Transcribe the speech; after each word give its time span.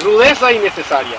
Rudeza 0.00 0.50
innecesaria. 0.50 1.18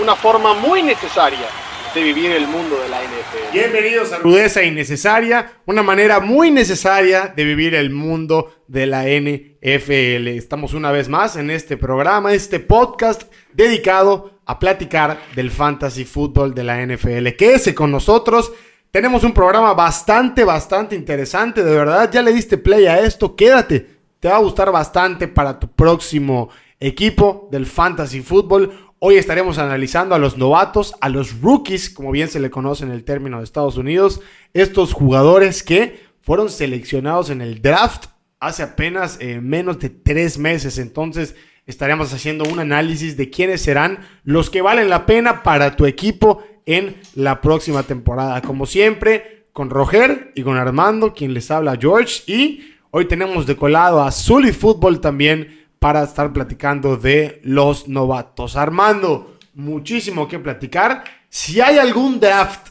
Una 0.00 0.16
forma 0.16 0.54
muy 0.54 0.82
necesaria 0.82 1.46
de 1.94 2.02
vivir 2.02 2.32
el 2.32 2.48
mundo 2.48 2.76
de 2.82 2.88
la 2.88 3.02
NFL. 3.02 3.52
Bienvenidos 3.52 4.12
a 4.12 4.18
Rudeza 4.18 4.62
Innecesaria, 4.62 5.52
una 5.66 5.82
manera 5.82 6.20
muy 6.20 6.50
necesaria 6.50 7.32
de 7.36 7.44
vivir 7.44 7.74
el 7.74 7.90
mundo 7.90 8.64
de 8.66 8.86
la 8.86 9.04
NFL. 9.04 10.28
Estamos 10.28 10.72
una 10.72 10.90
vez 10.90 11.08
más 11.08 11.36
en 11.36 11.50
este 11.50 11.76
programa, 11.76 12.32
este 12.32 12.60
podcast 12.60 13.30
dedicado 13.52 14.40
a 14.46 14.58
platicar 14.58 15.20
del 15.36 15.50
fantasy 15.50 16.04
fútbol 16.04 16.54
de 16.54 16.64
la 16.64 16.84
NFL. 16.84 17.28
Quédese 17.36 17.74
con 17.74 17.90
nosotros. 17.90 18.52
Tenemos 18.90 19.22
un 19.22 19.32
programa 19.32 19.74
bastante, 19.74 20.44
bastante 20.44 20.96
interesante, 20.96 21.62
de 21.62 21.76
verdad. 21.76 22.10
Ya 22.10 22.22
le 22.22 22.32
diste 22.32 22.56
play 22.56 22.86
a 22.86 23.00
esto, 23.00 23.36
quédate. 23.36 23.86
Te 24.18 24.28
va 24.28 24.36
a 24.36 24.40
gustar 24.40 24.72
bastante 24.72 25.28
para 25.28 25.60
tu 25.60 25.68
próximo 25.68 26.48
equipo 26.86 27.48
del 27.50 27.66
fantasy 27.66 28.20
fútbol. 28.20 28.72
Hoy 28.98 29.16
estaremos 29.16 29.58
analizando 29.58 30.14
a 30.14 30.18
los 30.18 30.36
novatos, 30.36 30.94
a 31.00 31.08
los 31.08 31.40
rookies, 31.40 31.90
como 31.90 32.10
bien 32.10 32.28
se 32.28 32.40
le 32.40 32.50
conoce 32.50 32.84
en 32.84 32.90
el 32.90 33.04
término 33.04 33.38
de 33.38 33.44
Estados 33.44 33.76
Unidos, 33.76 34.20
estos 34.52 34.92
jugadores 34.92 35.62
que 35.62 36.00
fueron 36.20 36.50
seleccionados 36.50 37.30
en 37.30 37.40
el 37.40 37.60
draft 37.60 38.06
hace 38.38 38.62
apenas 38.62 39.18
eh, 39.20 39.40
menos 39.40 39.78
de 39.78 39.90
tres 39.90 40.38
meses. 40.38 40.78
Entonces 40.78 41.34
estaremos 41.66 42.12
haciendo 42.12 42.44
un 42.44 42.60
análisis 42.60 43.16
de 43.16 43.30
quiénes 43.30 43.62
serán 43.62 44.00
los 44.22 44.50
que 44.50 44.62
valen 44.62 44.90
la 44.90 45.06
pena 45.06 45.42
para 45.42 45.76
tu 45.76 45.86
equipo 45.86 46.42
en 46.66 46.96
la 47.14 47.40
próxima 47.40 47.82
temporada. 47.82 48.42
Como 48.42 48.66
siempre, 48.66 49.46
con 49.52 49.70
Roger 49.70 50.32
y 50.34 50.42
con 50.42 50.56
Armando, 50.56 51.14
quien 51.14 51.32
les 51.32 51.50
habla 51.50 51.78
George. 51.80 52.22
Y 52.26 52.74
hoy 52.90 53.06
tenemos 53.06 53.46
de 53.46 53.56
colado 53.56 54.02
a 54.02 54.12
Zully 54.12 54.52
Football 54.52 55.00
también 55.00 55.63
para 55.84 56.04
estar 56.04 56.32
platicando 56.32 56.96
de 56.96 57.42
los 57.44 57.88
novatos. 57.88 58.56
Armando, 58.56 59.36
muchísimo 59.52 60.26
que 60.26 60.38
platicar. 60.38 61.04
Si 61.28 61.60
hay 61.60 61.76
algún 61.76 62.18
draft 62.18 62.70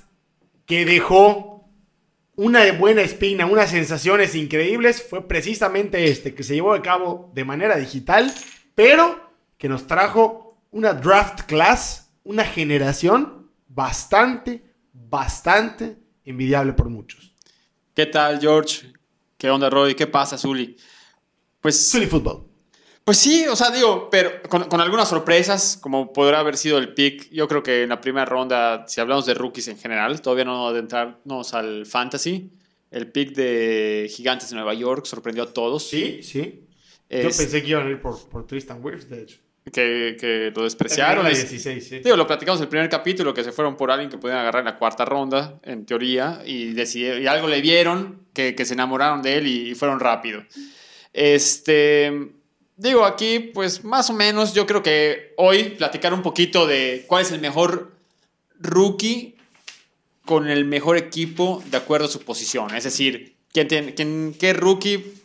que 0.65 0.83
dejó 0.83 1.69
una 2.35 2.71
buena 2.71 3.03
espina, 3.03 3.45
unas 3.45 3.69
sensaciones 3.69 4.33
increíbles, 4.33 5.05
fue 5.07 5.27
precisamente 5.27 6.09
este, 6.09 6.33
que 6.33 6.41
se 6.41 6.55
llevó 6.55 6.73
a 6.73 6.81
cabo 6.81 7.31
de 7.35 7.45
manera 7.45 7.77
digital, 7.77 8.33
pero 8.73 9.29
que 9.59 9.69
nos 9.69 9.85
trajo 9.85 10.57
una 10.71 10.93
draft 10.93 11.41
class, 11.41 12.11
una 12.23 12.43
generación 12.43 13.51
bastante, 13.67 14.63
bastante 14.91 15.99
envidiable 16.25 16.73
por 16.73 16.89
muchos. 16.89 17.35
¿Qué 17.93 18.07
tal, 18.07 18.39
George? 18.39 18.91
¿Qué 19.37 19.51
onda, 19.51 19.69
Roy? 19.69 19.93
¿Qué 19.93 20.07
pasa, 20.07 20.35
Zully? 20.35 20.75
Pues. 21.61 21.91
Zully 21.91 22.07
Football. 22.07 22.52
Pues 23.03 23.17
sí, 23.17 23.45
o 23.49 23.55
sea, 23.55 23.69
digo, 23.69 24.09
pero 24.09 24.41
con, 24.47 24.79
algunas 24.79 25.09
sorpresas, 25.09 25.77
como 25.81 26.13
podrá 26.13 26.39
haber 26.39 26.55
sido 26.55 26.77
el 26.77 26.93
pick. 26.93 27.29
Yo 27.31 27.49
creo 27.49 27.61
que 27.61 27.83
en 27.83 27.89
la 27.89 27.99
primera 27.99 28.25
ronda, 28.25 28.85
si 28.87 29.01
hablamos 29.01 29.25
de 29.25 29.33
rookies 29.33 29.67
en 29.67 29.77
general, 29.77 30.21
todavía 30.21 30.45
no 30.45 30.67
adentrarnos 30.67 31.53
al 31.53 31.85
fantasy. 31.85 32.49
El 32.91 33.11
pick 33.11 33.35
de 33.35 34.09
Gigantes 34.09 34.49
de 34.51 34.55
Nueva 34.55 34.73
York 34.73 35.05
sorprendió 35.05 35.43
a 35.43 35.53
todos. 35.53 35.85
Sí, 35.85 36.23
sí. 36.23 36.65
Yo 37.09 37.23
pensé 37.23 37.61
que 37.61 37.69
iban 37.69 37.87
a 37.87 37.89
ir 37.89 37.99
por, 37.99 38.47
Tristan 38.47 38.79
Wirfs, 38.81 39.09
de 39.09 39.23
hecho. 39.23 39.37
Que, 39.65 40.15
que, 40.19 40.51
lo 40.55 40.63
despreciaron. 40.63 41.25
16, 41.25 41.85
sí. 41.85 41.99
Digo, 41.99 42.15
lo 42.15 42.25
platicamos 42.25 42.59
en 42.59 42.63
el 42.63 42.69
primer 42.69 42.89
capítulo, 42.89 43.33
que 43.33 43.43
se 43.43 43.51
fueron 43.51 43.75
por 43.75 43.91
alguien 43.91 44.09
que 44.09 44.17
podían 44.17 44.39
agarrar 44.39 44.61
en 44.61 44.65
la 44.65 44.77
cuarta 44.77 45.03
ronda, 45.03 45.59
en 45.63 45.85
teoría, 45.85 46.41
y, 46.45 46.73
decidieron, 46.73 47.21
y 47.21 47.27
algo 47.27 47.47
le 47.47 47.61
vieron, 47.61 48.27
que, 48.33 48.55
que 48.55 48.65
se 48.65 48.73
enamoraron 48.73 49.21
de 49.21 49.37
él 49.37 49.47
y 49.47 49.75
fueron 49.75 49.99
rápido. 49.99 50.43
Este 51.13 52.31
digo, 52.77 53.05
aquí, 53.05 53.39
pues 53.39 53.83
más 53.83 54.09
o 54.09 54.13
menos, 54.13 54.53
yo 54.53 54.65
creo 54.65 54.83
que 54.83 55.33
hoy 55.37 55.69
platicar 55.69 56.13
un 56.13 56.21
poquito 56.21 56.67
de 56.67 57.05
cuál 57.07 57.23
es 57.23 57.31
el 57.31 57.41
mejor 57.41 57.91
rookie 58.59 59.35
con 60.25 60.49
el 60.49 60.65
mejor 60.65 60.97
equipo 60.97 61.63
de 61.69 61.77
acuerdo 61.77 62.05
a 62.05 62.09
su 62.09 62.21
posición. 62.21 62.73
Es 62.75 62.85
decir, 62.85 63.35
¿quién, 63.51 64.35
qué 64.39 64.53
rookie 64.53 65.21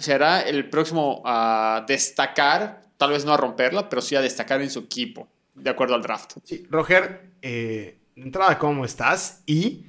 será 0.00 0.40
el 0.40 0.68
próximo 0.68 1.22
a 1.24 1.84
destacar, 1.86 2.82
tal 2.96 3.10
vez 3.10 3.24
no 3.24 3.32
a 3.32 3.36
romperla, 3.36 3.88
pero 3.88 4.02
sí 4.02 4.16
a 4.16 4.20
destacar 4.20 4.60
en 4.62 4.70
su 4.70 4.80
equipo, 4.80 5.28
de 5.54 5.70
acuerdo 5.70 5.94
al 5.94 6.02
draft. 6.02 6.32
Sí, 6.44 6.66
Roger, 6.70 7.30
eh, 7.42 7.98
entrada, 8.16 8.58
¿cómo 8.58 8.84
estás? 8.84 9.42
Y 9.46 9.86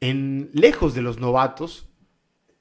en 0.00 0.50
lejos 0.52 0.94
de 0.94 1.02
los 1.02 1.18
novatos, 1.18 1.86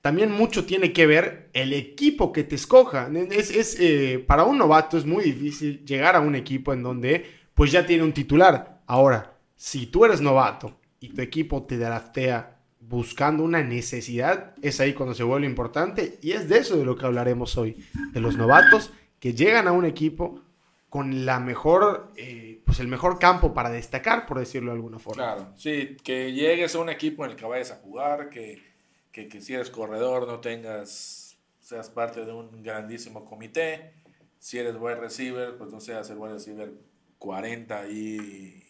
también 0.02 0.32
mucho 0.32 0.66
tiene 0.66 0.92
que 0.94 1.06
ver 1.06 1.50
el 1.54 1.74
equipo 1.74 2.34
que 2.34 2.44
te 2.44 2.56
escoja. 2.56 3.10
Es, 3.30 3.78
eh, 3.80 4.24
para 4.28 4.44
un 4.44 4.58
novato 4.58 4.98
es 4.98 5.06
muy 5.06 5.24
difícil 5.24 5.86
llegar 5.86 6.16
a 6.16 6.22
un 6.22 6.36
equipo 6.36 6.74
en 6.74 6.84
donde 6.84 7.26
pues 7.54 7.72
ya 7.72 7.86
tiene 7.86 8.04
un 8.04 8.14
titular. 8.14 8.82
Ahora, 8.88 9.38
si 9.56 9.86
tú 9.86 10.06
eres 10.06 10.20
novato 10.20 10.80
y 11.00 11.10
tu 11.10 11.22
equipo 11.22 11.64
te 11.64 11.78
draftea 11.78 12.58
buscando 12.80 13.44
una 13.44 13.64
necesidad, 13.64 14.56
es 14.62 14.80
ahí 14.80 14.94
cuando 14.94 15.14
se 15.14 15.24
vuelve 15.24 15.46
importante 15.46 16.18
y 16.22 16.32
es 16.32 16.50
de 16.50 16.58
eso 16.58 16.78
de 16.78 16.86
lo 16.86 16.96
que 16.96 17.06
hablaremos 17.06 17.56
hoy, 17.58 17.78
de 18.12 18.20
los 18.20 18.36
novatos 18.36 18.92
que 19.20 19.34
llegan 19.34 19.68
a 19.68 19.72
un 19.72 19.86
equipo 19.86 20.42
con 20.90 21.26
la 21.26 21.40
mejor, 21.40 22.12
eh, 22.18 22.60
pues 22.66 22.80
el 22.80 22.88
mejor 22.88 23.18
campo 23.20 23.54
para 23.54 23.70
destacar, 23.70 24.26
por 24.26 24.40
decirlo 24.40 24.72
de 24.72 24.78
alguna 24.78 25.00
forma. 25.00 25.24
Claro, 25.24 25.54
sí, 25.56 25.96
que 26.04 26.34
llegues 26.34 26.76
a 26.76 26.80
un 26.80 26.90
equipo 26.90 27.24
en 27.24 27.32
el 27.32 27.38
que 27.38 27.46
vayas 27.46 27.72
a 27.72 27.76
jugar, 27.76 28.30
que 28.30 28.71
que, 29.12 29.42
si 29.42 29.54
eres 29.54 29.70
corredor 29.70 30.28
no 30.28 30.40
tengas, 30.40 31.38
seas 31.60 31.90
parte 31.90 32.26
de 32.26 32.32
un 32.32 32.64
grandísimo 32.64 33.26
comité. 33.26 33.94
Si 34.40 34.58
eres 34.58 34.76
wide 34.76 34.96
receiver, 34.96 35.58
pues 35.58 35.72
no 35.72 35.80
seas 35.80 36.10
el 36.10 36.18
wide 36.18 36.34
receiver 36.34 36.74
40 37.20 37.88
y 37.90 38.64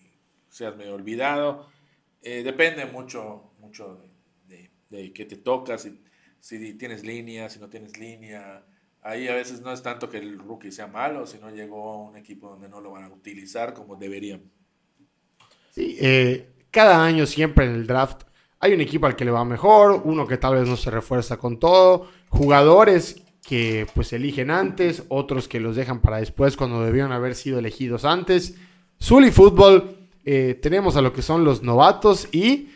seas 0.49 0.75
medio 0.75 0.95
olvidado. 0.95 1.67
Eh, 2.21 2.43
depende 2.43 2.85
mucho, 2.85 3.53
mucho 3.59 4.03
de, 4.47 4.69
de, 4.89 5.13
qué 5.13 5.25
te 5.25 5.37
toca, 5.37 5.77
si, 5.77 6.01
si 6.39 6.73
tienes 6.73 7.03
línea, 7.03 7.49
si 7.49 7.59
no 7.59 7.69
tienes 7.69 7.97
línea. 7.97 8.63
Ahí 9.01 9.27
a 9.27 9.33
veces 9.33 9.61
no 9.61 9.71
es 9.71 9.81
tanto 9.81 10.09
que 10.09 10.17
el 10.17 10.37
rookie 10.37 10.71
sea 10.71 10.87
malo, 10.87 11.25
sino 11.25 11.49
llegó 11.49 11.93
a 11.93 11.97
un 11.97 12.17
equipo 12.17 12.49
donde 12.49 12.69
no 12.69 12.81
lo 12.81 12.91
van 12.91 13.05
a 13.05 13.09
utilizar 13.09 13.73
como 13.73 13.95
deberían. 13.95 14.43
Sí, 15.71 15.97
eh, 15.99 16.49
cada 16.69 17.03
año 17.03 17.25
siempre 17.25 17.65
en 17.65 17.71
el 17.71 17.87
draft 17.87 18.23
hay 18.61 18.73
un 18.73 18.81
equipo 18.81 19.07
al 19.07 19.15
que 19.15 19.25
le 19.25 19.31
va 19.31 19.43
mejor, 19.43 20.01
uno 20.05 20.27
que 20.27 20.37
tal 20.37 20.55
vez 20.55 20.67
no 20.67 20.77
se 20.77 20.91
refuerza 20.91 21.37
con 21.37 21.59
todo, 21.59 22.07
jugadores 22.29 23.23
que 23.45 23.87
pues 23.95 24.13
eligen 24.13 24.51
antes, 24.51 25.03
otros 25.09 25.47
que 25.47 25.59
los 25.59 25.75
dejan 25.75 25.99
para 25.99 26.17
después 26.17 26.55
cuando 26.55 26.83
debieron 26.83 27.11
haber 27.11 27.33
sido 27.33 27.57
elegidos 27.57 28.05
antes. 28.05 28.55
Zully 29.01 29.31
Football, 29.31 29.97
eh, 30.23 30.59
tenemos 30.61 30.95
a 30.95 31.01
lo 31.01 31.11
que 31.11 31.23
son 31.23 31.43
los 31.43 31.63
novatos 31.63 32.27
y 32.31 32.69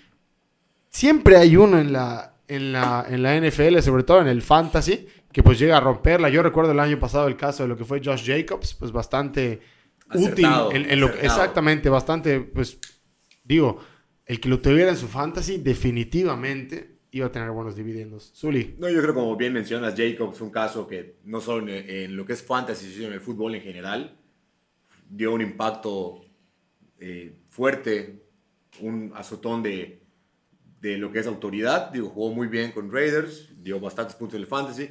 siempre 0.89 1.37
hay 1.37 1.55
uno 1.55 1.79
en 1.79 1.93
la, 1.93 2.33
en, 2.47 2.71
la, 2.71 3.05
en 3.07 3.21
la 3.21 3.39
NFL, 3.39 3.79
sobre 3.81 4.03
todo 4.03 4.21
en 4.21 4.27
el 4.27 4.41
fantasy, 4.41 5.07
que 5.31 5.43
pues 5.43 5.59
llega 5.59 5.77
a 5.77 5.81
romperla. 5.81 6.29
Yo 6.29 6.41
recuerdo 6.41 6.71
el 6.71 6.79
año 6.79 6.99
pasado 6.99 7.27
el 7.27 7.37
caso 7.37 7.61
de 7.61 7.69
lo 7.69 7.77
que 7.77 7.85
fue 7.85 8.01
Josh 8.03 8.25
Jacobs, 8.25 8.73
pues 8.73 8.91
bastante 8.91 9.61
útil. 10.13 10.47
En, 10.71 10.99
lo, 10.99 11.09
exactamente, 11.09 11.89
bastante, 11.89 12.39
pues 12.39 12.79
digo, 13.43 13.79
el 14.25 14.39
que 14.39 14.49
lo 14.49 14.59
tuviera 14.59 14.89
en 14.89 14.97
su 14.97 15.07
fantasy 15.07 15.57
definitivamente 15.57 16.95
iba 17.11 17.27
a 17.27 17.31
tener 17.31 17.49
buenos 17.51 17.75
dividendos. 17.75 18.31
Zully. 18.35 18.75
No, 18.77 18.89
yo 18.89 19.01
creo 19.01 19.13
como 19.13 19.37
bien 19.37 19.53
mencionas, 19.53 19.95
Jacobs, 19.95 20.41
un 20.41 20.49
caso 20.49 20.85
que 20.87 21.19
no 21.23 21.39
solo 21.39 21.65
en, 21.69 22.15
lo 22.15 22.25
que 22.25 22.33
es 22.33 22.43
fantasy, 22.43 22.91
sino 22.91 23.07
en 23.07 23.13
el 23.13 23.21
fútbol 23.21 23.55
en 23.55 23.61
general, 23.61 24.19
dio 25.09 25.31
un 25.33 25.41
impacto 25.41 26.25
eh, 26.99 27.37
fuerte, 27.49 28.25
un 28.81 29.13
azotón 29.15 29.63
de, 29.63 30.03
de 30.81 30.97
lo 30.97 31.11
que 31.11 31.19
es 31.19 31.27
autoridad. 31.27 31.91
Digo, 31.91 32.09
jugó 32.09 32.33
muy 32.33 32.47
bien 32.47 32.71
con 32.71 32.91
Raiders, 32.91 33.49
dio 33.63 33.79
bastantes 33.79 34.15
puntos 34.15 34.35
en 34.35 34.41
el 34.41 34.47
fantasy. 34.47 34.89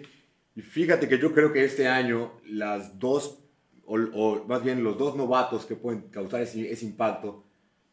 Y 0.56 0.62
fíjate 0.62 1.08
que 1.08 1.18
yo 1.18 1.34
creo 1.34 1.52
que 1.52 1.64
este 1.64 1.88
año 1.88 2.40
las 2.46 2.98
dos, 2.98 3.40
o, 3.84 4.44
más 4.48 4.62
bien 4.62 4.82
los 4.82 4.96
dos 4.96 5.14
novatos 5.14 5.66
que 5.66 5.76
pueden 5.76 6.08
causar 6.08 6.40
ese 6.40 6.86
impacto, 6.86 7.43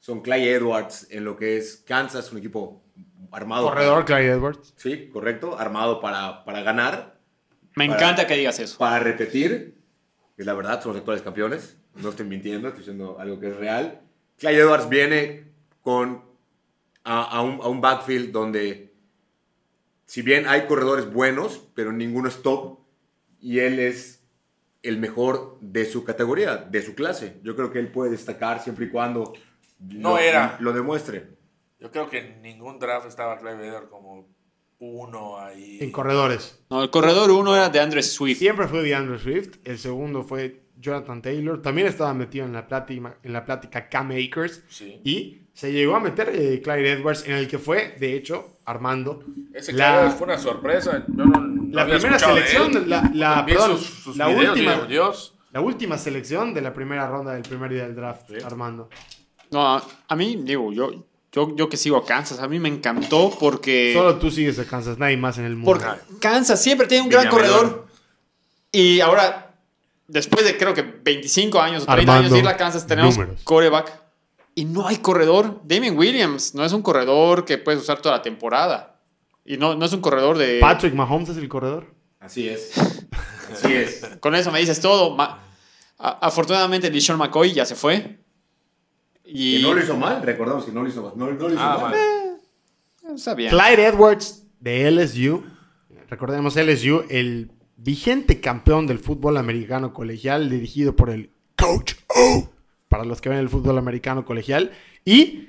son 0.01 0.21
Clay 0.21 0.50
Edwards 0.50 1.07
en 1.12 1.24
lo 1.24 1.38
que 1.38 1.57
es 1.57 1.77
Kansas, 1.86 2.31
un 2.31 2.39
equipo 2.39 2.83
armado. 3.31 3.68
Corredor 3.68 4.03
Clay 4.03 4.25
Edwards. 4.25 4.74
Sí, 4.75 5.07
correcto, 5.07 5.57
armado 5.57 6.01
para, 6.01 6.44
para 6.44 6.62
ganar. 6.63 7.19
Me 7.75 7.86
encanta 7.86 8.27
que 8.27 8.36
digas 8.36 8.59
eso. 8.59 8.77
Para 8.80 9.00
repetir, 9.00 9.77
que 10.36 10.44
la 10.44 10.53
verdad 10.53 10.81
son 10.81 10.94
los 10.94 11.00
actuales 11.00 11.21
campeones, 11.21 11.77
no 11.95 12.09
estoy 12.09 12.25
mintiendo, 12.25 12.68
estoy 12.68 12.81
diciendo 12.81 13.18
algo 13.19 13.39
que 13.39 13.50
es 13.50 13.56
real. 13.56 14.01
Clay 14.39 14.56
Edwards 14.56 14.89
viene 14.89 15.51
con 15.81 16.25
a, 17.03 17.42
un, 17.42 17.62
a 17.62 17.68
un 17.68 17.80
backfield 17.80 18.31
donde, 18.31 18.95
si 20.06 20.24
bien 20.24 20.48
hay 20.48 20.65
corredores 20.65 21.13
buenos, 21.13 21.62
pero 21.75 21.94
ninguno 21.94 22.27
es 22.27 22.42
top, 22.42 22.80
y 23.39 23.59
él 23.59 23.80
es 23.80 24.24
el 24.81 24.98
mejor 24.98 25.59
de 25.62 25.86
su 25.86 26.03
categoría, 26.03 26.57
de 26.57 26.81
su 26.81 26.95
clase. 26.95 27.39
Yo 27.44 27.56
creo 27.56 27.71
que 27.71 27.77
él 27.77 27.92
puede 27.92 28.09
destacar 28.09 28.63
siempre 28.63 28.86
y 28.86 28.89
cuando 28.89 29.33
no 29.81 30.18
era. 30.18 30.57
Lo 30.60 30.74
demuestre. 30.74 31.30
Yo 31.80 31.89
creo 31.92 32.10
que 32.10 32.19
en 32.19 32.42
ningún 32.42 32.78
draft 32.80 33.07
estaba 33.07 33.38
Clive 33.39 33.68
Eder 33.68 33.83
como 33.89 34.28
uno 34.80 35.38
ahí. 35.39 35.78
En 35.81 35.92
corredores. 35.92 36.63
No, 36.69 36.83
el 36.83 36.89
corredor 36.89 37.30
uno 37.31 37.56
era 37.56 37.69
de 37.69 37.80
Andrew 37.80 38.01
Swift. 38.04 38.38
Siempre 38.39 38.68
fue 38.68 38.83
de 38.83 38.95
Andrew 38.95 39.18
Swift. 39.19 39.57
El 39.63 39.78
segundo 39.78 40.24
fue 40.24 40.63
Jonathan 40.78 41.22
Taylor. 41.22 41.62
También 41.62 41.88
estaba 41.88 42.13
metido 42.13 42.45
en 42.45 42.54
la 42.54 42.68
plática, 42.68 43.18
en 43.24 43.33
la 43.33 43.45
plática 43.45 43.89
Cam 43.89 44.12
Akers. 44.12 44.63
Sí. 44.69 45.01
Y 45.04 45.42
se 45.54 45.72
llegó 45.72 45.95
a 45.95 46.00
meter 46.00 46.30
eh, 46.34 46.62
Clyde 46.63 46.92
Edwards, 46.94 47.27
en 47.27 47.34
el 47.36 47.48
que 47.48 47.60
fue, 47.60 47.95
de 48.00 48.16
hecho, 48.16 48.57
Armando. 48.66 49.24
Ese 49.54 49.74
la- 49.74 50.00
Clyde 50.01 50.16
fue 50.18 50.25
una 50.27 50.38
sorpresa. 50.38 51.04
Yo 51.07 51.25
no, 51.25 51.42
no 51.42 51.74
La 51.75 51.86
primera 51.86 52.18
selección, 52.19 52.89
la- 52.89 53.10
la- 53.13 53.42
Vi 53.44 53.54
perdón, 53.54 53.77
sus, 53.77 53.88
sus 53.88 54.18
la 54.18 54.27
videos, 54.27 54.50
última- 54.50 54.74
digo, 54.75 54.86
Dios. 54.86 55.38
La 55.51 55.62
última 55.62 55.98
selección 55.98 56.54
de 56.54 56.62
la 56.62 56.74
primera 56.74 57.07
ronda 57.07 57.34
del 57.34 57.44
primer 57.44 57.72
día 57.72 57.84
del 57.84 57.95
draft, 57.95 58.31
Armando. 58.45 58.89
No, 59.51 59.75
a, 59.75 59.83
a 60.07 60.15
mí, 60.15 60.38
digo, 60.44 60.71
yo, 60.71 60.92
yo, 61.31 61.56
yo 61.56 61.69
que 61.69 61.77
sigo 61.77 61.98
a 61.98 62.06
Kansas, 62.06 62.39
a 62.39 62.48
mí 62.48 62.59
me 62.59 62.69
encantó 62.69 63.31
porque. 63.39 63.94
Solo 63.94 64.15
tú 64.18 64.31
sigues 64.31 64.57
a 64.59 64.65
Kansas, 64.65 64.98
nadie 64.98 65.18
más 65.18 65.38
en 65.38 65.45
el 65.45 65.56
mundo. 65.56 65.71
Porque 65.71 65.88
Kansas 66.19 66.62
siempre 66.62 66.88
tiene 66.88 67.03
un 67.03 67.09
gran 67.09 67.25
Villamelón. 67.25 67.59
corredor. 67.59 67.88
Y 68.71 69.01
ahora, 69.01 69.53
después 70.07 70.45
de 70.45 70.57
creo 70.57 70.74
que 70.74 70.81
25 70.81 71.59
años 71.59 71.83
o 71.83 71.86
30 71.86 71.92
Armando, 72.01 72.19
años 72.19 72.31
de 72.31 72.39
ir 72.39 72.48
a 72.48 72.56
Kansas, 72.57 72.88
tenemos 72.88 73.18
números. 73.18 73.42
coreback. 73.44 74.01
Y 74.56 74.65
no 74.65 74.88
hay 74.88 74.98
corredor. 74.98 75.62
Damien 75.63 75.98
Williams 75.98 76.53
no 76.56 76.63
es 76.65 76.74
un 76.74 76.81
corredor 76.81 77.45
que 77.45 77.57
puedes 77.57 77.81
usar 77.81 78.01
toda 78.01 78.15
la 78.18 78.21
temporada. 78.21 79.00
Y 79.45 79.57
no, 79.57 79.75
no 79.75 79.86
es 79.86 79.94
un 79.94 80.01
corredor 80.01 80.38
de. 80.38 80.59
Patrick 80.59 80.94
Mahomes 80.94 81.30
es 81.30 81.38
el 81.38 81.48
corredor. 81.50 81.94
Así 82.19 82.48
es. 82.48 82.71
Así 83.51 83.74
es. 83.74 84.06
Con 84.19 84.36
eso 84.36 84.51
me 84.51 84.59
dices 84.59 84.80
todo. 84.80 85.15
Ma- 85.15 85.39
afortunadamente, 85.98 86.89
LeSean 86.92 87.18
McCoy 87.18 87.53
ya 87.53 87.65
se 87.65 87.75
fue. 87.75 88.19
Y. 89.33 89.57
Y 89.57 89.62
no 89.62 89.74
lo 89.74 89.81
hizo 89.81 89.98
mal, 89.98 90.22
recordamos 90.24 90.66
que 90.66 90.72
no 90.72 90.83
lo 90.83 90.89
hizo 90.89 91.01
mal. 91.04 91.13
No, 91.16 91.25
no 91.31 91.48
lo 91.48 91.54
hizo 91.54 91.60
Ah, 91.62 91.78
mal. 91.81 91.92
vale. 91.92 93.16
Está 93.16 93.33
bien. 93.33 93.50
Clyde 93.50 93.86
Edwards 93.88 94.45
de 94.60 94.92
LSU. 94.92 95.44
Recordemos 96.10 96.56
LSU, 96.57 97.04
el 97.10 97.51
vigente 97.78 98.42
campeón 98.42 98.86
del 98.88 99.00
fútbol 99.00 99.38
americano 99.38 99.94
colegial, 99.94 100.50
dirigido 100.50 100.95
por 100.95 101.10
el 101.10 101.31
Coach 101.57 101.94
O, 102.07 102.50
para 102.89 103.06
los 103.06 103.22
que 103.22 103.30
ven 103.30 103.38
el 103.39 103.50
fútbol 103.50 103.78
americano 103.78 104.25
colegial. 104.25 104.72
Y, 105.06 105.48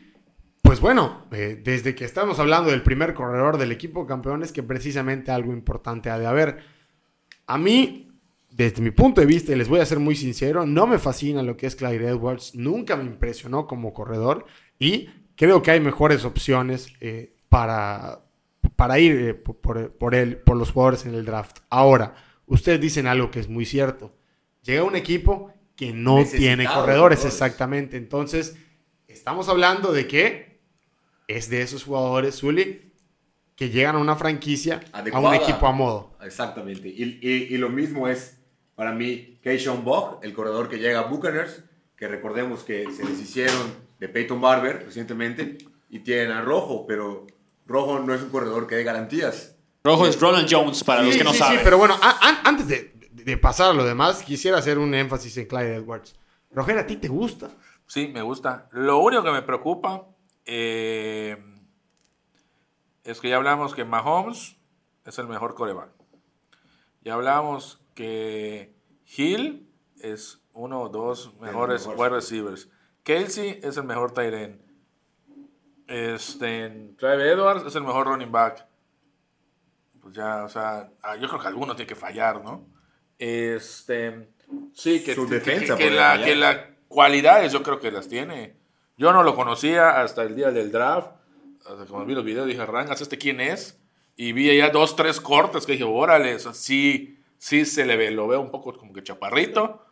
pues 0.63 0.81
bueno, 0.81 1.27
eh, 1.33 1.61
desde 1.63 1.95
que 1.95 2.05
estamos 2.05 2.39
hablando 2.39 2.71
del 2.71 2.83
primer 2.83 3.13
corredor 3.15 3.59
del 3.59 3.73
equipo 3.73 4.07
campeón, 4.07 4.43
es 4.45 4.53
que 4.53 4.63
precisamente 4.63 5.31
algo 5.33 5.53
importante 5.53 6.11
ha 6.11 6.19
de 6.19 6.27
haber. 6.27 6.59
A 7.47 7.59
mí, 7.59 8.12
desde 8.55 8.83
mi 8.83 8.91
punto 8.91 9.21
de 9.21 9.27
vista, 9.27 9.53
y 9.53 9.57
les 9.57 9.69
voy 9.69 9.81
a 9.81 9.87
ser 9.87 9.99
muy 9.99 10.15
sincero, 10.15 10.67
no 10.67 10.87
me 10.87 10.99
fascina 10.99 11.43
lo 11.43 11.57
que 11.57 11.67
es 11.67 11.75
Clyde 11.77 12.09
Edwards, 12.09 12.55
nunca 12.55 12.97
me 12.97 13.05
impresionó 13.05 13.67
como 13.67 13.93
corredor 13.93 14.45
y 14.79 15.09
creo 15.37 15.63
que 15.63 15.71
hay 15.71 15.81
mejores 15.81 16.25
opciones 16.25 16.89
eh, 17.01 17.35
para, 17.49 18.25
para 18.77 18.99
ir 18.99 19.13
eh, 19.17 19.35
por, 19.35 19.93
por- 19.97 20.15
él, 20.15 20.37
por 20.37 20.57
los 20.57 20.71
jugadores 20.71 21.07
en 21.07 21.15
el 21.15 21.25
draft. 21.25 21.59
Ahora, 21.71 22.15
ustedes 22.47 22.81
dicen 22.81 23.07
algo 23.07 23.31
que 23.31 23.41
es 23.41 23.49
muy 23.49 23.65
cierto. 23.65 24.15
Llega 24.63 24.85
un 24.85 24.97
equipo 24.97 25.53
que 25.75 25.93
no 25.93 26.23
tiene 26.25 26.65
corredores, 26.65 26.85
corredores. 27.21 27.25
exactamente. 27.25 27.97
Entonces, 27.97 28.57
estamos 29.09 29.49
hablando 29.49 29.93
de 29.93 30.07
que 30.07 30.61
es 31.27 31.49
de 31.49 31.63
esos 31.63 31.85
jugadores, 31.85 32.37
Zully, 32.39 32.93
que 33.57 33.71
llegan 33.71 33.97
a 33.97 33.99
una 33.99 34.17
franquicia, 34.17 34.81
a 34.93 35.21
un 35.21 35.35
equipo 35.35 35.67
a 35.67 35.73
modo. 35.73 36.17
Exactamente. 36.23 36.89
Y, 36.89 37.19
y- 37.23 37.55
y 37.55 37.57
lo 37.57 37.71
mismo 37.71 38.09
es 38.09 38.39
para 38.75 38.93
mí 38.93 39.39
Keishon 39.43 39.85
Bog, 39.85 40.21
el 40.23 40.33
corredor 40.33 40.69
que 40.69 40.79
llega 40.79 41.01
a 41.01 41.03
Buccaneers, 41.05 41.65
que 41.97 42.09
recordemos 42.09 42.65
que 42.65 42.91
se 42.91 43.05
deshicieron 43.05 43.75
de 43.99 44.09
Peyton 44.09 44.41
Barber 44.41 44.85
recientemente 44.85 45.59
y 45.89 46.01
tienen 46.01 46.33
a 46.33 46.43
Rojo, 46.43 46.87
pero 46.87 47.27
Rojo 47.67 48.01
no 48.01 48.15
es 48.15 48.23
un 48.23 48.31
corredor 48.31 48.67
que 48.67 48.75
dé 48.75 48.85
garantías. 48.85 49.57
Rojo 49.85 50.07
es 50.07 50.21
Roland 50.21 50.49
Jones, 50.51 50.85
para 50.85 51.03
los 51.03 51.17
que 51.17 51.25
no 51.25 51.33
sí, 51.33 51.39
saben. 51.39 51.59
Sí, 51.59 51.65
pero 51.65 51.79
bueno, 51.79 51.97
antes 52.45 52.69
de, 52.69 52.95
de 53.11 53.37
pasar 53.37 53.71
a 53.71 53.75
lo 53.75 53.85
demás, 53.85 54.23
quisiera 54.23 54.59
hacer 54.59 54.79
un 54.79 54.95
énfasis 54.95 55.37
en 55.37 55.47
Clyde 55.47 55.77
Edwards. 55.77 56.15
Roger, 56.51 56.79
¿a 56.79 56.87
ti 56.87 56.97
te 56.97 57.09
gusta? 57.09 57.51
Sí, 57.87 58.09
me 58.09 58.23
gusta. 58.23 58.69
Lo 58.73 58.99
único 58.99 59.23
que 59.23 59.33
me 59.33 59.43
preocupa 59.43 60.07
eh, 60.45 61.37
es 63.05 63.21
que 63.21 63.29
ya 63.29 63.37
hablamos 63.37 63.75
que 63.75 63.85
Mahomes 63.85 64.57
es 65.05 65.19
el 65.19 65.27
mejor 65.27 65.55
coreback. 65.55 65.91
Ya 67.03 67.15
hablamos 67.15 67.82
que 67.95 68.75
Hill 69.17 69.69
es 70.01 70.41
uno 70.53 70.83
o 70.83 70.89
dos 70.89 71.35
mejores 71.41 71.87
mejor. 71.87 72.01
wide 72.01 72.17
receivers. 72.17 72.69
Kelsey 73.03 73.61
es 73.63 73.77
el 73.77 73.85
mejor 73.85 74.13
tight 74.13 74.33
end. 74.35 74.61
Este, 75.87 76.91
Clive 76.97 77.33
Edwards 77.33 77.67
es 77.67 77.75
el 77.75 77.83
mejor 77.83 78.07
running 78.07 78.31
back. 78.33 78.67
Pues 80.01 80.15
ya, 80.15 80.45
o 80.45 80.49
sea, 80.49 80.91
ah, 81.03 81.17
yo 81.17 81.29
creo 81.29 81.41
que 81.41 81.49
alguno 81.49 81.77
tiene 81.77 81.89
que 81.89 81.95
fallar, 81.95 82.43
¿no? 82.43 82.67
Este, 83.19 84.29
sí, 84.73 85.03
que, 85.05 85.15
Su 85.15 85.29
que- 85.29 85.35
defensa 85.37 85.77
que, 85.77 85.85
que 85.85 85.91
la, 85.91 86.11
fallar. 86.13 86.27
que 86.27 86.37
las 86.37 86.57
cualidades 86.89 87.53
yo 87.53 87.63
creo 87.63 87.79
que 87.79 87.91
las 87.93 88.09
tiene. 88.09 88.57
Yo 88.97 89.13
no 89.13 89.23
lo 89.23 89.35
conocía 89.35 90.01
hasta 90.03 90.23
el 90.23 90.35
día 90.35 90.51
del 90.51 90.71
draft. 90.73 91.13
Hasta 91.67 91.85
cuando 91.87 92.07
vi 92.07 92.15
los 92.15 92.25
videos 92.25 92.47
dije, 92.47 92.65
Rangas, 92.67 93.01
¿este 93.01 93.19
quién 93.19 93.41
es? 93.41 93.79
Y 94.17 94.33
vi 94.33 94.57
ya 94.57 94.71
dos, 94.71 94.97
tres 94.97 95.21
cortes 95.21 95.65
que 95.67 95.73
dije, 95.73 95.85
órale, 95.85 96.35
o 96.35 96.39
sea, 96.39 96.53
sí, 96.53 97.19
sí 97.43 97.65
se 97.65 97.85
le 97.85 97.97
ve, 97.97 98.13
lo 98.13 98.29
veo 98.29 98.41
un 98.41 98.53
poco 98.53 98.73
como 98.73 98.93
que 98.93 99.03
chaparrito. 99.03 99.83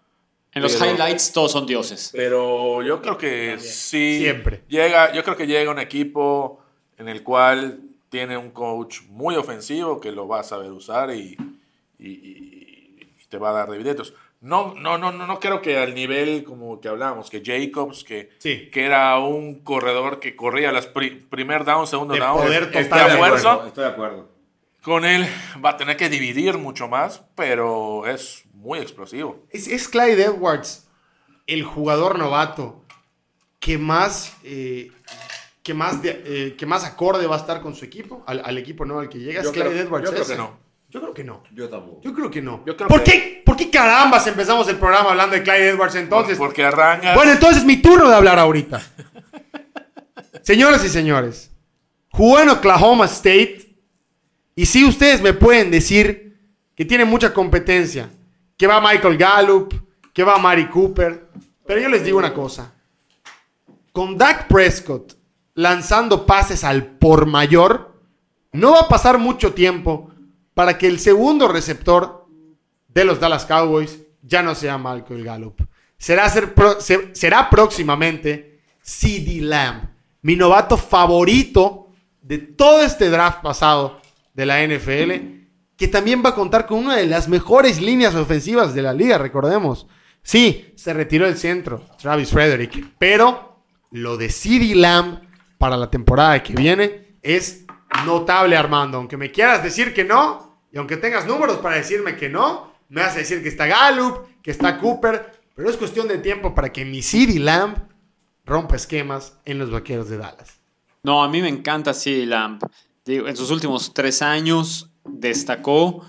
En 0.52 0.62
los 0.62 0.76
Pero- 0.76 0.93
highlights 0.93 1.32
todos 1.32 1.50
son 1.50 1.67
dioses. 1.67 2.11
Pero 2.14 2.81
yo 2.82 3.02
creo 3.02 3.19
que 3.19 3.58
sí. 3.58 4.19
Siempre. 4.20 4.62
Llega, 4.69 5.12
yo 5.12 5.25
creo 5.25 5.37
que 5.37 5.49
llega 5.49 5.69
un 5.70 5.81
equipo 5.81 6.61
en 6.97 7.08
el 7.08 7.25
cual 7.25 7.81
tiene 8.08 8.37
un 8.37 8.50
coach 8.50 9.00
muy 9.08 9.35
ofensivo 9.35 10.00
que 10.00 10.12
lo 10.12 10.29
va 10.29 10.41
a 10.41 10.43
saber 10.44 10.70
usar 10.70 11.11
y, 11.12 11.37
y- 11.99 12.08
y- 12.08 12.97
y 13.20 13.25
te 13.29 13.38
va 13.38 13.50
a 13.50 13.53
dar 13.53 13.70
dividendos. 13.70 14.14
No, 14.41 14.75
no, 14.75 14.96
no, 14.96 15.11
no, 15.12 15.26
no 15.26 15.38
creo 15.41 15.61
que 15.61 15.76
al 15.76 15.93
nivel 15.94 16.44
como 16.44 16.81
que 16.81 16.88
hablábamos, 16.88 17.31
que 17.31 17.43
Jacobs, 17.44 18.05
que, 18.05 18.31
Sí. 18.38 18.70
que 18.73 18.85
era 18.87 19.19
un 19.19 19.56
corredor 19.61 20.19
que 20.20 20.35
corría 20.37 20.70
las 20.73 20.87
pri- 20.87 21.26
primer 21.29 21.64
down, 21.64 21.87
segundo 21.87 22.14
De 22.14 22.20
down. 22.20 22.41
poder 22.43 22.70
de 22.70 22.79
acuerdo. 22.79 23.67
Estoy 23.67 23.85
de 23.85 23.91
acuerdo. 23.91 24.30
Con 24.82 25.05
él 25.05 25.27
va 25.65 25.71
a 25.71 25.77
tener 25.77 25.97
que 25.97 26.09
dividir 26.09 26.56
mucho 26.59 26.88
más, 26.88 27.23
pero 27.35 28.06
es 28.06 28.44
muy 28.55 28.79
explosivo. 28.79 29.47
Es, 29.50 29.69
es 29.69 29.88
Clyde 29.88 30.23
Edwards, 30.25 30.88
el 31.47 31.65
jugador 31.65 32.19
novato 32.19 32.85
que 33.59 33.77
más, 33.77 34.32
eh, 34.43 34.91
que 35.62 35.75
más, 35.75 36.00
de- 36.00 36.23
eh, 36.25 36.56
que 36.56 36.65
más 36.65 36.85
acorde 36.85 37.27
va 37.27 37.37
a 37.37 37.41
estar 37.41 37.61
con 37.61 37.75
su 37.75 37.85
equipo, 37.85 38.25
al, 38.27 38.43
al 38.44 38.56
equipo 38.56 38.85
nuevo 38.87 39.03
al 39.03 39.09
que 39.11 39.19
llega. 39.19 39.41
Es 39.41 39.47
Yo 39.47 39.53
Clyde 39.53 39.69
creo- 39.71 39.82
Edwards. 39.82 40.05
yo 40.06 40.11
creo 40.12 40.23
ese. 40.23 40.32
que 40.32 40.38
no. 40.38 40.59
Yo 40.88 41.00
creo 41.00 41.15
que 41.15 41.25
no. 41.25 41.43
Yo 41.53 41.69
tampoco. 41.69 42.00
Yo 42.03 42.12
creo 42.15 42.31
que 42.31 42.43
no. 42.43 42.65
Yo 42.67 42.77
creo 42.77 42.88
¿Por, 42.88 43.05
que- 43.05 43.11
qué, 43.12 43.43
¿Por 43.44 43.56
qué 43.56 43.71
carambas 43.71 44.27
empezamos 44.27 44.67
el 44.69 44.77
programa 44.79 45.11
hablando 45.11 45.37
de 45.37 45.43
Clyde 45.43 45.69
Edwards 45.69 45.94
entonces? 45.94 46.38
Porque 46.38 46.65
arranca. 46.65 47.15
Bueno, 47.15 47.32
entonces 47.32 47.58
es 47.58 47.65
mi 47.65 47.77
turno 47.77 48.08
de 48.08 48.15
hablar 48.17 48.39
ahorita. 48.39 48.81
Señoras 50.43 50.84
y 50.84 50.89
señores, 50.89 51.51
jugó 52.10 52.41
en 52.41 52.49
Oklahoma 52.49 53.05
State 53.05 53.69
y 54.60 54.67
sí 54.67 54.84
ustedes 54.84 55.22
me 55.22 55.32
pueden 55.32 55.70
decir 55.70 56.38
que 56.74 56.84
tiene 56.84 57.05
mucha 57.06 57.32
competencia, 57.32 58.10
que 58.58 58.67
va 58.67 58.81
Michael 58.81 59.17
Gallup, 59.17 59.72
que 60.12 60.22
va 60.22 60.36
Mari 60.38 60.67
Cooper, 60.69 61.29
pero 61.67 61.81
yo 61.81 61.88
les 61.88 62.05
digo 62.05 62.19
una 62.19 62.34
cosa. 62.34 62.72
Con 63.93 64.19
Dak 64.19 64.48
Prescott 64.48 65.14
lanzando 65.55 66.26
pases 66.26 66.62
al 66.64 66.84
por 66.86 67.26
mayor, 67.26 67.94
no 68.52 68.72
va 68.72 68.81
a 68.81 68.88
pasar 68.88 69.19
mucho 69.19 69.55
tiempo 69.55 70.10
para 70.55 70.76
que 70.76 70.86
el 70.88 70.98
segundo 71.00 71.48
receptor 71.48 72.26
de 72.88 73.05
los 73.05 73.19
Dallas 73.19 73.46
Cowboys 73.46 73.98
ya 74.22 74.43
no 74.43 74.55
sea 74.55 74.76
Michael 74.76 75.24
Gallup. 75.24 75.62
Será, 75.96 76.29
ser 76.29 76.55
pro- 76.55 76.81
se- 76.81 77.14
será 77.14 77.48
próximamente 77.48 78.60
CD 78.82 79.40
Lamb, 79.40 79.84
mi 80.22 80.36
novato 80.36 80.76
favorito 80.76 81.88
de 82.20 82.38
todo 82.38 82.82
este 82.82 83.08
draft 83.08 83.40
pasado 83.43 83.99
de 84.41 84.47
la 84.47 84.67
NFL, 84.67 85.13
que 85.77 85.89
también 85.89 86.23
va 86.25 86.31
a 86.31 86.35
contar 86.35 86.65
con 86.67 86.79
una 86.79 86.97
de 86.97 87.06
las 87.06 87.29
mejores 87.29 87.79
líneas 87.79 88.15
ofensivas 88.15 88.75
de 88.75 88.81
la 88.81 88.94
liga, 88.94 89.19
recordemos. 89.19 89.87
Sí, 90.23 90.73
se 90.77 90.94
retiró 90.94 91.27
el 91.27 91.37
centro, 91.37 91.85
Travis 92.01 92.31
Frederick, 92.31 92.94
pero 92.99 93.65
lo 93.91 94.17
de 94.17 94.31
CD 94.31 94.75
Lamb 94.75 95.20
para 95.59 95.77
la 95.77 95.91
temporada 95.91 96.43
que 96.43 96.55
viene 96.55 97.19
es 97.23 97.67
notable, 98.06 98.56
Armando. 98.56 98.97
Aunque 98.97 99.19
me 99.19 99.31
quieras 99.31 99.63
decir 99.63 99.93
que 99.93 100.05
no, 100.05 100.63
y 100.73 100.79
aunque 100.79 100.97
tengas 100.97 101.27
números 101.27 101.59
para 101.59 101.77
decirme 101.77 102.17
que 102.17 102.31
no, 102.31 102.73
me 102.89 103.03
vas 103.03 103.15
a 103.17 103.19
decir 103.19 103.43
que 103.43 103.51
está 103.51 103.67
Gallup, 103.67 104.27
que 104.43 104.53
está 104.53 104.79
Cooper, 104.79 105.32
pero 105.55 105.69
es 105.69 105.77
cuestión 105.77 106.09
de 106.09 106.17
tiempo 106.17 106.55
para 106.55 106.73
que 106.73 106.87
mi 106.87 107.03
CD 107.03 107.39
Lamb 107.39 107.77
rompa 108.47 108.77
esquemas 108.77 109.39
en 109.44 109.59
los 109.59 109.70
vaqueros 109.70 110.09
de 110.09 110.17
Dallas. 110.17 110.61
No, 111.03 111.23
a 111.23 111.29
mí 111.29 111.43
me 111.43 111.49
encanta 111.49 111.93
CeeDee 111.93 112.25
Lamb. 112.27 112.63
Digo, 113.10 113.29
en 113.29 113.36
sus 113.36 113.50
últimos 113.50 113.93
tres 113.93 114.22
años 114.22 114.88
destacó, 115.05 116.05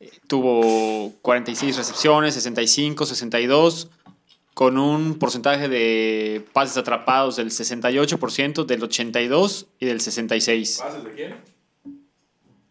eh, 0.00 0.10
tuvo 0.26 1.12
46 1.22 1.76
recepciones, 1.76 2.34
65, 2.34 3.04
62, 3.06 3.88
con 4.54 4.78
un 4.78 5.18
porcentaje 5.18 5.68
de 5.68 6.44
pases 6.52 6.76
atrapados 6.78 7.36
del 7.36 7.50
68%, 7.50 8.64
del 8.64 8.80
82% 8.82 9.66
y 9.78 9.86
del 9.86 10.00
66%. 10.00 10.78
¿Pases 10.78 11.04
de 11.04 11.10
quién? 11.12 11.34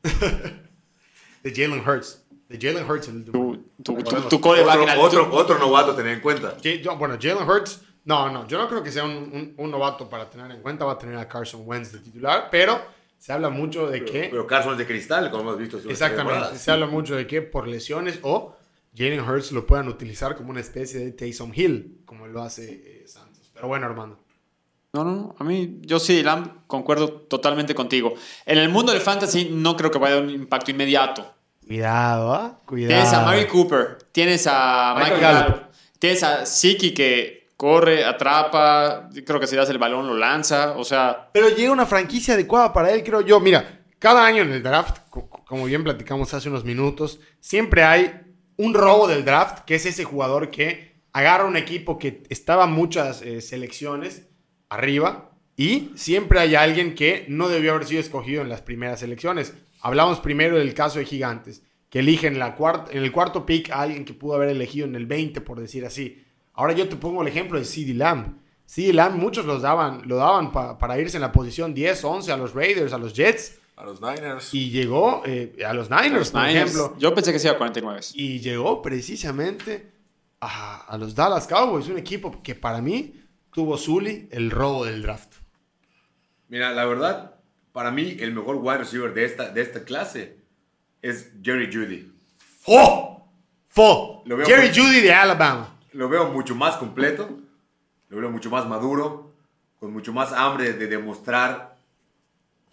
de 1.44 1.52
Jalen 1.54 1.88
Hurts. 1.88 2.22
De 2.50 2.58
Jalen 2.60 2.90
Hurts. 2.90 3.08
El, 3.08 3.26
Tu, 3.26 3.58
tu, 3.84 3.96
tu, 4.30 4.42
coreback 4.42 4.80
Otro, 4.98 5.24
otro, 5.28 5.30
otro 5.36 5.60
novato 5.60 5.92
a 5.92 5.96
tener 5.96 6.14
en 6.14 6.22
cuenta. 6.22 6.56
Bueno, 6.98 7.18
Jalen 7.22 7.48
Hurts, 7.48 7.82
no, 8.06 8.32
no, 8.32 8.48
yo 8.48 8.58
no 8.58 8.68
creo 8.68 8.82
que 8.84 8.92
sea 8.92 9.04
un, 9.04 9.12
un- 9.16 9.54
un 9.58 9.72
novato 9.72 10.10
para 10.10 10.30
tener 10.30 10.50
en 10.52 10.62
cuenta. 10.62 10.86
Va 10.86 10.94
a 10.94 10.98
tener 10.98 11.18
a 11.18 11.28
Carson 11.28 11.62
Wentz 11.66 11.92
de 11.92 12.00
titular, 12.00 12.48
pero 12.52 12.82
se 13.26 13.34
habla 13.34 13.50
mucho 13.50 13.88
de 13.90 14.06
que. 14.06 14.28
Pero 14.30 14.46
Carson 14.46 14.74
es 14.74 14.78
de 14.78 14.86
cristal, 14.86 15.32
como 15.32 15.42
hemos 15.42 15.58
visto. 15.58 15.80
exactamente, 15.90 16.60
se 16.60 16.70
habla 16.70 16.86
mucho 16.86 17.16
de 17.16 17.26
que 17.26 17.42
por 17.42 17.68
lesiones 17.68 18.20
o 18.22 18.56
Jalen 18.96 19.20
Hurts 19.20 19.52
lo 19.52 19.66
puedan 19.66 19.88
utilizar 19.88 20.36
como 20.36 20.52
una 20.52 20.60
especie 20.60 21.00
de 21.00 21.12
Taysom 21.12 21.52
Hill, 21.56 22.02
como 22.06 22.28
lo 22.28 22.44
hace 22.44 23.02
eh, 23.02 23.08
Santos. 23.08 23.50
Pero 23.52 23.68
bueno, 23.68 23.88
Armando. 23.88 24.20
No, 24.94 25.04
no, 25.04 25.16
no. 25.16 25.36
A 25.40 25.44
mí, 25.44 25.80
yo 25.82 25.98
sí, 25.98 26.22
Lamb, 26.22 26.68
concuerdo 26.68 27.14
totalmente 27.14 27.74
contigo. 27.74 28.14
En 28.46 28.60
el 28.60 28.70
mundo 28.70 28.92
del 28.92 29.02
fantasy 29.02 29.50
no 29.52 29.76
creo 29.76 29.90
que 29.90 29.98
vaya 29.98 30.14
a 30.14 30.18
dar 30.18 30.26
un 30.26 30.30
impacto 30.30 30.70
inmediato. 30.70 31.26
Cuidado, 31.66 32.32
¿ah? 32.32 32.62
Cuidado. 32.64 32.94
Tienes 32.94 33.12
a 33.12 33.26
Mary 33.26 33.48
Cooper, 33.48 33.98
tienes 34.12 34.46
a 34.46 34.94
Michael 35.00 35.14
Michael. 35.16 35.36
Gallup, 35.36 35.62
tienes 35.98 36.22
a 36.22 36.46
Siki 36.46 36.94
que 36.94 37.45
corre, 37.58 38.04
atrapa, 38.04 39.10
creo 39.26 39.40
que 39.40 39.48
si 39.48 39.56
das 39.56 39.70
el 39.70 39.78
balón 39.78 40.08
lo 40.08 40.16
lanza, 40.16 40.76
o 40.78 40.84
sea, 40.84 41.30
Pero 41.34 41.50
llega 41.50 41.72
una 41.72 41.86
franquicia 41.86 42.34
adecuada 42.34 42.74
para 42.74 42.92
él, 42.92 43.04
creo 43.04 43.22
yo. 43.22 43.40
Mira, 43.40 43.84
cada 44.00 44.26
año 44.26 44.44
en 44.44 44.52
el 44.52 44.62
draft, 44.64 44.98
co- 45.10 45.30
como 45.30 45.66
bien 45.66 45.84
platicamos 45.84 46.34
hace 46.34 46.50
unos 46.50 46.66
minutos, 46.66 47.20
siempre 47.40 47.84
hay 47.84 48.22
un 48.58 48.74
robo 48.74 49.08
del 49.08 49.24
draft, 49.26 49.60
que 49.66 49.76
es 49.76 49.86
ese 49.86 50.04
jugador 50.04 50.52
que 50.52 50.96
agarra 51.14 51.46
un 51.46 51.56
equipo 51.58 51.98
que 51.98 52.24
estaba 52.30 52.66
muchas 52.68 53.22
eh, 53.22 53.40
selecciones 53.42 54.28
arriba 54.70 55.32
y 55.56 55.92
siempre 55.96 56.40
hay 56.40 56.56
alguien 56.56 56.96
que 56.96 57.26
no 57.30 57.48
debió 57.48 57.72
haber 57.74 57.86
sido 57.86 58.02
escogido 58.02 58.42
en 58.42 58.50
las 58.50 58.62
primeras 58.62 59.02
elecciones. 59.04 59.54
Hablamos 59.82 60.20
primero 60.20 60.58
del 60.58 60.74
caso 60.74 61.00
de 61.00 61.06
Gigantes, 61.06 61.64
que 61.90 62.00
eligen 62.00 62.40
la 62.40 62.58
en 62.92 63.04
el 63.04 63.12
cuarto 63.14 63.46
pick 63.46 63.70
a 63.72 63.82
alguien 63.82 64.04
que 64.04 64.14
pudo 64.14 64.36
haber 64.36 64.50
elegido 64.50 64.86
en 64.88 64.96
el 64.96 65.06
20, 65.06 65.40
por 65.42 65.60
decir 65.62 65.86
así. 65.86 66.22
Ahora 66.56 66.74
yo 66.74 66.88
te 66.90 66.96
pongo 66.96 67.22
el 67.22 67.28
ejemplo 67.28 67.60
de 67.60 67.66
CeeDee 67.66 67.94
Lamb. 67.94 68.38
CeeDee 68.68 68.94
Lamb 68.94 69.16
muchos 69.18 69.46
los 69.46 69.62
daban, 69.62 70.02
lo 70.08 70.16
daban 70.18 70.52
pa- 70.52 70.78
para 70.78 71.00
irse 71.00 71.18
en 71.18 71.22
la 71.22 71.32
posición 71.32 71.74
10, 71.74 72.04
11 72.04 72.32
a 72.32 72.38
los 72.38 72.54
Raiders, 72.54 72.94
a 72.94 72.98
los 72.98 73.14
Jets. 73.14 73.58
A 73.76 73.84
los 73.84 74.00
Niners. 74.02 74.54
Y 74.54 74.70
llegó 74.70 75.22
eh, 75.26 75.58
a 75.68 75.74
los 75.74 75.90
Niners, 75.90 76.14
los 76.14 76.32
por 76.32 76.42
Niners, 76.44 76.72
ejemplo. 76.74 76.96
yo 76.98 77.14
pensé 77.14 77.34
que 77.34 77.40
se 77.40 77.48
iba 77.48 77.56
a 77.56 77.58
49. 77.58 78.00
Y 78.14 78.40
llegó 78.40 78.82
precisamente 78.82 79.92
a, 80.40 80.86
a 80.88 80.98
los 80.98 81.14
Dallas 81.14 81.46
Cowboys, 81.48 81.88
un 81.88 81.98
equipo 81.98 82.42
que 82.42 82.56
para 82.56 82.80
mí 82.82 83.22
tuvo 83.52 83.78
Zully 83.78 84.30
el 84.32 84.50
robo 84.50 84.86
del 84.86 85.02
draft. 85.02 85.34
Mira, 86.48 86.72
la 86.72 86.86
verdad, 86.86 87.36
para 87.74 87.92
mí, 87.92 88.16
el 88.20 88.34
mejor 88.34 88.56
wide 88.58 88.78
receiver 88.80 89.14
de 89.14 89.26
esta, 89.26 89.50
de 89.50 89.62
esta 89.62 89.84
clase 89.84 90.38
es 91.02 91.32
Jerry 91.44 91.70
Judy. 91.74 92.12
¡Fo! 92.62 93.28
¡Fo! 93.68 94.24
Jerry 94.46 94.70
muy- 94.70 94.78
Judy 94.78 95.02
de 95.02 95.14
Alabama. 95.14 95.75
Lo 95.96 96.10
veo 96.10 96.26
mucho 96.30 96.56
más 96.56 96.78
completo, 96.78 97.30
lo 98.10 98.18
veo 98.20 98.30
mucho 98.30 98.50
más 98.50 98.68
maduro, 98.68 99.32
con 99.80 99.94
mucho 99.94 100.12
más 100.14 100.34
hambre 100.34 100.74
de 100.74 100.88
demostrar 100.88 101.78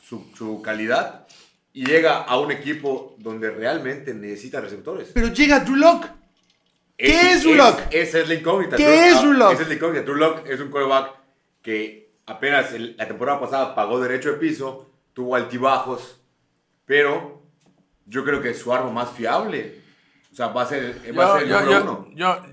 su, 0.02 0.26
su 0.36 0.60
calidad 0.62 1.26
y 1.72 1.86
llega 1.86 2.22
a 2.22 2.38
un 2.38 2.50
equipo 2.50 3.14
donde 3.18 3.50
realmente 3.50 4.12
necesita 4.12 4.60
receptores. 4.60 5.10
Pero 5.14 5.28
llega 5.28 5.60
Drew 5.60 5.76
Lock. 5.76 6.06
¿Qué 6.96 7.32
es 7.32 7.42
Drew 7.42 7.54
Lock? 7.54 7.80
Esa 7.90 8.18
es 8.20 8.28
la 8.28 8.34
incógnita. 8.34 8.76
¿Qué 8.76 8.86
Drew- 8.86 9.06
es 9.08 9.14
ah, 9.16 9.20
Drew 9.22 9.32
Lock? 9.32 9.52
Esa 9.52 9.62
es 9.62 9.68
la 9.68 9.74
incógnita. 9.74 10.04
Drew 10.04 10.16
Lock 10.16 10.46
es 10.46 10.60
un 10.60 10.68
quarterback 10.70 11.12
que 11.62 12.12
apenas 12.26 12.72
el- 12.72 12.96
la 12.96 13.06
temporada 13.08 13.40
pasada 13.40 13.74
pagó 13.74 14.00
derecho 14.00 14.32
de 14.32 14.38
piso, 14.38 14.90
tuvo 15.12 15.36
altibajos, 15.36 16.20
pero 16.84 17.42
yo 18.06 18.24
creo 18.24 18.42
que 18.42 18.52
su 18.54 18.72
arma 18.72 18.90
más 18.90 19.10
fiable, 19.12 19.80
o 20.30 20.34
sea, 20.34 20.48
va 20.48 20.62
a 20.62 20.66
ser, 20.66 20.96
va 21.16 21.24
a 21.24 21.28
Yo, 21.28 21.34
ser 21.34 21.42
el 21.44 21.48
yo, 21.48 21.60
número 21.60 21.70
yo, 21.70 21.82
uno. 21.82 22.08
yo, 22.14 22.46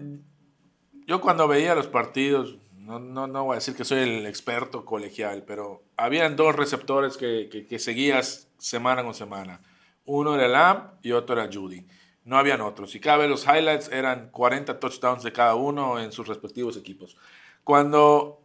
yo 1.09 1.21
cuando 1.21 1.47
veía 1.47 1.73
los 1.75 1.87
partidos, 1.87 2.57
no, 2.77 2.99
no, 2.99 3.27
no 3.27 3.43
voy 3.45 3.53
a 3.53 3.55
decir 3.55 3.75
que 3.75 3.83
soy 3.83 3.99
el 3.99 4.25
experto 4.27 4.85
colegial, 4.85 5.43
pero 5.45 5.83
habían 5.97 6.35
dos 6.35 6.55
receptores 6.55 7.17
que, 7.17 7.49
que, 7.51 7.65
que 7.65 7.79
seguías 7.79 8.47
semana 8.57 9.03
con 9.03 9.13
semana. 9.13 9.61
Uno 10.05 10.35
era 10.35 10.47
Lamb 10.47 10.91
y 11.01 11.11
otro 11.11 11.39
era 11.39 11.51
Judy. 11.51 11.85
No 12.25 12.37
habían 12.37 12.61
otros. 12.61 12.95
Cada 13.01 13.17
vez 13.17 13.29
los 13.29 13.45
highlights 13.45 13.89
eran 13.91 14.29
40 14.29 14.79
touchdowns 14.79 15.23
de 15.23 15.33
cada 15.33 15.55
uno 15.55 15.99
en 15.99 16.11
sus 16.11 16.27
respectivos 16.27 16.77
equipos. 16.77 17.17
Cuando 17.63 18.41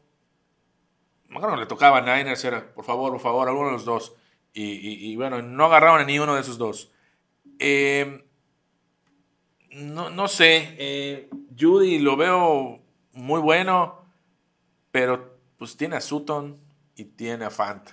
que 1.29 1.57
le 1.57 1.67
tocaba 1.67 1.99
a 1.99 2.01
Niners, 2.17 2.45
era 2.45 2.73
por 2.75 2.85
favor, 2.85 3.13
por 3.13 3.21
favor, 3.21 3.49
alguno 3.49 3.67
de 3.69 3.73
los 3.75 3.85
dos. 3.85 4.15
Y, 4.53 4.63
y- 4.65 5.13
y 5.13 5.17
bueno, 5.17 5.43
no 5.43 5.67
agarraron 5.67 6.01
a 6.01 6.05
ni 6.05 6.19
uno 6.19 6.35
de 6.35 6.41
esos 6.41 6.59
dos. 6.59 6.93
Eh, 7.59 8.24
no, 9.75 10.11
no 10.11 10.29
sé, 10.29 10.75
eh, 10.79 11.29
Judy 11.59 11.99
lo 11.99 12.17
veo 12.17 12.79
muy 13.13 13.41
bueno, 13.41 13.99
pero 14.91 15.37
pues 15.59 15.77
tiene 15.77 15.97
a 15.97 16.01
Sutton 16.01 16.57
y 16.97 17.05
tiene 17.05 17.45
a 17.45 17.51
Fant. 17.51 17.89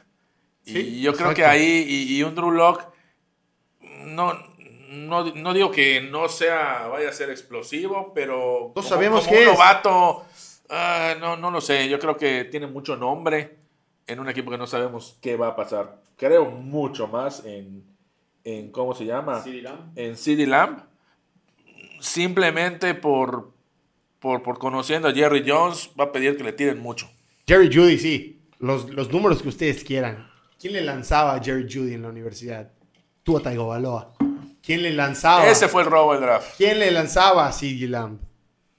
Sí, 0.63 0.77
y 0.79 1.01
yo 1.01 1.13
creo 1.13 1.31
exacto. 1.31 1.35
que 1.37 1.45
ahí, 1.45 1.85
y, 1.87 2.17
y 2.17 2.23
un 2.23 2.35
Drew 2.35 2.51
Lock, 2.51 2.83
no, 4.05 4.33
no, 4.89 5.25
no 5.33 5.53
digo 5.53 5.71
que 5.71 6.01
no 6.01 6.29
sea, 6.29 6.87
vaya 6.87 7.09
a 7.09 7.13
ser 7.13 7.29
explosivo, 7.31 8.11
pero 8.13 8.73
No 8.75 8.83
sabemos 8.83 9.25
como 9.25 9.31
qué 9.37 9.37
un 9.37 9.49
es. 9.49 9.53
novato, 9.53 10.25
ah, 10.69 11.15
no, 11.19 11.35
no 11.37 11.49
lo 11.49 11.61
sé, 11.61 11.89
yo 11.89 11.97
creo 11.97 12.15
que 12.15 12.45
tiene 12.45 12.67
mucho 12.67 12.95
nombre 12.95 13.57
en 14.05 14.19
un 14.19 14.29
equipo 14.29 14.51
que 14.51 14.57
no 14.57 14.67
sabemos 14.67 15.17
qué 15.21 15.35
va 15.35 15.47
a 15.47 15.55
pasar. 15.55 15.99
Creo 16.15 16.45
mucho 16.51 17.07
más 17.07 17.43
en, 17.45 17.83
en 18.43 18.71
¿cómo 18.71 18.93
se 18.93 19.05
llama? 19.05 19.43
en 19.95 20.15
CD 20.15 20.45
Lamb 20.45 20.90
simplemente 22.01 22.93
por, 22.93 23.53
por, 24.19 24.43
por 24.43 24.59
conociendo 24.59 25.07
a 25.07 25.13
Jerry 25.13 25.43
Jones 25.45 25.91
va 25.99 26.05
a 26.05 26.11
pedir 26.11 26.37
que 26.37 26.43
le 26.43 26.53
tiren 26.53 26.79
mucho. 26.79 27.09
Jerry 27.47 27.73
Judy, 27.73 27.97
sí. 27.97 28.41
Los, 28.59 28.89
los 28.89 29.11
números 29.11 29.41
que 29.41 29.49
ustedes 29.49 29.83
quieran. 29.83 30.29
¿Quién 30.59 30.73
le 30.73 30.81
lanzaba 30.81 31.35
a 31.35 31.43
Jerry 31.43 31.67
Judy 31.71 31.93
en 31.93 32.03
la 32.03 32.09
universidad? 32.09 32.71
Tú 33.23 33.37
a 33.37 33.41
Tagovailoa. 33.41 34.13
¿Quién 34.61 34.83
le 34.83 34.93
lanzaba? 34.93 35.47
Ese 35.49 35.67
fue 35.67 35.81
el 35.81 35.89
robo 35.89 36.13
del 36.13 36.21
draft. 36.21 36.55
¿Quién 36.57 36.79
le 36.79 36.91
lanzaba 36.91 37.47
a 37.47 37.51
CeeDee 37.51 37.87
Lamb? 37.87 38.19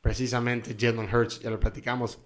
Precisamente 0.00 0.76
Jalen 0.79 1.12
Hurts, 1.12 1.41
ya 1.41 1.50
lo 1.50 1.59
platicamos. 1.59 2.21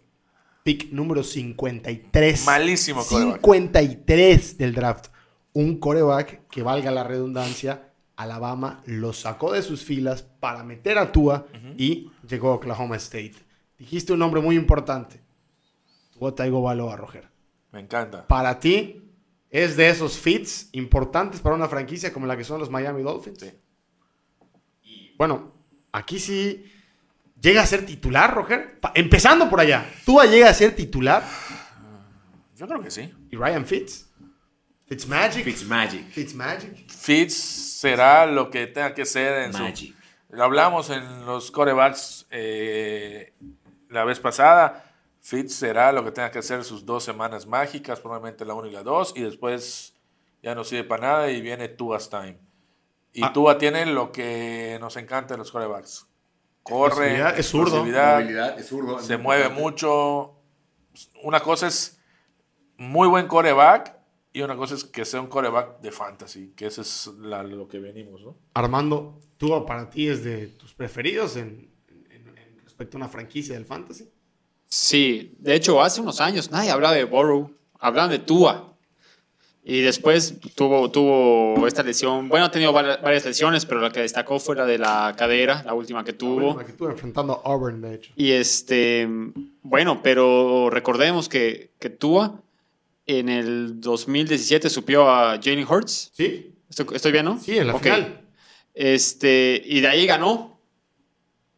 Pick 0.62 0.90
número 0.92 1.22
53. 1.22 2.44
Malísimo 2.44 3.04
quarterback. 3.04 3.36
53 3.36 4.58
del 4.58 4.74
draft. 4.74 5.06
Un 5.52 5.78
coreback 5.78 6.48
que 6.48 6.62
valga 6.62 6.90
la 6.90 7.04
redundancia, 7.04 7.85
Alabama 8.16 8.82
lo 8.86 9.12
sacó 9.12 9.52
de 9.52 9.62
sus 9.62 9.84
filas 9.84 10.22
para 10.22 10.62
meter 10.64 10.98
a 10.98 11.12
Tua 11.12 11.46
y 11.76 12.10
llegó 12.28 12.50
a 12.50 12.54
Oklahoma 12.54 12.96
State. 12.96 13.34
Dijiste 13.78 14.12
un 14.14 14.18
nombre 14.20 14.40
muy 14.40 14.56
importante. 14.56 15.20
Tua 16.18 16.34
Tagovailoa, 16.34 16.96
Roger. 16.96 17.28
Me 17.72 17.80
encanta. 17.80 18.26
Para 18.26 18.58
ti, 18.58 19.02
¿es 19.50 19.76
de 19.76 19.90
esos 19.90 20.18
fits 20.18 20.70
importantes 20.72 21.40
para 21.40 21.54
una 21.54 21.68
franquicia 21.68 22.10
como 22.12 22.26
la 22.26 22.36
que 22.36 22.44
son 22.44 22.58
los 22.58 22.70
Miami 22.70 23.02
Dolphins? 23.02 23.38
Sí. 23.38 23.52
Y 24.82 25.14
bueno, 25.18 25.52
aquí 25.92 26.18
sí 26.18 26.64
llega 27.38 27.60
a 27.62 27.66
ser 27.66 27.84
titular, 27.84 28.34
Roger. 28.34 28.80
Pa- 28.80 28.92
empezando 28.94 29.50
por 29.50 29.60
allá. 29.60 29.84
¿Tua 30.06 30.24
llega 30.24 30.48
a 30.48 30.54
ser 30.54 30.74
titular? 30.74 31.22
Yo 32.56 32.66
creo 32.66 32.80
que 32.80 32.90
sí. 32.90 33.12
¿Y 33.30 33.36
Ryan 33.36 33.66
Fitz? 33.66 34.05
¿Fitzmagic? 34.86 35.44
Fitzmagic. 35.44 36.08
¿Fitzmagic? 36.10 36.90
Fitz 36.90 37.34
será 37.34 38.24
lo 38.26 38.50
que 38.50 38.68
tenga 38.68 38.94
que 38.94 39.04
ser 39.04 39.42
en 39.42 39.52
Magic. 39.52 39.94
su... 39.94 40.36
Lo 40.36 40.44
hablamos 40.44 40.90
en 40.90 41.26
los 41.26 41.50
corebacks 41.50 42.26
eh, 42.30 43.34
la 43.90 44.04
vez 44.04 44.20
pasada. 44.20 44.84
Fitz 45.20 45.54
será 45.54 45.90
lo 45.92 46.04
que 46.04 46.12
tenga 46.12 46.30
que 46.30 46.38
hacer 46.38 46.62
sus 46.62 46.86
dos 46.86 47.02
semanas 47.02 47.46
mágicas, 47.46 47.98
probablemente 48.00 48.44
la 48.44 48.54
1 48.54 48.68
y 48.68 48.70
la 48.72 48.84
2, 48.84 49.14
y 49.16 49.22
después 49.22 49.94
ya 50.40 50.54
no 50.54 50.62
sirve 50.62 50.84
para 50.84 51.02
nada 51.02 51.30
y 51.30 51.40
viene 51.40 51.68
Tua's 51.68 52.08
time. 52.08 52.38
Y 53.12 53.24
Ah. 53.24 53.32
Tua 53.32 53.58
tiene 53.58 53.86
lo 53.86 54.12
que 54.12 54.78
nos 54.80 54.96
encanta 54.96 55.34
de 55.34 55.38
los 55.38 55.50
corebacks. 55.50 56.06
Corre, 56.62 57.38
es 57.38 57.48
zurdo. 57.48 57.84
es 58.56 58.66
zurdo. 58.68 59.00
se 59.00 59.16
mueve 59.16 59.48
mucho. 59.48 60.34
Una 61.22 61.40
cosa 61.40 61.66
es 61.66 61.98
muy 62.76 63.08
buen 63.08 63.26
coreback 63.26 63.95
y 64.36 64.42
una 64.42 64.56
cosa 64.56 64.74
es 64.74 64.84
que 64.84 65.04
sea 65.04 65.20
un 65.20 65.28
coreback 65.28 65.80
de 65.80 65.90
fantasy, 65.90 66.52
que 66.54 66.66
eso 66.66 66.82
es 66.82 67.10
la- 67.20 67.42
lo 67.42 67.66
que 67.68 67.78
venimos, 67.78 68.20
¿no? 68.22 68.36
Armando, 68.54 69.18
¿Tua 69.38 69.64
para 69.66 69.88
ti 69.90 70.08
es 70.08 70.24
de 70.24 70.46
tus 70.48 70.74
preferidos 70.74 71.36
en, 71.36 71.70
en- 72.10 72.28
en 72.38 72.58
respecto 72.64 72.96
a 72.96 72.98
una 72.98 73.08
franquicia 73.08 73.54
del 73.54 73.64
fantasy? 73.64 74.08
Sí, 74.66 75.34
de 75.38 75.54
hecho, 75.54 75.80
hace 75.82 76.00
unos 76.00 76.20
años 76.20 76.50
nadie 76.50 76.70
hablaba 76.70 76.94
de 76.94 77.04
Burrow, 77.04 77.50
hablaban 77.78 78.10
de 78.10 78.18
Tua. 78.18 78.72
Y 79.68 79.80
después 79.80 80.38
tuvo, 80.54 80.90
tuvo 80.92 81.66
esta 81.66 81.82
lesión. 81.82 82.28
Bueno, 82.28 82.46
ha 82.46 82.50
tenido 82.52 82.72
vari- 82.72 83.02
varias 83.02 83.24
lesiones, 83.24 83.66
pero 83.66 83.80
la 83.80 83.90
que 83.90 84.00
destacó 84.00 84.38
fue 84.38 84.54
la 84.54 84.64
de 84.64 84.78
la 84.78 85.12
cadera, 85.18 85.62
la 85.64 85.74
última 85.74 86.04
que 86.04 86.12
La 86.12 86.18
tuvo. 86.18 86.46
última 86.48 86.64
que 86.64 86.70
estuvo 86.70 86.88
enfrentando 86.90 87.42
a 87.44 87.50
Auburn, 87.52 87.80
de 87.80 87.94
hecho. 87.96 88.12
Y 88.16 88.30
este, 88.30 89.08
bueno, 89.62 90.02
pero 90.04 90.70
recordemos 90.70 91.28
que, 91.28 91.72
que 91.80 91.90
Tua 91.90 92.40
en 93.06 93.28
el 93.28 93.80
2017 93.80 94.68
supió 94.68 95.08
a 95.08 95.40
Jalen 95.42 95.66
Hurts 95.66 96.10
¿Sí? 96.12 96.52
Estoy, 96.68 97.12
bien, 97.12 97.24
¿no? 97.24 97.40
Sí, 97.40 97.56
en 97.56 97.68
la 97.68 97.78
final. 97.78 98.20
Este, 98.74 99.62
y 99.64 99.80
de 99.80 99.88
ahí 99.88 100.06
ganó. 100.06 100.60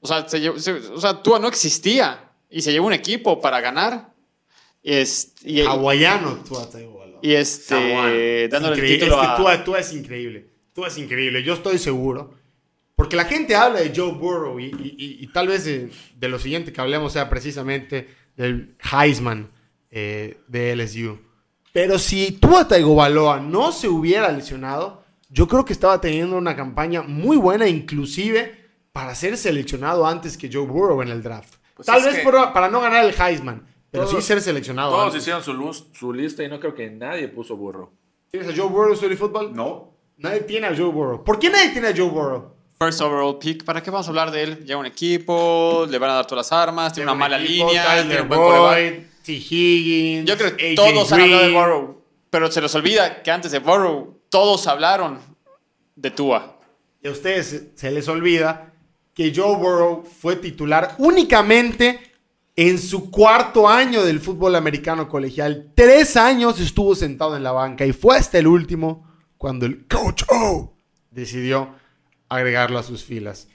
O 0.00 0.06
sea, 0.06 0.26
o 0.26 1.00
sea, 1.00 1.22
Tua 1.22 1.38
no 1.38 1.48
existía 1.48 2.30
y 2.48 2.62
se 2.62 2.70
llevó 2.70 2.86
un 2.86 2.92
equipo 2.92 3.40
para 3.40 3.60
ganar. 3.60 4.12
Este, 4.82 5.50
y, 5.50 5.60
Hawaiano 5.62 6.44
Tua 6.44 6.68
Y 7.20 7.32
este, 7.32 8.48
dándole 8.48 8.80
el 8.80 8.98
título 8.98 9.20
es 9.20 9.28
que 9.28 9.36
Tua, 9.36 9.64
Tua 9.64 9.80
es 9.80 9.92
increíble. 9.92 10.46
Tua 10.72 10.88
es 10.88 10.98
increíble. 10.98 11.42
Yo 11.42 11.54
estoy 11.54 11.78
seguro. 11.78 12.38
Porque 12.94 13.14
la 13.14 13.24
gente 13.24 13.54
habla 13.54 13.80
de 13.80 13.92
Joe 13.94 14.12
Burrow 14.12 14.58
y, 14.58 15.30
tal 15.32 15.46
vez 15.46 15.64
de, 15.64 16.28
lo 16.28 16.38
siguiente 16.38 16.72
que 16.72 16.80
hablemos 16.80 17.12
sea 17.12 17.30
precisamente 17.30 18.08
del 18.36 18.76
Heisman 18.92 19.52
eh, 19.90 20.38
de 20.48 20.74
LSU. 20.74 21.27
Pero 21.80 21.96
si 21.96 22.32
Tua 22.32 22.66
Tagovailoa 22.66 23.38
no 23.38 23.70
se 23.70 23.86
hubiera 23.88 24.32
lesionado, 24.32 25.04
yo 25.28 25.46
creo 25.46 25.64
que 25.64 25.72
estaba 25.72 26.00
teniendo 26.00 26.36
una 26.36 26.56
campaña 26.56 27.02
muy 27.02 27.36
buena, 27.36 27.68
inclusive 27.68 28.68
para 28.90 29.14
ser 29.14 29.36
seleccionado 29.36 30.04
antes 30.04 30.36
que 30.36 30.50
Joe 30.52 30.66
Burrow 30.66 31.02
en 31.02 31.08
el 31.08 31.22
draft. 31.22 31.54
Pues 31.76 31.86
Tal 31.86 32.02
vez 32.02 32.18
para 32.52 32.68
no 32.68 32.80
ganar 32.80 33.04
el 33.04 33.14
Heisman, 33.16 33.64
pero 33.92 34.08
sí 34.08 34.20
ser 34.20 34.40
seleccionado. 34.40 34.90
Todos 34.90 35.14
hicieron 35.14 35.40
su, 35.40 35.86
su, 35.92 36.12
lista 36.12 36.42
y 36.42 36.48
no 36.48 36.58
creo 36.58 36.74
que 36.74 36.90
nadie 36.90 37.28
puso 37.28 37.56
Burrow. 37.56 37.92
¿Tienes 38.28 38.48
a 38.48 38.56
Joe 38.56 38.68
Burrow 38.68 38.98
en 39.00 39.10
el 39.12 39.16
fútbol? 39.16 39.54
No. 39.54 39.94
Nadie 40.16 40.40
tiene 40.40 40.66
a 40.66 40.76
Joe 40.76 40.90
Burrow. 40.90 41.22
¿Por 41.22 41.38
qué 41.38 41.48
nadie 41.48 41.70
tiene 41.70 41.86
a 41.86 41.94
Joe 41.96 42.08
Burrow? 42.08 42.56
First 42.76 43.00
overall 43.02 43.38
pick, 43.38 43.62
¿para 43.62 43.80
qué 43.84 43.92
vamos 43.92 44.08
a 44.08 44.10
hablar 44.10 44.32
de 44.32 44.42
él? 44.42 44.64
Lleva 44.64 44.80
un 44.80 44.86
equipo, 44.86 45.86
le 45.88 45.96
van 45.96 46.10
a 46.10 46.14
dar 46.14 46.26
todas 46.26 46.50
las 46.50 46.60
armas, 46.60 46.92
tiene 46.92 47.08
una 47.08 47.18
mala 47.18 47.38
línea, 47.38 48.02
tiene 48.02 48.22
un 48.22 48.28
buen 48.28 49.08
T. 49.28 49.34
Higgins. 49.34 50.26
Yo 50.26 50.38
creo 50.38 50.56
que 50.56 50.74
todos 50.74 51.12
han 51.12 51.20
hablado 51.20 51.42
de 51.42 51.52
Burrow, 51.52 52.02
pero 52.30 52.50
se 52.50 52.62
les 52.62 52.74
olvida 52.74 53.22
que 53.22 53.30
antes 53.30 53.52
de 53.52 53.58
Burrow 53.58 54.22
todos 54.30 54.66
hablaron 54.66 55.18
de 55.94 56.10
Tua. 56.10 56.58
Y 57.02 57.08
a 57.08 57.10
ustedes 57.10 57.66
se 57.74 57.90
les 57.90 58.08
olvida 58.08 58.72
que 59.12 59.30
Joe 59.34 59.54
Burrow 59.56 60.02
fue 60.02 60.36
titular 60.36 60.94
únicamente 60.96 62.00
en 62.56 62.78
su 62.78 63.10
cuarto 63.10 63.68
año 63.68 64.02
del 64.02 64.18
fútbol 64.18 64.56
americano 64.56 65.10
colegial. 65.10 65.72
Tres 65.74 66.16
años 66.16 66.58
estuvo 66.58 66.94
sentado 66.94 67.36
en 67.36 67.42
la 67.42 67.52
banca 67.52 67.84
y 67.84 67.92
fue 67.92 68.16
hasta 68.16 68.38
el 68.38 68.46
último 68.46 69.06
cuando 69.36 69.66
el 69.66 69.86
coach 69.86 70.22
O 70.28 70.74
decidió 71.10 71.74
agregarlo 72.30 72.78
a 72.78 72.82
sus 72.82 73.04
filas. 73.04 73.46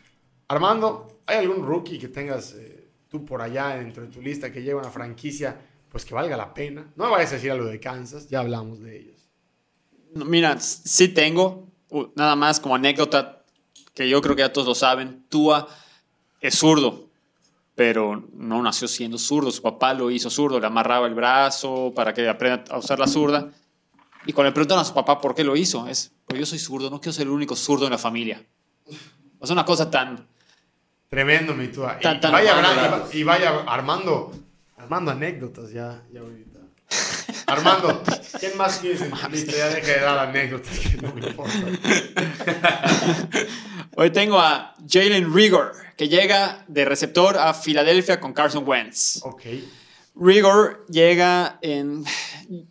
Armando, 0.48 1.22
¿hay 1.25 1.38
algún 1.38 1.65
rookie 1.65 1.98
que 1.98 2.10
tengas 2.10 2.53
eh, 2.53 2.73
tú 3.13 3.24
por 3.24 3.43
allá 3.43 3.75
dentro 3.75 4.01
de 4.01 4.10
tu 4.10 4.24
lista 4.24 4.51
que 4.51 4.63
lleva 4.63 4.82
una 4.82 4.89
franquicia, 4.89 5.55
pues 5.88 6.03
que 6.03 6.15
valga 6.15 6.36
la 6.36 6.51
pena. 6.51 6.91
No 6.96 7.05
me 7.05 7.12
vayas 7.12 7.32
a 7.32 7.36
decir 7.36 7.51
algo 7.51 7.65
de 7.65 7.79
Kansas, 7.79 8.27
ya 8.27 8.39
hablamos 8.39 8.79
de 8.79 9.01
ellos. 9.01 9.29
mira, 10.15 10.60
sí 10.60 11.10
tengo, 11.10 11.67
nada 12.15 12.36
más 12.36 12.60
como 12.60 12.74
anécdota, 12.74 13.43
que 13.93 14.10
yo 14.10 14.20
creo 14.20 14.36
que 14.36 14.39
ya 14.39 14.51
todos 14.51 14.67
lo 14.67 14.74
saben, 14.74 15.25
Tua 15.29 15.67
es 16.41 16.55
zurdo, 16.55 17.08
pero 17.75 18.27
no 18.34 18.63
nació 18.63 18.88
siendo 18.88 19.20
zurdo, 19.20 19.51
su 19.51 19.62
papá 19.62 19.93
lo 19.93 20.10
hizo 20.10 20.32
zurdo, 20.32 20.60
le 20.60 20.65
amarraba 20.65 21.05
el 21.05 21.13
brazo 21.13 21.93
para 21.96 22.15
que 22.15 22.27
aprenda 22.27 22.63
a 22.72 22.79
usar 22.79 22.98
la 22.98 23.05
zurda. 23.05 23.51
Y 24.25 24.34
cuando 24.34 24.50
le 24.50 24.55
preguntan 24.55 24.79
a 24.79 24.86
su 24.86 24.96
papá 24.96 25.22
por 25.22 25.36
qué 25.36 25.43
lo 25.43 25.55
hizo, 25.55 25.88
es, 25.88 26.12
pues 26.25 26.39
yo 26.39 26.48
soy 26.48 26.58
zurdo, 26.58 26.89
no 26.89 27.00
quiero 27.00 27.13
ser 27.13 27.27
el 27.27 27.34
único 27.34 27.55
zurdo 27.55 27.86
en 27.86 27.91
la 27.91 28.00
familia. 28.00 28.43
Es 29.39 29.51
una 29.51 29.65
cosa 29.65 29.91
tan, 29.91 30.27
Tremendo, 31.13 31.53
mi 31.53 31.67
tía. 31.67 32.00
Y, 32.01 32.32
vaya, 32.32 33.03
y, 33.13 33.22
vaya 33.22 33.63
armando, 33.67 34.32
armando 34.77 35.12
anécdotas 35.12 35.72
ya, 35.72 36.01
ya 36.12 36.22
ahorita. 36.22 36.60
Armando, 37.46 38.01
¿quién 38.39 38.58
más 38.58 38.79
quieres 38.79 39.01
en 39.01 39.12
tu 39.12 39.29
lista? 39.29 39.51
Ya 39.51 39.70
deja 39.70 39.91
de 39.91 40.00
dar 40.00 40.17
anécdotas 40.17 40.79
que 40.79 40.98
no 40.98 41.13
me 41.13 41.27
importa. 41.27 41.53
Hoy 43.96 44.10
tengo 44.10 44.39
a 44.39 44.74
Jalen 44.89 45.32
Rigor, 45.32 45.74
que 45.96 46.10
llega 46.10 46.65
de 46.67 46.84
receptor 46.84 47.38
a 47.38 47.53
Filadelfia 47.53 48.20
con 48.20 48.34
Carson 48.34 48.67
Wentz. 48.67 49.20
Ok. 49.24 49.43
Rigor 50.15 50.86
llega 50.89 51.58
en. 51.62 52.03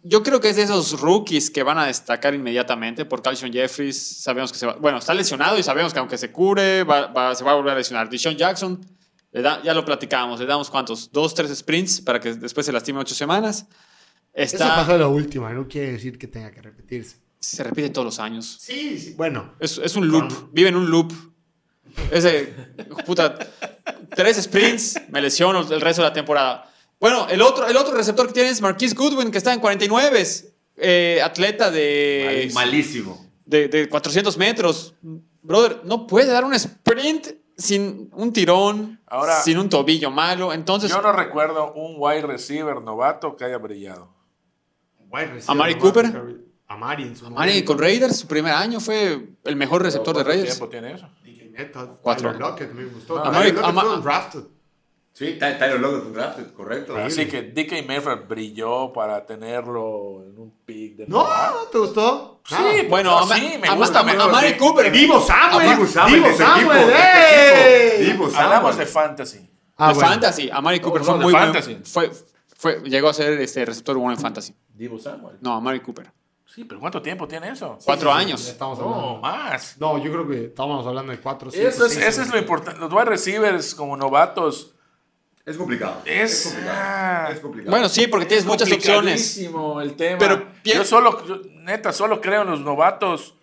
Yo 0.02 0.22
creo 0.22 0.40
que 0.40 0.50
es 0.50 0.56
de 0.56 0.62
esos 0.62 1.00
rookies 1.00 1.50
que 1.50 1.62
van 1.64 1.78
a 1.78 1.86
destacar 1.86 2.34
inmediatamente 2.34 3.04
por 3.04 3.20
Calcium 3.20 3.52
Jeffries. 3.52 4.22
Sabemos 4.22 4.52
que 4.52 4.58
se 4.58 4.66
va. 4.66 4.74
Bueno, 4.74 4.98
está 4.98 5.12
lesionado 5.12 5.58
y 5.58 5.62
sabemos 5.62 5.92
que 5.92 5.98
aunque 5.98 6.18
se 6.18 6.30
cure, 6.30 6.80
se 6.80 6.84
va 6.84 7.50
a 7.50 7.54
volver 7.54 7.72
a 7.72 7.76
lesionar. 7.76 8.08
Dishon 8.08 8.36
Jackson, 8.36 8.80
le 9.32 9.42
da, 9.42 9.60
ya 9.62 9.74
lo 9.74 9.84
platicábamos, 9.84 10.38
le 10.38 10.46
damos 10.46 10.70
cuántos? 10.70 11.10
Dos, 11.10 11.34
tres 11.34 11.56
sprints 11.56 12.00
para 12.00 12.20
que 12.20 12.34
después 12.34 12.64
se 12.64 12.72
lastime 12.72 13.00
ocho 13.00 13.14
semanas. 13.14 13.66
Está, 14.32 14.56
Eso 14.56 14.74
pasó 14.76 14.96
la 14.96 15.08
última, 15.08 15.52
no 15.52 15.66
quiere 15.66 15.92
decir 15.92 16.18
que 16.18 16.28
tenga 16.28 16.52
que 16.52 16.62
repetirse. 16.62 17.16
Se 17.40 17.64
repite 17.64 17.90
todos 17.90 18.04
los 18.04 18.18
años. 18.20 18.58
Sí, 18.60 18.98
sí 18.98 19.14
bueno. 19.16 19.54
Es, 19.58 19.78
es 19.78 19.96
un 19.96 20.06
loop, 20.06 20.50
vive 20.52 20.68
en 20.68 20.76
un 20.76 20.88
loop. 20.88 21.12
Ese, 22.10 22.54
puta, 23.04 23.36
tres 24.14 24.40
sprints, 24.40 25.00
me 25.10 25.20
lesiono 25.20 25.60
el 25.60 25.80
resto 25.80 26.02
de 26.02 26.08
la 26.08 26.14
temporada. 26.14 26.71
Bueno, 27.02 27.26
el 27.28 27.42
otro, 27.42 27.66
el 27.66 27.76
otro 27.76 27.96
receptor 27.96 28.28
que 28.28 28.32
tiene 28.32 28.50
es 28.50 28.62
Marquise 28.62 28.94
Goodwin, 28.94 29.32
que 29.32 29.38
está 29.38 29.52
en 29.52 29.58
49. 29.58 30.24
Eh, 30.76 31.20
atleta 31.20 31.68
de. 31.68 32.48
Malísimo. 32.54 33.26
De, 33.44 33.88
400 33.88 34.38
metros. 34.38 34.94
Brother, 35.42 35.80
no 35.82 36.06
puede 36.06 36.28
dar 36.28 36.44
un 36.44 36.54
sprint 36.54 37.26
sin 37.56 38.08
un 38.14 38.32
tirón, 38.32 39.00
sin 39.42 39.58
un 39.58 39.68
tobillo 39.68 40.12
malo. 40.12 40.52
Entonces. 40.52 40.92
Yo 40.92 41.02
no 41.02 41.10
recuerdo 41.10 41.72
un 41.72 41.96
wide 41.98 42.22
receiver 42.22 42.80
novato 42.80 43.34
que 43.34 43.46
haya 43.46 43.58
brillado. 43.58 44.14
Amari 45.48 45.74
Cooper. 45.74 46.40
Amari 46.68 47.02
en 47.02 47.16
su 47.16 47.26
Amari 47.26 47.64
con 47.64 47.78
Raiders, 47.80 48.16
su 48.16 48.28
primer 48.28 48.52
año 48.52 48.78
fue 48.78 49.26
el 49.42 49.56
mejor 49.56 49.82
receptor 49.82 50.16
de 50.16 50.22
Raiders. 50.22 50.56
¿Cuánto 50.56 50.70
tiempo 50.70 51.02
tiene 51.56 51.74
eso? 51.74 51.98
Cuatro. 52.00 52.32
Lockett 52.32 52.72
me 52.72 52.84
gustó. 52.84 53.18
Amari, 53.18 53.50
drafted. 53.50 54.44
Sí, 55.14 55.38
Tyler 55.38 55.78
Lockett 55.78 56.02
fue 56.04 56.12
drafted, 56.12 56.52
correcto. 56.54 56.96
Así 56.96 57.26
que 57.26 57.42
DK 57.42 57.86
Metcalf 57.86 58.26
brilló 58.26 58.92
para 58.94 59.26
tenerlo 59.26 60.24
en 60.24 60.38
un 60.38 60.54
pick 60.64 60.96
de 60.96 61.06
No, 61.06 61.24
¿no 61.24 61.66
te 61.70 61.78
gustó? 61.78 62.40
Sí, 62.46 62.86
bueno, 62.88 63.26
sí, 63.26 63.58
me 63.60 63.68
gusta 63.76 64.00
a, 64.00 64.04
mejor. 64.04 64.30
A 64.30 64.32
Mari 64.32 64.56
Cooper. 64.56 64.90
Divo 64.90 65.20
Samuel. 65.20 65.68
Divo 65.68 65.86
Samuel. 65.86 66.14
Divo 66.14 66.36
Samuel. 66.36 66.86
Divo 68.00 68.30
Samuel. 68.30 68.36
Hablamos 68.36 68.76
de 68.78 68.86
fantasy. 68.86 69.50
Ah, 69.76 69.92
de 69.92 70.00
fantasy. 70.00 70.50
A 70.50 70.62
Mari 70.62 70.80
Cooper 70.80 71.04
fue 71.04 71.18
muy 71.18 71.32
fantasy. 71.32 71.78
Fue, 71.84 72.10
fue, 72.56 72.80
llegó 72.86 73.10
a 73.10 73.14
ser 73.14 73.38
este 73.38 73.66
receptor 73.66 73.96
bueno 73.98 74.14
en 74.14 74.18
fantasy. 74.18 74.54
Divo 74.74 74.98
Samuel. 74.98 75.36
No, 75.42 75.52
a 75.52 75.60
Mari 75.60 75.80
Cooper. 75.80 76.10
Sí, 76.46 76.64
pero 76.64 76.80
¿cuánto 76.80 77.00
tiempo 77.02 77.28
tiene 77.28 77.50
eso? 77.50 77.78
Cuatro 77.84 78.12
años. 78.12 78.46
Estamos 78.48 78.78
no, 78.78 79.18
más. 79.18 79.76
No, 79.78 79.96
yo 80.02 80.10
creo 80.10 80.26
que 80.26 80.44
estábamos 80.46 80.86
hablando 80.86 81.12
de 81.12 81.18
cuatro. 81.18 81.50
Cinco, 81.50 81.66
eso 81.66 81.86
es, 81.86 81.96
eso 81.98 82.22
es 82.22 82.30
lo 82.30 82.38
importante. 82.38 82.80
Los 82.80 82.92
wide 82.92 83.04
receivers 83.04 83.74
como 83.74 83.96
novatos 83.96 84.71
es 85.44 85.56
complicado. 85.56 86.02
Es, 86.04 86.56
complicado. 87.40 87.70
Bueno, 87.70 87.88
sí, 87.88 88.06
porque 88.06 88.26
tienes 88.26 88.46
muchas 88.46 88.70
opciones. 88.70 89.38
el 89.38 89.94
tema. 89.96 90.18
Pero 90.18 90.46
yo 90.64 90.84
solo, 90.84 91.22
neta, 91.62 91.92
solo 91.92 92.20
creo 92.20 92.42
en 92.42 92.50
los 92.50 92.60
novatos, 92.60 93.34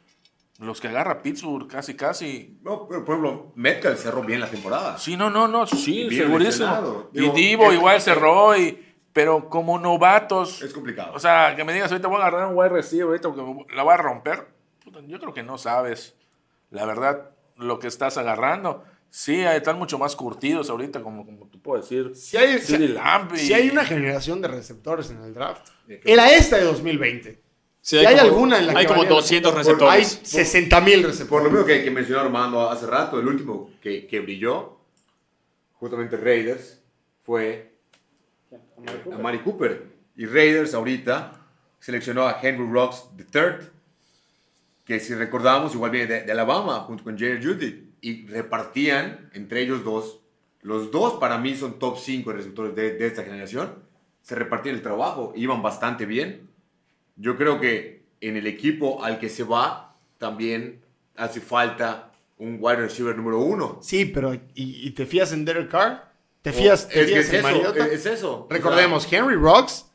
los 0.60 0.80
que 0.80 0.88
agarra 0.88 1.22
Pittsburgh, 1.22 1.68
casi, 1.68 1.96
casi. 1.96 2.58
No, 2.64 2.88
pero 2.88 3.04
por 3.04 3.16
ejemplo, 3.16 3.52
Metcalf 3.56 4.02
cerró 4.02 4.22
bien 4.24 4.40
la 4.40 4.50
temporada. 4.50 4.98
Sí, 4.98 5.18
no, 5.18 5.30
no, 5.30 5.48
no, 5.48 5.68
sí, 5.68 6.10
segurísimo. 6.10 7.10
y 7.14 7.30
Divo 7.32 7.74
igual 7.74 8.02
cerró, 8.02 8.58
y, 8.58 8.78
pero 9.12 9.50
como 9.50 9.78
novatos. 9.78 10.62
Es 10.62 10.74
complicado. 10.74 11.14
O 11.14 11.20
sea, 11.20 11.54
que 11.56 11.66
me 11.66 11.74
digas, 11.74 11.92
ahorita 11.92 12.08
voy 12.08 12.22
a 12.22 12.28
agarrar 12.28 12.48
un 12.48 12.58
wide 12.58 12.70
receiver, 12.70 13.08
ahorita 13.08 13.30
porque 13.30 13.76
la 13.76 13.84
voy 13.84 13.94
a 13.94 13.98
romper. 13.98 14.48
Yo 15.08 15.20
creo 15.20 15.34
que 15.34 15.44
no 15.44 15.58
sabes, 15.58 16.16
la 16.72 16.86
verdad, 16.86 17.32
lo 17.58 17.80
que 17.80 17.88
estás 17.88 18.18
agarrando. 18.18 18.86
Sí, 19.12 19.42
están 19.42 19.80
mucho 19.80 19.98
más 19.98 20.16
curtidos 20.16 20.70
ahorita, 20.70 21.02
como, 21.02 21.26
como 21.26 21.48
tú 21.48 21.60
puedes 21.60 21.90
decir. 21.90 22.16
Si 22.16 22.38
hay, 22.38 22.60
si, 22.60 23.54
hay 23.54 23.70
una 23.70 23.84
generación 23.84 24.40
de 24.40 24.48
receptores 24.48 25.10
en 25.10 25.24
el 25.24 25.34
draft. 25.34 25.68
Era 26.06 26.32
esta 26.32 26.58
de 26.58 26.66
2020. 26.66 27.42
si 27.82 27.98
hay, 27.98 28.18
alguna 28.18 28.60
en 28.60 28.68
la 28.68 28.78
hay 28.78 28.86
como 28.86 29.04
200 29.06 29.54
receptores. 29.54 29.92
Hay 29.92 30.06
60 30.06 30.82
mil 30.82 31.04
receptores. 31.04 31.28
Por 31.28 31.44
lo 31.44 31.50
mismo 31.50 31.66
que, 31.66 31.84
que, 31.84 31.90
mencionó 31.90 32.22
Armando 32.22 32.70
hace 32.70 32.86
rato, 32.86 33.20
el 33.20 33.28
último 33.28 33.72
que, 33.82 34.06
que 34.06 34.20
brilló, 34.20 34.78
justamente 35.74 36.16
Raiders, 36.16 36.80
fue 37.24 37.74
a 39.12 39.18
Mari 39.18 39.40
Cooper. 39.40 39.88
Y 40.16 40.28
Raiders 40.28 40.76
ahorita 40.76 41.48
seleccionó 41.80 42.28
a 42.28 42.40
Henry 42.40 42.70
Rocks 42.72 43.06
III, 43.18 43.70
que 44.86 45.00
si 45.00 45.16
recordamos, 45.16 45.74
igual 45.74 45.90
viene 45.90 46.06
de, 46.06 46.22
de 46.24 46.32
Alabama, 46.32 46.82
junto 46.82 47.04
con 47.04 47.18
Jerry 47.18 47.44
Judy 47.44 47.89
y 48.02 48.26
repartían 48.28 49.30
entre 49.34 49.62
ellos 49.62 49.84
dos. 49.84 50.20
Los 50.62 50.92
dos 50.92 51.20
para 51.20 51.38
mí 51.38 51.56
son 51.56 51.80
top 51.80 51.98
5 51.98 52.32
receptores 52.34 52.76
de, 52.76 52.94
de, 52.94 53.08
esta 53.08 53.24
generación. 53.24 53.84
Se 54.22 54.36
repartían 54.36 54.76
el 54.76 54.82
trabajo, 54.82 55.34
iban 55.36 55.62
bastante 55.62 56.06
bien. 56.06 56.50
Yo 57.16 57.38
creo 57.38 57.60
que 57.60 58.04
en 58.22 58.38
el 58.38 58.48
equipo 58.48 59.04
al 59.04 59.20
que 59.20 59.30
se 59.30 59.44
va 59.44 59.96
también 60.18 60.82
hace 61.16 61.42
falta 61.42 62.12
un 62.38 62.58
wide 62.60 62.78
receiver 62.78 63.16
número 63.16 63.40
uno. 63.40 63.80
Sí, 63.82 64.06
pero 64.06 64.34
¿y, 64.56 64.90
te 64.92 65.06
fías 65.06 65.32
en 65.34 65.46
Derek 65.46 65.70
Carr? 65.70 66.10
¿Te 66.42 66.54
fías, 66.54 66.88
en 66.92 67.04
es, 67.04 67.34
eso, 67.34 67.76
es, 67.76 68.06
eso, 68.06 68.48
Recordemos, 68.50 69.12
Henry 69.12 69.36
Rocks 69.36 69.86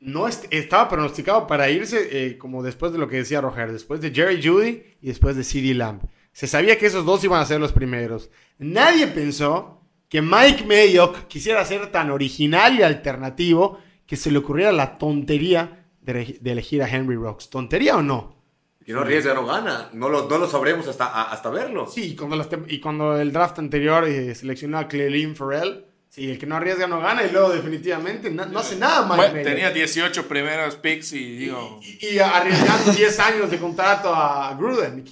no 0.00 0.26
estaba 0.26 0.88
pronosticado 0.88 1.46
para 1.46 1.70
irse 1.70 2.08
eh, 2.10 2.36
como 2.38 2.62
después 2.62 2.92
de 2.92 2.98
lo 2.98 3.08
que 3.08 3.16
decía 3.16 3.40
Roger, 3.40 3.72
después 3.72 4.00
de 4.00 4.10
Jerry 4.10 4.44
Judy 4.44 4.82
y 5.00 5.06
después 5.06 5.36
de 5.36 5.44
CD 5.44 5.72
Lamb. 5.74 6.02
Se 6.34 6.48
sabía 6.48 6.76
que 6.76 6.86
esos 6.86 7.06
dos 7.06 7.22
iban 7.22 7.40
a 7.40 7.46
ser 7.46 7.60
los 7.60 7.72
primeros. 7.72 8.28
Nadie 8.58 9.06
pensó 9.06 9.80
que 10.08 10.20
Mike 10.20 10.64
Mayock 10.64 11.28
quisiera 11.28 11.64
ser 11.64 11.92
tan 11.92 12.10
original 12.10 12.76
y 12.76 12.82
alternativo 12.82 13.78
que 14.04 14.16
se 14.16 14.32
le 14.32 14.38
ocurriera 14.38 14.72
la 14.72 14.98
tontería 14.98 15.86
de, 16.00 16.40
elegir 16.44 16.82
a 16.82 16.88
Henry 16.88 17.14
Rocks. 17.14 17.48
¿Tontería 17.50 17.96
o 17.96 18.02
no? 18.02 18.36
Que 18.84 18.92
no 18.92 19.02
arriesga, 19.02 19.32
no 19.32 19.46
gana. 19.46 19.90
No 19.92 20.08
lo, 20.08 20.28
no 20.28 20.38
lo 20.38 20.50
sabremos 20.50 20.88
hasta, 20.88 21.22
hasta 21.22 21.50
verlo. 21.50 21.86
Sí, 21.86 22.02
y 22.02 22.16
cuando, 22.16 22.44
y 22.66 22.80
cuando 22.80 23.16
el 23.16 23.32
draft 23.32 23.60
anterior 23.60 24.04
eh, 24.04 24.34
seleccionó 24.34 24.78
a 24.78 24.88
Clelin 24.88 25.36
Farrell, 25.36 25.84
sí, 26.08 26.32
el 26.32 26.38
que 26.38 26.46
no 26.46 26.56
arriesga 26.56 26.88
no 26.88 27.00
gana 27.00 27.22
y 27.22 27.30
luego 27.30 27.50
definitivamente 27.50 28.28
no 28.28 28.58
hace 28.58 28.74
nada 28.74 29.06
Mike 29.06 29.30
bueno, 29.30 29.48
Tenía 29.48 29.70
18 29.70 30.26
primeros 30.26 30.74
picks 30.74 31.12
y 31.12 31.36
digo... 31.36 31.80
Y, 31.80 32.18
arriesgando 32.18 32.92
10 32.92 33.20
años 33.20 33.50
de 33.52 33.58
contrato 33.58 34.12
a 34.12 34.52
Gruden. 34.54 35.04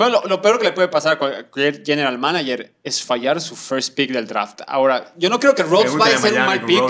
Bueno, 0.00 0.22
lo, 0.26 0.40
peor 0.40 0.58
que 0.58 0.64
le 0.64 0.72
puede 0.72 0.88
pasar 0.88 1.12
a 1.12 1.18
cualquier 1.18 1.84
general 1.84 2.16
manager 2.16 2.74
es 2.82 3.04
fallar 3.04 3.38
su 3.38 3.54
first 3.54 3.94
pick 3.94 4.10
del 4.10 4.26
draft. 4.26 4.62
Ahora, 4.66 5.12
yo 5.18 5.28
no 5.28 5.38
creo 5.38 5.54
que 5.54 5.62
Rhodes 5.62 5.94
vaya 5.94 6.16
a 6.16 6.18
ser 6.18 6.32
un 6.40 6.46
mal 6.46 6.64
pick. 6.64 6.82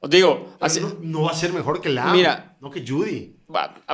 Os 0.00 0.10
digo, 0.10 0.56
no, 1.00 1.22
va 1.22 1.30
a 1.30 1.34
ser 1.36 1.52
mejor 1.52 1.80
que 1.80 1.90
Lamb, 1.90 2.12
Mira, 2.12 2.56
no 2.60 2.72
que 2.72 2.84
Judy. 2.84 3.36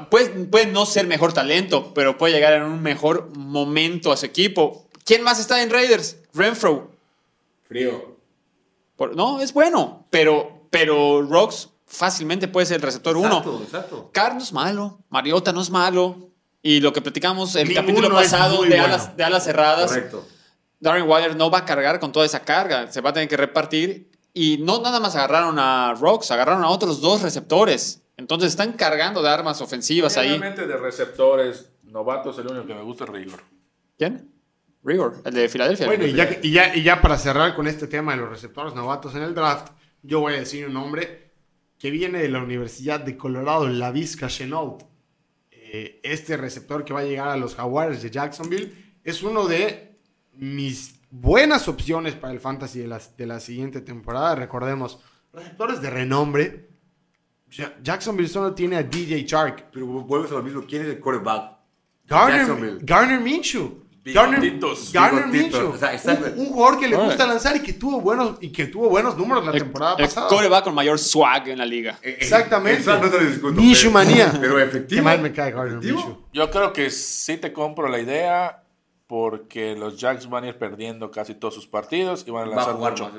Puede, 0.09 0.46
puede 0.46 0.66
no 0.68 0.87
ser 0.87 1.07
mejor 1.07 1.35
talento, 1.35 1.92
pero 1.92 2.16
puede 2.16 2.33
llegar 2.33 2.55
en 2.55 2.62
un 2.62 2.81
mejor 2.81 3.29
momento 3.37 4.11
a 4.11 4.16
su 4.16 4.24
equipo. 4.24 4.88
¿Quién 5.05 5.22
más 5.22 5.38
está 5.38 5.62
en 5.62 5.68
Raiders? 5.68 6.16
Renfro. 6.33 6.92
Frío. 7.68 8.16
no, 9.16 9.40
es 9.42 9.53
bueno, 9.53 10.07
pero, 10.09 10.66
pero 10.70 11.20
Rocks 11.20 11.68
fácilmente 11.85 12.48
puede 12.48 12.64
ser 12.64 12.76
el 12.76 12.83
receptor 12.85 13.18
uno. 13.18 13.61
Exacto. 13.62 14.09
Carlos 14.14 14.38
no 14.38 14.44
es 14.44 14.53
malo, 14.55 14.98
Mariota 15.11 15.53
no 15.53 15.61
es 15.61 15.68
malo, 15.68 16.29
y 16.62 16.80
lo 16.80 16.92
que 16.92 17.00
platicamos 17.00 17.56
el 17.56 17.72
capítulo 17.72 18.10
pasado 18.10 18.62
de, 18.62 18.78
alas, 18.78 19.16
de 19.16 19.24
alas 19.24 19.44
cerradas. 19.44 19.90
Correcto. 19.90 20.26
Darren 20.78 21.08
Waller 21.08 21.36
no 21.36 21.50
va 21.50 21.58
a 21.58 21.64
cargar 21.64 22.00
con 22.00 22.10
toda 22.10 22.24
esa 22.24 22.40
carga, 22.40 22.90
se 22.90 23.00
va 23.00 23.10
a 23.10 23.12
tener 23.12 23.28
que 23.28 23.36
repartir. 23.36 24.10
Y 24.32 24.58
no 24.58 24.80
nada 24.80 25.00
más 25.00 25.16
agarraron 25.16 25.58
a 25.58 25.94
Rocks, 25.94 26.30
agarraron 26.30 26.62
a 26.62 26.68
otros 26.68 27.00
dos 27.00 27.22
receptores. 27.22 28.02
Entonces 28.16 28.50
están 28.50 28.74
cargando 28.74 29.22
de 29.22 29.28
armas 29.28 29.60
ofensivas 29.60 30.16
ahí. 30.16 30.28
Realmente 30.28 30.66
de 30.66 30.76
receptores 30.76 31.70
novatos, 31.82 32.38
el 32.38 32.46
único 32.46 32.66
que 32.66 32.74
me 32.74 32.82
gusta 32.82 33.04
es 33.04 33.10
Rigor. 33.10 33.42
¿Quién? 33.98 34.30
Rigor, 34.82 35.20
el 35.24 35.34
de 35.34 35.48
Filadelfia. 35.48 35.86
Bueno, 35.86 36.06
y 36.06 36.12
ya, 36.12 36.38
y, 36.42 36.52
ya, 36.52 36.74
y 36.74 36.82
ya 36.82 37.02
para 37.02 37.18
cerrar 37.18 37.54
con 37.54 37.66
este 37.66 37.86
tema 37.86 38.12
de 38.12 38.18
los 38.18 38.30
receptores 38.30 38.74
novatos 38.74 39.14
en 39.14 39.22
el 39.22 39.34
draft, 39.34 39.72
yo 40.02 40.20
voy 40.20 40.34
a 40.34 40.38
decir 40.38 40.66
un 40.66 40.74
nombre 40.74 41.32
que 41.78 41.90
viene 41.90 42.20
de 42.20 42.28
la 42.28 42.42
Universidad 42.42 43.00
de 43.00 43.16
Colorado, 43.16 43.68
la 43.68 43.90
Vizca 43.90 44.28
Chenault. 44.28 44.89
Eh, 45.72 46.00
este 46.02 46.37
receptor 46.37 46.85
que 46.85 46.92
va 46.92 46.98
a 46.98 47.04
llegar 47.04 47.28
a 47.28 47.37
los 47.37 47.54
Jaguars 47.54 48.02
de 48.02 48.11
Jacksonville 48.11 48.72
es 49.04 49.22
uno 49.22 49.46
de 49.46 50.00
mis 50.33 50.96
buenas 51.11 51.68
opciones 51.68 52.16
para 52.16 52.33
el 52.33 52.40
fantasy 52.40 52.80
de 52.80 52.88
la, 52.88 53.00
de 53.16 53.26
la 53.26 53.38
siguiente 53.38 53.80
temporada. 53.80 54.35
Recordemos, 54.35 54.98
receptores 55.33 55.80
de 55.80 55.90
renombre. 55.90 56.70
Jacksonville 57.83 58.28
solo 58.28 58.52
tiene 58.52 58.78
a 58.78 58.83
DJ 58.83 59.24
Chark. 59.24 59.70
Pero 59.72 59.87
vuelves 59.87 60.33
a 60.33 60.35
lo 60.35 60.42
mismo. 60.42 60.64
¿Quién 60.66 60.83
es 60.83 60.88
el 60.88 60.98
quarterback? 60.98 61.59
Garner, 62.04 62.78
Garner 62.83 63.20
Minshew. 63.20 63.79
Garner, 64.02 64.58
Garner 64.92 65.26
Minshew. 65.26 65.74
un, 66.36 66.46
jugador 66.46 66.80
que 66.80 66.88
le 66.88 66.96
gusta 66.96 67.26
lanzar 67.26 67.56
y 67.56 67.60
que 67.60 67.74
tuvo 67.74 68.00
buenos, 68.00 68.38
y 68.40 68.50
que 68.50 68.66
tuvo 68.66 68.88
buenos 68.88 69.16
números 69.16 69.44
la 69.44 69.52
temporada 69.52 69.96
pasada. 69.96 70.28
El 70.42 70.50
va 70.50 70.62
con 70.62 70.74
mayor 70.74 70.98
swag 70.98 71.48
en 71.48 71.58
la 71.58 71.66
liga. 71.66 71.98
Eh, 72.02 72.10
eh, 72.10 72.16
Exactamente. 72.20 72.90
Minshew 73.52 73.90
manía. 73.90 74.32
Pero 74.40 74.58
efectivo. 74.58 75.00
Qué 75.00 75.02
mal 75.02 75.20
me 75.20 75.32
cae 75.32 75.52
Garner 75.52 75.78
Minshew. 75.78 76.16
Yo 76.32 76.50
creo 76.50 76.72
que 76.72 76.90
sí 76.90 77.36
te 77.36 77.52
compro 77.52 77.88
la 77.88 78.00
idea 78.00 78.62
porque 79.10 79.74
los 79.74 79.98
Jacks 79.98 80.30
van 80.30 80.44
a 80.44 80.48
ir 80.50 80.56
perdiendo 80.56 81.10
casi 81.10 81.34
todos 81.34 81.52
sus 81.52 81.66
partidos 81.66 82.22
y 82.28 82.30
van 82.30 82.44
a 82.44 82.54
lanzar 82.54 82.76
mucho. 82.76 83.10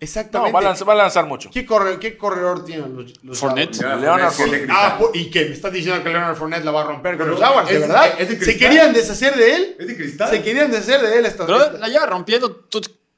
Exactamente. 0.00 0.50
No, 0.50 0.52
va 0.52 0.92
a, 0.92 0.96
lanzar, 0.96 1.24
mucho. 1.26 1.50
¿Qué, 1.52 1.64
corre, 1.64 2.00
¿Qué, 2.00 2.16
corredor 2.16 2.64
tienen 2.64 2.96
los, 2.96 3.22
los 3.22 3.38
Fournette? 3.38 3.76
Leonard 3.76 4.32
Fournette. 4.32 4.68
Ah, 4.68 4.98
¿y 5.14 5.30
qué? 5.30 5.44
¿Me 5.44 5.52
estás 5.52 5.72
diciendo 5.72 6.02
que 6.02 6.08
Leonard 6.08 6.34
Fournette 6.34 6.64
la 6.64 6.72
va 6.72 6.80
a 6.80 6.86
romper 6.86 7.16
con 7.16 7.30
los 7.30 7.38
Jaguars? 7.38 7.68
¿De 7.68 7.78
verdad? 7.78 8.18
¿Se 8.18 8.58
querían 8.58 8.92
deshacer 8.92 9.36
de 9.36 9.54
él? 9.54 9.76
Es 9.78 9.86
de 9.86 9.96
cristal. 9.96 10.30
Se 10.30 10.42
querían 10.42 10.68
deshacer 10.68 11.00
de 11.00 11.16
él. 11.16 11.26
Esta, 11.26 11.46
Pero 11.46 11.78
la 11.78 11.86
lleva 11.86 12.06
rompiendo 12.06 12.66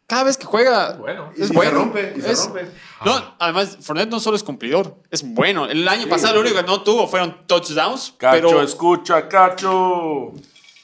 cada 0.07 0.25
vez 0.25 0.37
que 0.37 0.45
juega. 0.45 0.97
Bueno. 0.99 1.33
Es 1.35 1.51
y 1.51 1.55
bueno. 1.55 1.71
Se 1.71 1.77
rompe, 1.79 2.15
y 2.15 2.21
se 2.21 2.35
rompe. 2.35 2.67
No, 3.07 3.37
además, 3.39 3.79
Fournette 3.81 4.11
no 4.11 4.21
solo 4.21 4.37
es 4.37 4.43
cumplidor, 4.43 4.97
es 5.11 5.23
bueno. 5.23 5.65
El 5.65 5.89
año 5.89 6.07
pasado 6.11 6.35
lo 6.35 6.41
único 6.43 6.57
que 6.57 6.67
no 6.67 6.83
tuvo 6.83 7.09
fueron 7.09 7.47
touchdowns. 7.47 8.13
Cacho, 8.19 8.49
pero... 8.49 8.61
escucha, 8.61 9.27
Cacho. 9.27 10.35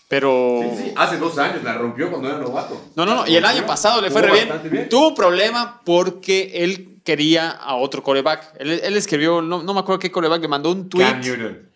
Pero. 0.08 0.60
Sí, 0.62 0.84
sí, 0.84 0.92
hace 0.96 1.16
dos 1.18 1.38
años 1.38 1.62
la 1.64 1.74
rompió 1.74 2.10
cuando 2.10 2.28
era 2.28 2.38
novato. 2.38 2.80
No, 2.94 3.06
no, 3.06 3.14
no. 3.14 3.26
Y 3.26 3.36
el 3.36 3.44
año 3.44 3.66
pasado 3.66 4.00
le 4.00 4.10
fue 4.10 4.22
re 4.22 4.32
bien. 4.32 4.88
Tuvo 4.88 5.08
un 5.08 5.14
problema 5.14 5.80
porque 5.84 6.50
él 6.54 6.98
quería 7.04 7.50
a 7.50 7.76
otro 7.76 8.02
coreback. 8.02 8.54
Él, 8.58 8.80
él 8.82 8.96
escribió, 8.96 9.40
no, 9.40 9.62
no, 9.62 9.74
me 9.74 9.80
acuerdo 9.80 9.98
qué 9.98 10.10
coreback, 10.10 10.42
le 10.42 10.48
mandó 10.48 10.70
un 10.70 10.88
tweet. 10.88 11.04
Cam 11.04 11.20
Newton. 11.20 11.68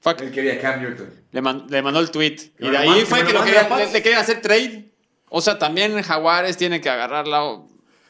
Fuck. 0.00 0.20
Él 0.20 0.32
quería 0.32 0.60
Cam 0.60 0.82
Newton. 0.82 1.10
Le, 1.32 1.42
man, 1.42 1.66
le 1.68 1.82
mandó 1.82 2.00
el 2.00 2.10
tweet. 2.10 2.52
Y 2.58 2.68
de 2.68 2.76
ahí 2.76 3.04
fue 3.04 3.24
que, 3.24 3.32
lo 3.32 3.44
quería, 3.44 3.68
le, 3.68 3.92
le, 3.92 4.02
querían 4.02 4.20
hacer 4.20 4.40
trade. 4.40 4.88
O 5.28 5.40
sea, 5.40 5.58
también 5.58 6.00
Jaguares 6.02 6.56
tiene 6.56 6.80
que 6.80 6.88
agarrar 6.88 7.26
la, 7.26 7.44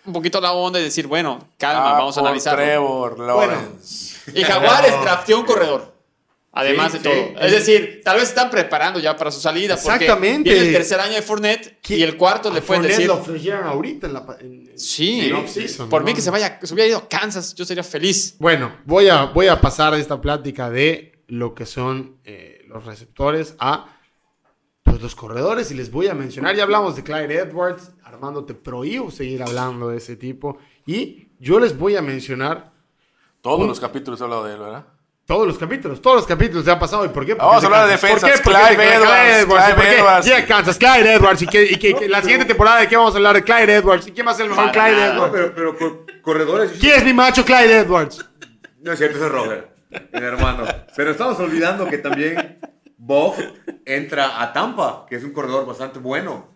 un 0.08 0.12
poquito 0.12 0.40
la 0.40 0.52
onda 0.52 0.80
y 0.80 0.84
decir, 0.84 1.06
bueno, 1.06 1.48
calma, 1.58 1.90
ah, 1.90 1.98
vamos 1.98 2.16
a 2.16 2.20
analizar. 2.20 2.56
Trevor 2.56 3.18
Lawrence. 3.18 4.16
Bueno, 4.24 4.40
y 4.40 4.44
Jaguares 4.44 5.00
drafteó 5.02 5.40
un 5.40 5.46
corredor. 5.46 5.97
Además 6.58 6.92
de 6.92 6.98
todo. 6.98 7.40
Es 7.40 7.52
decir, 7.52 8.00
tal 8.02 8.16
vez 8.16 8.30
están 8.30 8.50
preparando 8.50 8.98
ya 8.98 9.16
para 9.16 9.30
su 9.30 9.40
salida. 9.40 9.74
Exactamente. 9.74 10.50
Porque 10.50 10.54
viene 10.54 10.66
el 10.66 10.72
tercer 10.72 10.98
año 10.98 11.14
de 11.14 11.22
Fournette 11.22 11.78
y 11.88 12.02
el 12.02 12.16
cuarto 12.16 12.52
le 12.52 12.62
pueden 12.62 12.82
decir. 12.82 13.06
lo 13.06 13.14
ofrecieron 13.14 13.64
ahorita 13.64 14.08
en 14.08 14.12
la. 14.12 14.26
sí, 14.74 15.32
por 15.88 16.02
mí 16.02 16.14
que 16.14 16.20
se 16.20 16.30
vaya, 16.30 16.58
se 16.60 16.74
hubiera 16.74 16.88
ido 16.88 16.98
a 16.98 17.08
Kansas, 17.08 17.54
yo 17.54 17.64
sería 17.64 17.84
feliz. 17.84 18.34
Bueno, 18.40 18.76
voy 18.84 19.08
a, 19.08 19.26
voy 19.26 19.46
a 19.46 19.60
pasar 19.60 19.94
esta 19.94 20.20
plática 20.20 20.68
de 20.68 21.22
lo 21.28 21.54
que 21.54 21.64
son 21.64 22.16
eh, 22.24 22.64
los 22.66 22.84
receptores 22.84 23.54
a 23.60 23.94
pues, 24.82 25.00
los 25.00 25.14
corredores 25.14 25.70
y 25.70 25.74
les 25.74 25.92
voy 25.92 26.08
a 26.08 26.14
mencionar. 26.14 26.56
Ya 26.56 26.64
hablamos 26.64 26.96
de 26.96 27.04
Clyde 27.04 27.38
Edwards. 27.38 27.92
Armando, 28.02 28.44
te 28.44 28.54
prohíbo 28.54 29.12
seguir 29.12 29.44
hablando 29.44 29.90
de 29.90 29.98
ese 29.98 30.16
tipo. 30.16 30.58
Y 30.86 31.28
yo 31.38 31.60
les 31.60 31.78
voy 31.78 31.94
a 31.94 32.02
mencionar. 32.02 32.72
Todos 33.42 33.68
los 33.68 33.78
capítulos 33.78 34.20
he 34.20 34.24
hablado 34.24 34.44
de 34.44 34.54
él, 34.54 34.58
¿verdad? 34.58 34.97
Todos 35.28 35.46
los 35.46 35.58
capítulos, 35.58 36.00
todos 36.00 36.16
los 36.16 36.26
capítulos 36.26 36.64
se 36.64 36.70
han 36.70 36.78
pasado. 36.78 37.04
¿Y 37.04 37.10
por 37.10 37.26
qué? 37.26 37.34
Vamos 37.34 37.62
a 37.62 37.66
hablar 37.66 37.84
de 37.84 37.92
defensa. 37.92 38.26
¿Por 38.26 38.34
qué? 38.34 38.40
Clyde 38.40 38.94
Edwards. 38.94 39.74
Clyde 39.74 39.98
Edwards. 39.98 40.26
Llega 40.26 40.46
Kansas, 40.46 40.78
Clyde 40.78 41.12
Edwards. 41.12 41.42
Y, 41.42 41.46
que, 41.46 42.08
la 42.08 42.22
siguiente 42.22 42.46
temporada, 42.46 42.80
¿de 42.80 42.88
qué 42.88 42.96
vamos 42.96 43.12
a 43.12 43.18
hablar? 43.18 43.36
De 43.36 43.44
Clyde 43.44 43.74
Edwards. 43.74 44.06
¿Y 44.06 44.12
quién 44.12 44.26
va 44.26 44.30
a 44.30 44.34
ser 44.34 44.46
el 44.46 44.52
mejor 44.52 44.72
Clyde 44.72 45.04
Edwards? 45.04 45.32
pero, 45.54 45.76
pero 45.76 46.06
corredores. 46.22 46.78
¿Quién 46.80 46.94
es 46.96 47.04
mi 47.04 47.12
macho 47.12 47.44
Clyde 47.44 47.80
Edwards? 47.80 48.24
No 48.80 48.90
es 48.90 48.98
cierto, 48.98 49.22
es 49.22 49.30
Robert, 49.30 49.68
mi 49.90 50.18
hermano. 50.18 50.64
Pero 50.96 51.10
estamos 51.10 51.38
olvidando 51.40 51.86
que 51.90 51.98
también 51.98 52.58
Bob 52.96 53.34
entra 53.84 54.40
a 54.40 54.50
Tampa, 54.54 55.04
que 55.10 55.16
es 55.16 55.24
un 55.24 55.34
corredor 55.34 55.66
bastante 55.66 55.98
bueno. 55.98 56.48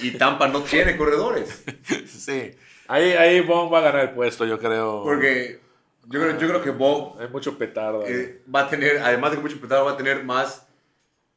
Y 0.00 0.10
Tampa 0.18 0.48
no 0.48 0.60
tiene 0.60 0.98
corredores. 0.98 1.64
Sí. 2.06 2.50
Ahí, 2.88 3.12
ahí 3.12 3.40
Bob 3.40 3.72
va 3.72 3.78
a 3.78 3.82
ganar 3.82 4.02
el 4.02 4.10
puesto, 4.10 4.44
yo 4.44 4.58
creo. 4.58 5.02
Porque 5.02 5.69
yo 6.10 6.20
creo, 6.20 6.38
yo 6.38 6.48
creo 6.48 6.62
que 6.62 6.70
Bob. 6.70 7.20
Hay 7.20 7.28
mucho 7.28 7.56
petardo. 7.56 8.04
Eh, 8.04 8.42
va 8.52 8.62
a 8.62 8.68
tener, 8.68 8.98
además 8.98 9.30
de 9.30 9.36
que 9.36 9.42
mucho 9.44 9.60
petardo, 9.60 9.84
va 9.84 9.92
a 9.92 9.96
tener 9.96 10.24
más 10.24 10.66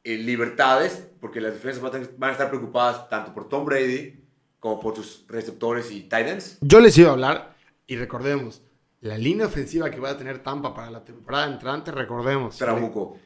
eh, 0.02 0.16
libertades, 0.18 1.08
porque 1.20 1.40
las 1.40 1.54
defensas 1.54 1.80
van 2.18 2.30
a, 2.30 2.32
estar 2.32 2.48
preocupadas 2.48 3.08
tanto 3.08 3.32
por 3.32 3.48
Tom 3.48 3.64
Brady 3.64 4.20
como 4.58 4.80
por 4.80 4.96
sus 4.96 5.24
receptores 5.28 5.92
y 5.92 6.02
Titans. 6.02 6.58
Yo 6.60 6.80
les 6.80 6.98
iba 6.98 7.10
a 7.10 7.12
hablar, 7.12 7.54
y 7.86 7.94
recordemos, 7.96 8.62
la 9.00 9.16
línea 9.16 9.46
ofensiva 9.46 9.90
que 9.90 10.00
va 10.00 10.10
a 10.10 10.16
tener 10.16 10.40
Tampa 10.40 10.74
para 10.74 10.90
la 10.90 11.04
temporada 11.04 11.46
entrante, 11.46 11.92
recordemos. 11.92 12.58
Trabuco. 12.58 13.16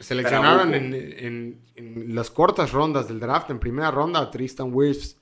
Seleccionaron 0.00 0.74
en, 0.74 0.94
en, 0.94 1.60
en, 1.76 2.14
las 2.14 2.30
cortas 2.30 2.72
rondas 2.72 3.06
del 3.06 3.20
draft, 3.20 3.50
en 3.50 3.60
primera 3.60 3.90
ronda, 3.92 4.20
a 4.20 4.30
Tristan 4.30 4.72
Wirfs 4.72 5.18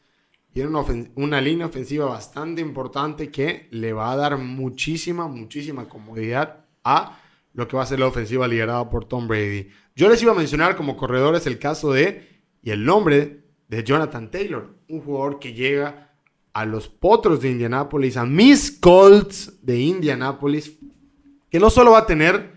tiene 0.54 0.68
una, 0.70 0.84
una, 1.16 1.40
línea 1.40 1.66
ofensiva 1.66 2.06
bastante 2.06 2.60
importante 2.60 3.32
que 3.32 3.66
le 3.72 3.92
va 3.92 4.12
a 4.12 4.16
dar 4.16 4.38
muchísima, 4.38 5.26
muchísima 5.26 5.88
comodidad 5.88 6.64
a 6.84 7.18
lo 7.54 7.66
que 7.66 7.76
va 7.76 7.82
a 7.82 7.86
ser 7.86 7.98
la 7.98 8.06
ofensiva 8.06 8.46
liderada 8.46 8.88
por 8.88 9.04
Tom 9.04 9.26
Brady. 9.26 9.68
Yo 9.96 10.08
les 10.08 10.22
iba 10.22 10.30
a 10.30 10.36
mencionar 10.36 10.76
como 10.76 10.96
corredores 10.96 11.48
el 11.48 11.58
caso 11.58 11.92
de, 11.92 12.40
y 12.62 12.70
el 12.70 12.84
nombre 12.84 13.46
de 13.66 13.82
Jonathan 13.82 14.30
Taylor, 14.30 14.78
un 14.88 15.00
jugador 15.00 15.40
que 15.40 15.54
llega 15.54 16.12
a 16.52 16.64
los 16.64 16.86
Potros 16.86 17.40
de 17.40 17.50
Indianápolis, 17.50 18.16
a 18.16 18.24
Miss 18.24 18.70
Colts 18.80 19.58
de 19.60 19.80
Indianápolis, 19.80 20.78
que 21.50 21.58
no 21.58 21.68
solo 21.68 21.90
va 21.90 21.98
a 21.98 22.06
tener 22.06 22.54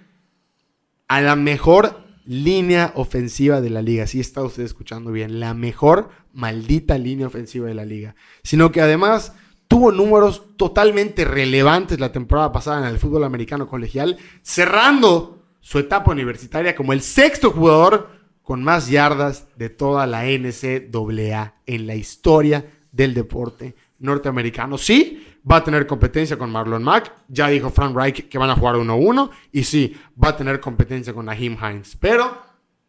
a 1.07 1.19
la 1.21 1.36
mejor 1.36 2.07
línea 2.27 2.91
ofensiva 2.95 3.61
de 3.61 3.69
la 3.69 3.81
liga. 3.81 4.05
Si 4.05 4.19
está 4.19 4.43
usted 4.43 4.63
escuchando 4.63 5.11
bien, 5.11 5.39
la 5.39 5.53
mejor 5.53 6.09
maldita 6.33 6.97
línea 6.97 7.27
ofensiva 7.27 7.67
de 7.67 7.73
la 7.73 7.85
liga. 7.85 8.15
Sino 8.43 8.71
que 8.71 8.81
además 8.81 9.33
tuvo 9.67 9.91
números 9.91 10.43
totalmente 10.57 11.25
relevantes 11.25 11.99
la 11.99 12.11
temporada 12.11 12.51
pasada 12.51 12.79
en 12.79 12.93
el 12.93 12.99
fútbol 12.99 13.23
americano 13.23 13.67
colegial, 13.67 14.17
cerrando 14.41 15.43
su 15.61 15.79
etapa 15.79 16.11
universitaria 16.11 16.75
como 16.75 16.93
el 16.93 17.01
sexto 17.01 17.51
jugador 17.51 18.09
con 18.41 18.63
más 18.63 18.89
yardas 18.89 19.47
de 19.57 19.69
toda 19.69 20.07
la 20.07 20.23
NCAA 20.23 21.55
en 21.65 21.87
la 21.87 21.95
historia 21.95 22.65
del 22.91 23.13
deporte 23.13 23.75
norteamericano. 23.99 24.77
Sí, 24.77 25.26
va 25.49 25.57
a 25.57 25.63
tener 25.63 25.88
competencia 25.88 26.38
con 26.38 26.51
Marlon 26.51 26.83
Mack. 26.83 27.13
Ya 27.27 27.47
dijo 27.47 27.69
Frank 27.69 27.95
Reich 27.95 28.27
que 28.27 28.38
van 28.38 28.49
a 28.49 28.55
jugar 28.55 28.75
1-1. 28.75 29.29
Y 29.51 29.63
sí, 29.63 29.95
va 30.21 30.29
a 30.29 30.38
tener 30.38 30.60
competencia 30.60 31.13
con 31.13 31.25
Naheem 31.25 31.57
Hines. 31.62 31.95
Pero 31.99 32.38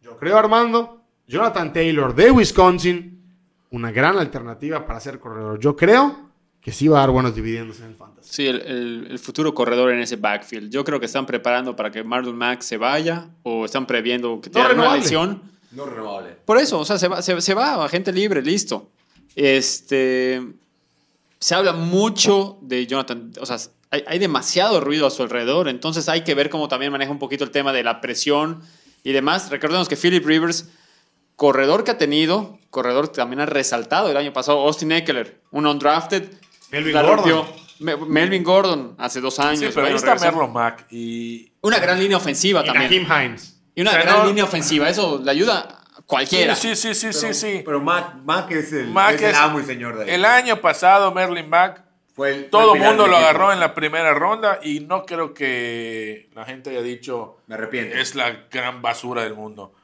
yo 0.01 0.17
creo, 0.17 0.37
Armando, 0.37 1.03
Jonathan 1.27 1.71
Taylor 1.71 2.13
de 2.13 2.31
Wisconsin, 2.31 3.23
una 3.71 3.91
gran 3.91 4.17
alternativa 4.17 4.85
para 4.85 4.99
ser 4.99 5.19
corredor. 5.19 5.59
Yo 5.59 5.75
creo 5.75 6.29
que 6.61 6.71
sí 6.71 6.87
va 6.87 6.97
a 6.97 7.01
dar 7.01 7.11
buenos 7.11 7.33
dividendos 7.35 7.79
en 7.79 7.87
el 7.87 7.95
fantasy. 7.95 8.29
Sí, 8.31 8.47
el, 8.47 9.17
futuro 9.19 9.53
corredor 9.53 9.91
en 9.91 9.99
ese 9.99 10.17
backfield. 10.17 10.69
Yo 10.69 10.83
creo 10.83 10.99
que 10.99 11.05
están 11.05 11.25
preparando 11.25 11.75
para 11.75 11.89
que 11.91 12.03
Marlon 12.03 12.37
Mack 12.37 12.61
se 12.61 12.77
vaya 12.77 13.29
o 13.43 13.65
están 13.65 13.85
previendo 13.85 14.41
que 14.41 14.49
tenga 14.49 14.73
una 14.73 14.95
lesión. 14.95 15.41
No 15.71 15.85
renovable. 15.85 16.35
Por 16.45 16.57
eso, 16.57 16.79
o 16.79 16.85
sea, 16.85 16.97
se 16.97 17.07
va, 17.07 17.21
se, 17.21 17.39
se 17.39 17.53
va 17.53 17.85
a 17.85 17.89
gente 17.89 18.11
libre, 18.11 18.41
listo. 18.41 18.89
Este 19.35 20.41
se 21.39 21.55
habla 21.55 21.73
mucho 21.73 22.57
de 22.61 22.85
Jonathan, 22.85 23.31
o 23.39 23.45
sea, 23.45 23.57
hay, 23.91 24.19
demasiado 24.19 24.81
ruido 24.81 25.07
a 25.07 25.09
su 25.09 25.23
alrededor, 25.23 25.67
entonces 25.67 26.09
hay 26.09 26.23
que 26.23 26.35
ver 26.35 26.49
cómo 26.49 26.67
también 26.67 26.91
maneja 26.91 27.11
un 27.11 27.19
poquito 27.19 27.43
el 27.43 27.51
tema 27.51 27.73
de 27.73 27.83
la 27.83 28.01
presión 28.01 28.61
y 29.03 29.13
demás. 29.13 29.49
Recordemos 29.49 29.89
que 29.89 29.95
Philip 29.95 30.23
Rivers, 30.25 30.69
corredor 31.35 31.83
que 31.83 31.91
ha 31.91 31.97
tenido, 31.97 32.59
corredor 32.69 33.09
que 33.09 33.15
también 33.15 33.39
ha 33.39 33.45
resaltado 33.45 34.11
el 34.11 34.17
año 34.17 34.31
pasado, 34.31 34.59
Austin 34.59 34.91
Eckler, 34.91 35.41
un 35.51 35.65
undrafted. 35.65 36.29
Melvin 36.71 36.93
Gordon. 36.93 37.45
Melvin 37.79 38.43
Gordon 38.43 38.95
hace 38.97 39.21
dos 39.21 39.39
años. 39.39 39.59
Sí, 39.59 39.69
pero 39.73 39.87
ahí 39.87 39.95
está 39.95 40.15
Merlon 40.15 40.51
Mack 40.51 40.85
y... 40.91 41.51
Una 41.61 41.79
gran 41.79 41.97
línea 41.99 42.17
ofensiva 42.17 42.63
también. 42.63 43.07
Hines. 43.07 43.59
Y 43.73 43.81
una 43.81 43.93
gran 43.93 44.27
línea 44.27 44.43
ofensiva, 44.43 44.89
eso 44.89 45.21
le 45.23 45.31
ayuda 45.31 45.78
Cualquiera. 46.09 46.55
Sí, 46.55 46.75
sí, 46.75 46.95
sí, 46.95 47.13
sí, 47.13 47.35
sí. 47.35 47.61
Pero 47.63 47.79
Mac, 47.79 48.15
Mac 48.25 48.49
es 48.49 48.73
el, 48.73 48.87
Mac 48.87 49.21
es 49.21 49.37
amo 49.37 49.59
y 49.59 49.63
señor 49.63 49.95
de 49.95 50.05
ahí. 50.05 50.09
El 50.09 50.25
año 50.25 50.59
pasado, 50.59 51.13
Merlin 51.13 51.47
Mac, 51.47 51.83
fue 52.15 52.31
el, 52.33 52.49
todo 52.49 52.73
el 52.73 52.81
mundo 52.81 53.05
lo 53.05 53.15
agarró 53.15 53.53
en 53.53 53.59
la 53.59 53.75
primera 53.75 54.15
ronda 54.15 54.59
y 54.63 54.79
no 54.79 55.05
creo 55.05 55.35
que 55.35 56.31
la 56.33 56.45
gente 56.45 56.71
haya 56.71 56.81
dicho. 56.81 57.37
Me 57.45 57.53
arrepiento. 57.53 57.95
Es 57.95 58.15
la 58.15 58.47
gran 58.49 58.81
basura 58.81 59.23
del 59.23 59.35
mundo. 59.35 59.75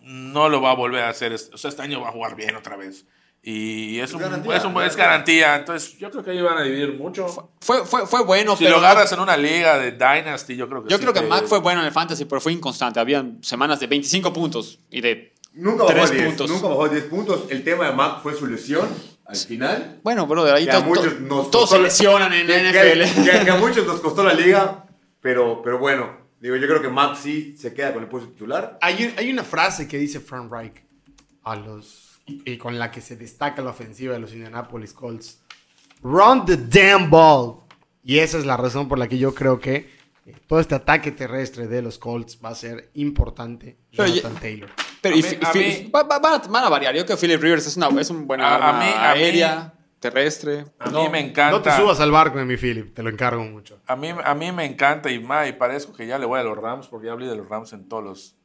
No 0.00 0.48
lo 0.48 0.60
va 0.60 0.72
a 0.72 0.74
volver 0.74 1.04
a 1.04 1.10
hacer. 1.10 1.32
O 1.32 1.56
sea, 1.56 1.68
este 1.68 1.82
año 1.82 2.00
va 2.00 2.08
a 2.08 2.12
jugar 2.12 2.34
bien 2.34 2.56
otra 2.56 2.74
vez. 2.74 3.06
Y 3.44 3.98
es, 3.98 4.12
un, 4.12 4.20
garantía, 4.20 4.56
es, 4.56 4.64
un, 4.64 4.82
es 4.82 4.94
garantía. 4.94 5.56
Entonces, 5.56 5.98
yo 5.98 6.12
creo 6.12 6.22
que 6.22 6.30
ahí 6.30 6.40
van 6.40 6.58
a 6.58 6.62
dividir 6.62 6.96
mucho. 6.96 7.50
Fue, 7.60 7.84
fue, 7.84 8.06
fue 8.06 8.22
bueno. 8.22 8.56
Si 8.56 8.68
lo 8.68 8.76
agarras 8.76 9.10
en 9.10 9.18
una 9.18 9.36
liga 9.36 9.78
de 9.78 9.90
Dynasty, 9.90 10.54
yo 10.54 10.68
creo 10.68 10.84
que 10.84 10.90
Yo 10.90 11.00
creo 11.00 11.12
que 11.12 11.22
Mac 11.22 11.46
fue 11.46 11.58
bueno 11.58 11.80
en 11.80 11.86
el 11.86 11.92
Fantasy, 11.92 12.24
pero 12.24 12.40
fue 12.40 12.52
inconstante. 12.52 13.00
Habían 13.00 13.42
semanas 13.42 13.80
de 13.80 13.88
25 13.88 14.32
puntos 14.32 14.78
y 14.90 15.00
de 15.00 15.32
nunca 15.54 15.86
3 15.86 15.98
bajó 15.98 16.12
10, 16.12 16.26
puntos. 16.26 16.50
Nunca 16.50 16.68
bajó 16.68 16.88
10 16.88 17.04
puntos. 17.06 17.44
El 17.48 17.64
tema 17.64 17.86
de 17.86 17.96
Mac 17.96 18.22
fue 18.22 18.32
su 18.36 18.46
lesión 18.46 18.88
al 19.26 19.36
final. 19.36 19.98
Bueno, 20.04 20.28
pero 20.28 20.44
de 20.44 20.52
ahí 20.52 20.68
todos 21.50 21.68
se 21.68 21.80
lesionan 21.80 22.32
en 22.32 22.46
la 22.46 22.58
NFL. 22.58 23.24
Que, 23.24 23.50
a 23.50 23.56
muchos 23.60 23.84
nos 23.84 23.98
costó 23.98 24.22
la 24.22 24.34
liga, 24.34 24.86
pero, 25.20 25.60
pero 25.62 25.80
bueno. 25.80 26.22
Digo, 26.38 26.56
yo 26.56 26.66
creo 26.68 26.82
que 26.82 26.88
Mac 26.88 27.16
sí 27.20 27.56
se 27.56 27.74
queda 27.74 27.92
con 27.92 28.04
el 28.04 28.08
puesto 28.08 28.28
titular. 28.28 28.78
Hay, 28.80 29.14
hay 29.16 29.30
una 29.32 29.44
frase 29.44 29.88
que 29.88 29.98
dice 29.98 30.20
Frank 30.20 30.52
Reich 30.52 30.74
a 31.44 31.56
los 31.56 32.01
y 32.44 32.56
con 32.56 32.78
la 32.78 32.90
que 32.90 33.00
se 33.00 33.16
destaca 33.16 33.60
la 33.62 33.70
ofensiva 33.70 34.14
de 34.14 34.20
los 34.20 34.32
Indianapolis 34.32 34.92
Colts. 34.92 35.42
Run 36.02 36.44
the 36.44 36.56
damn 36.56 37.10
ball. 37.10 37.62
Y 38.02 38.18
esa 38.18 38.38
es 38.38 38.46
la 38.46 38.56
razón 38.56 38.88
por 38.88 38.98
la 38.98 39.08
que 39.08 39.18
yo 39.18 39.34
creo 39.34 39.60
que 39.60 39.90
eh, 40.26 40.34
todo 40.46 40.60
este 40.60 40.74
ataque 40.74 41.10
terrestre 41.12 41.66
de 41.66 41.82
los 41.82 41.98
Colts 41.98 42.38
va 42.44 42.50
a 42.50 42.54
ser 42.54 42.90
importante. 42.94 43.78
Jonathan 43.90 44.34
Taylor. 44.34 44.70
Pero 45.00 45.16
van, 45.90 46.64
a 46.64 46.68
variar. 46.68 46.94
Yo 46.94 47.04
creo 47.04 47.16
que 47.16 47.20
Philip 47.20 47.42
Rivers 47.42 47.66
es, 47.66 47.76
una, 47.76 47.88
es 48.00 48.10
un 48.10 48.26
buen 48.26 48.40
arma 48.40 49.10
aérea, 49.10 49.74
terrestre. 49.98 50.66
A 50.78 50.90
mí 50.90 51.08
me 51.10 51.20
encanta. 51.20 51.50
No 51.50 51.62
te 51.62 51.72
subas 51.76 51.98
al 52.00 52.12
barco 52.12 52.38
de 52.38 52.44
mi 52.44 52.56
Philip, 52.56 52.94
te 52.94 53.02
lo 53.02 53.10
encargo 53.10 53.42
mucho. 53.44 53.80
A 53.86 53.96
mí, 53.96 54.10
a 54.22 54.34
mí 54.34 54.52
me 54.52 54.64
encanta 54.64 55.10
y, 55.10 55.18
más, 55.18 55.48
y 55.48 55.52
parezco 55.52 55.92
que 55.92 56.06
ya 56.06 56.18
le 56.18 56.26
voy 56.26 56.38
a 56.38 56.44
los 56.44 56.56
Rams 56.56 56.86
porque 56.86 57.06
ya 57.06 57.12
hablé 57.12 57.26
de 57.26 57.36
los 57.36 57.48
Rams 57.48 57.72
en 57.72 57.88
todos 57.88 58.04
los 58.04 58.36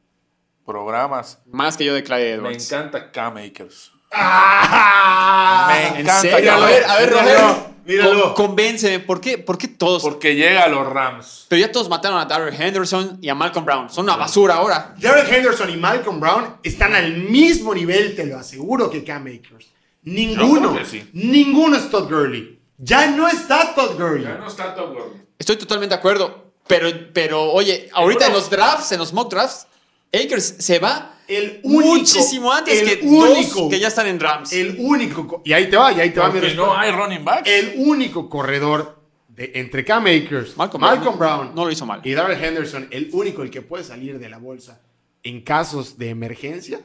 programas. 0.68 1.38
Más 1.50 1.78
que 1.78 1.84
yo 1.86 1.94
de 1.94 2.04
Clyde 2.04 2.34
Edwards. 2.34 2.70
Me 2.70 2.76
encanta 2.76 3.10
K-Makers. 3.10 3.90
¡Ah! 4.12 5.68
Me 5.72 6.00
encanta. 6.00 6.36
A 6.36 6.66
ver, 6.66 6.84
a 6.84 6.96
ver, 6.98 7.10
Rogelio. 7.10 7.68
Míralo. 7.88 8.34
convénceme, 8.34 9.00
¿por 9.00 9.18
qué, 9.18 9.38
¿por 9.38 9.56
qué 9.56 9.66
todos? 9.66 10.02
Porque 10.02 10.34
llega 10.34 10.64
a 10.64 10.68
los 10.68 10.86
Rams. 10.86 11.46
Pero 11.48 11.58
ya 11.58 11.72
todos 11.72 11.88
mataron 11.88 12.18
a 12.18 12.26
Darrell 12.26 12.54
Henderson 12.54 13.18
y 13.22 13.30
a 13.30 13.34
Malcolm 13.34 13.64
Brown. 13.64 13.88
Son 13.88 14.04
una 14.04 14.16
basura 14.16 14.56
ahora. 14.56 14.94
Darrell 14.98 15.26
Henderson 15.26 15.70
y 15.70 15.78
Malcolm 15.78 16.20
Brown 16.20 16.58
están 16.62 16.94
al 16.94 17.16
mismo 17.16 17.72
nivel, 17.72 18.14
te 18.14 18.26
lo 18.26 18.36
aseguro, 18.36 18.90
que 18.90 19.02
Cam 19.02 19.22
Akers. 19.22 19.68
Ninguno. 20.02 20.78
Ninguno 21.14 21.76
es 21.78 21.90
Todd 21.90 22.10
Gurley. 22.10 22.60
Ya 22.76 23.06
no 23.06 23.26
está 23.26 23.74
Todd 23.74 23.96
Gurley. 23.98 24.24
Ya 24.24 24.36
no 24.36 24.48
está 24.48 24.74
Todd 24.74 24.92
Gurley. 24.92 25.22
Estoy 25.38 25.56
totalmente 25.56 25.94
de 25.94 25.98
acuerdo. 25.98 26.52
Pero, 26.66 26.90
pero 27.14 27.50
oye, 27.52 27.88
ahorita 27.94 28.26
en 28.26 28.34
los 28.34 28.50
drafts, 28.50 28.92
en 28.92 28.98
los 28.98 29.14
mock 29.14 29.30
drafts, 29.30 29.66
Akers 30.12 30.56
se 30.58 30.78
va 30.78 31.18
el 31.28 31.60
único, 31.62 31.94
muchísimo 31.94 32.52
antes 32.52 32.82
que 32.82 33.06
único, 33.06 33.68
que 33.68 33.78
ya 33.78 33.88
están 33.88 34.06
en 34.06 34.18
Rams. 34.18 34.52
El 34.52 34.76
único, 34.78 35.42
y 35.44 35.52
ahí 35.52 35.68
te 35.68 35.76
va, 35.76 35.92
y 35.92 36.00
ahí 36.00 36.10
te 36.10 36.20
va 36.20 36.30
mi 36.30 36.40
no 36.54 36.74
hay 36.74 36.90
running 36.90 37.24
back. 37.24 37.46
El 37.46 37.74
único 37.76 38.28
corredor 38.30 38.98
de, 39.28 39.52
entre 39.54 39.84
Cam 39.84 40.06
Akers, 40.06 40.56
Malcolm, 40.56 41.18
Brown, 41.18 41.54
no 41.54 41.66
lo 41.66 41.70
hizo 41.70 41.84
mal. 41.84 42.00
y 42.02 42.12
Darrell 42.12 42.42
Henderson, 42.42 42.88
el 42.90 43.10
único 43.12 43.42
el 43.42 43.50
que 43.50 43.60
puede 43.60 43.84
salir 43.84 44.18
de 44.18 44.28
la 44.30 44.38
bolsa 44.38 44.80
en 45.22 45.42
casos 45.42 45.98
de 45.98 46.08
emergencia 46.08 46.80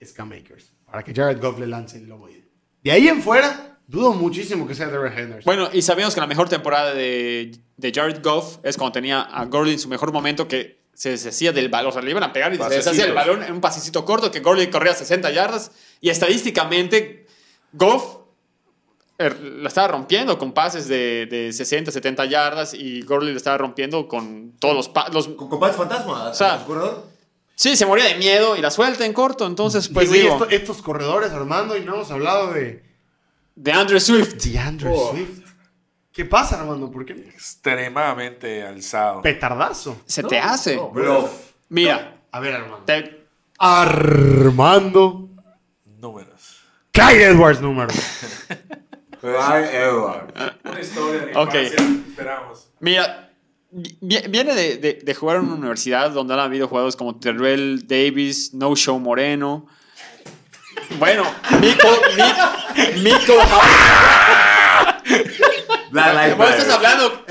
es 0.00 0.12
Cam 0.12 0.32
Akers, 0.32 0.72
para 0.86 1.02
que 1.02 1.14
Jared 1.14 1.40
Goff 1.40 1.58
le 1.58 1.66
lance 1.66 1.98
el 1.98 2.08
lobo. 2.08 2.28
De 2.82 2.90
ahí 2.90 3.08
en 3.08 3.20
fuera, 3.20 3.78
dudo 3.86 4.14
muchísimo 4.14 4.66
que 4.66 4.74
sea 4.74 4.88
Darrell 4.88 5.12
Henderson. 5.12 5.42
Bueno, 5.44 5.68
y 5.70 5.82
sabemos 5.82 6.14
que 6.14 6.20
la 6.20 6.26
mejor 6.26 6.48
temporada 6.48 6.94
de, 6.94 7.52
de 7.76 7.92
Jared 7.92 8.22
Goff 8.22 8.58
es 8.62 8.78
cuando 8.78 8.92
tenía 8.92 9.20
a 9.20 9.44
Gordon 9.44 9.74
en 9.74 9.78
su 9.78 9.88
mejor 9.88 10.12
momento 10.12 10.48
que 10.48 10.81
se 10.94 11.10
deshacía 11.10 11.52
del 11.52 11.68
balón, 11.68 11.90
o 11.90 11.92
sea, 11.92 12.02
le 12.02 12.10
iban 12.10 12.22
a 12.22 12.32
pegar 12.32 12.52
y 12.52 12.58
se 12.58 12.68
deshacía 12.68 13.04
del 13.04 13.14
balón 13.14 13.42
en 13.42 13.52
un 13.52 13.60
pasecito 13.60 14.04
corto 14.04 14.30
que 14.30 14.40
Gurley 14.40 14.68
corría 14.68 14.94
60 14.94 15.30
yardas 15.30 15.72
y 16.00 16.10
estadísticamente 16.10 17.26
Goff 17.72 18.18
er, 19.18 19.40
la 19.40 19.68
estaba 19.68 19.88
rompiendo 19.88 20.38
con 20.38 20.52
pases 20.52 20.88
de, 20.88 21.26
de 21.26 21.52
60, 21.52 21.90
70 21.90 22.24
yardas 22.26 22.74
y 22.74 23.02
Gurley 23.02 23.32
la 23.32 23.38
estaba 23.38 23.58
rompiendo 23.58 24.06
con 24.06 24.52
todos 24.58 24.74
los... 24.74 24.90
los 25.12 25.28
¿Con, 25.28 25.58
pases 25.58 25.76
fantasma? 25.76 26.30
O 26.30 26.34
sea, 26.34 26.64
Sí, 27.54 27.76
se 27.76 27.86
moría 27.86 28.06
de 28.06 28.16
miedo 28.16 28.56
y 28.56 28.60
la 28.60 28.70
suelta 28.70 29.04
en 29.04 29.12
corto, 29.12 29.46
entonces 29.46 29.88
pues 29.88 30.10
digo... 30.10 30.46
estos 30.50 30.82
corredores, 30.82 31.32
Armando, 31.32 31.76
y 31.76 31.82
no 31.82 31.94
hemos 31.94 32.10
hablado 32.10 32.52
de... 32.52 32.82
De 33.54 33.70
Andrew 33.70 34.00
Swift. 34.00 34.34
De 34.42 34.58
Andrew 34.58 34.92
oh. 34.94 35.12
Swift. 35.12 35.41
¿Qué 36.12 36.26
pasa, 36.26 36.60
Armando? 36.60 36.90
¿Por 36.90 37.06
qué? 37.06 37.12
Extremadamente 37.12 38.62
alzado. 38.62 39.22
Petardazo. 39.22 39.96
Se 40.04 40.22
te 40.22 40.38
hace. 40.38 40.78
Mira. 41.70 42.18
A 42.30 42.40
ver, 42.40 42.54
Armando. 42.54 42.84
Armando. 43.58 45.28
Números. 45.86 46.58
Clyde 46.90 47.24
Edwards, 47.24 47.60
números. 47.62 47.94
Clyde 49.20 49.74
Edwards. 49.74 50.34
Una 50.64 50.80
historia 50.80 51.26
de 51.26 51.36
Ok. 51.36 51.54
Esperamos. 51.54 52.68
Mira. 52.80 53.30
Viene 53.70 54.54
de, 54.54 55.00
de, 55.02 55.14
jugar 55.14 55.38
en 55.38 55.44
una 55.44 55.54
universidad 55.54 56.10
donde 56.10 56.34
han 56.34 56.40
habido 56.40 56.68
jugadores 56.68 56.94
como 56.94 57.18
Terrell 57.18 57.86
Davis, 57.86 58.52
No 58.52 58.76
Show 58.76 58.98
Moreno. 58.98 59.66
Bueno, 60.98 61.24
Mico, 61.58 61.88
Mico, 63.02 63.32
estás 65.92 66.68
hablando? 66.70 67.24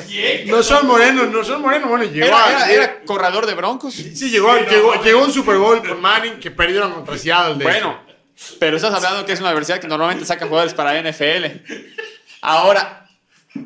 No 0.47 0.63
son 0.63 0.87
morenos, 0.87 1.29
no 1.29 1.43
son 1.43 1.61
morenos. 1.61 1.89
Bueno, 1.89 2.05
llegó 2.05 2.25
era, 2.27 2.71
era, 2.71 3.01
corredor 3.03 3.45
de 3.45 3.53
Broncos. 3.53 3.93
Sí, 3.93 4.29
llegó, 4.29 4.55
llegó, 4.57 5.01
llegó, 5.03 5.23
un 5.23 5.31
Super 5.31 5.57
Bowl 5.57 5.85
con 5.85 6.01
Manning 6.01 6.39
que 6.39 6.51
perdieron 6.51 6.93
contra 6.93 7.17
Seattle. 7.17 7.63
bueno, 7.63 7.99
pero 8.59 8.77
estás 8.77 8.93
hablando 8.93 9.25
que 9.25 9.33
es 9.33 9.39
una 9.39 9.49
universidad 9.49 9.79
que 9.79 9.87
normalmente 9.87 10.25
saca 10.25 10.47
jugadores 10.47 10.73
para 10.73 10.99
NFL. 11.01 11.45
Ahora, 12.41 13.07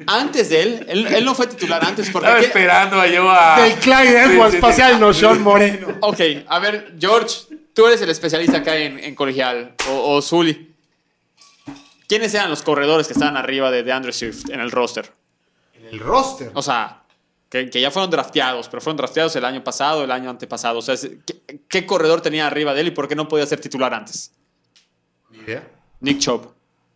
antes 0.08 0.50
de 0.50 0.62
él, 0.62 0.86
él, 0.90 1.26
no 1.26 1.36
fue 1.36 1.48
titular 1.48 1.84
antes 1.84 2.10
porque... 2.10 2.28
Estaba 2.28 2.44
esperando 2.44 3.00
a 3.00 3.08
yo 3.08 3.30
a... 3.30 3.62
Del 3.62 3.74
Clyde 3.76 4.24
Edwards 4.24 4.56
espacial, 4.56 5.00
no 5.00 5.14
Sean 5.14 5.42
Moreno. 5.44 5.88
Ok, 6.02 6.20
a 6.48 6.60
ver, 6.60 6.96
George, 7.00 7.36
tú 7.74 7.88
eres 7.88 8.02
el 8.02 8.10
especialista 8.10 8.58
acá 8.58 8.76
en, 8.76 9.00
en 9.00 9.16
colegial, 9.16 9.76
o, 9.90 10.16
o 10.16 10.22
Zully. 10.22 10.75
¿Quiénes 12.08 12.34
eran 12.34 12.50
los 12.50 12.62
corredores 12.62 13.08
que 13.08 13.14
estaban 13.14 13.38
arriba 13.38 13.72
de 13.72 13.84
DeAndre 13.84 14.14
Swift 14.14 14.50
en 14.50 14.60
el 14.60 14.72
roster? 14.72 15.12
En 15.74 15.86
el 15.88 16.00
roster. 16.00 16.52
O 16.54 16.62
sea, 16.62 17.04
que, 17.50 17.70
ya 17.70 17.90
fueron 17.92 18.12
drafteados, 18.12 18.68
pero 18.70 18.82
fueron 18.82 18.98
drafteados 18.98 19.36
el 19.36 19.46
año 19.46 19.64
pasado, 19.64 20.04
el 20.04 20.12
año 20.12 20.30
antepasado. 20.30 20.80
O 20.80 20.82
sea, 20.82 20.96
¿qué, 21.68 21.86
corredor 21.86 22.22
tenía 22.22 22.46
arriba 22.48 22.74
de 22.74 22.82
él 22.82 22.88
y 22.88 22.92
por 22.92 23.08
qué 23.08 23.16
no 23.16 23.28
podía 23.28 23.46
ser 23.46 23.60
titular 23.60 23.94
antes? 23.94 24.32
Ni 25.32 25.40
idea. 25.40 25.68
Nick 26.02 26.20
Chubb. 26.20 26.48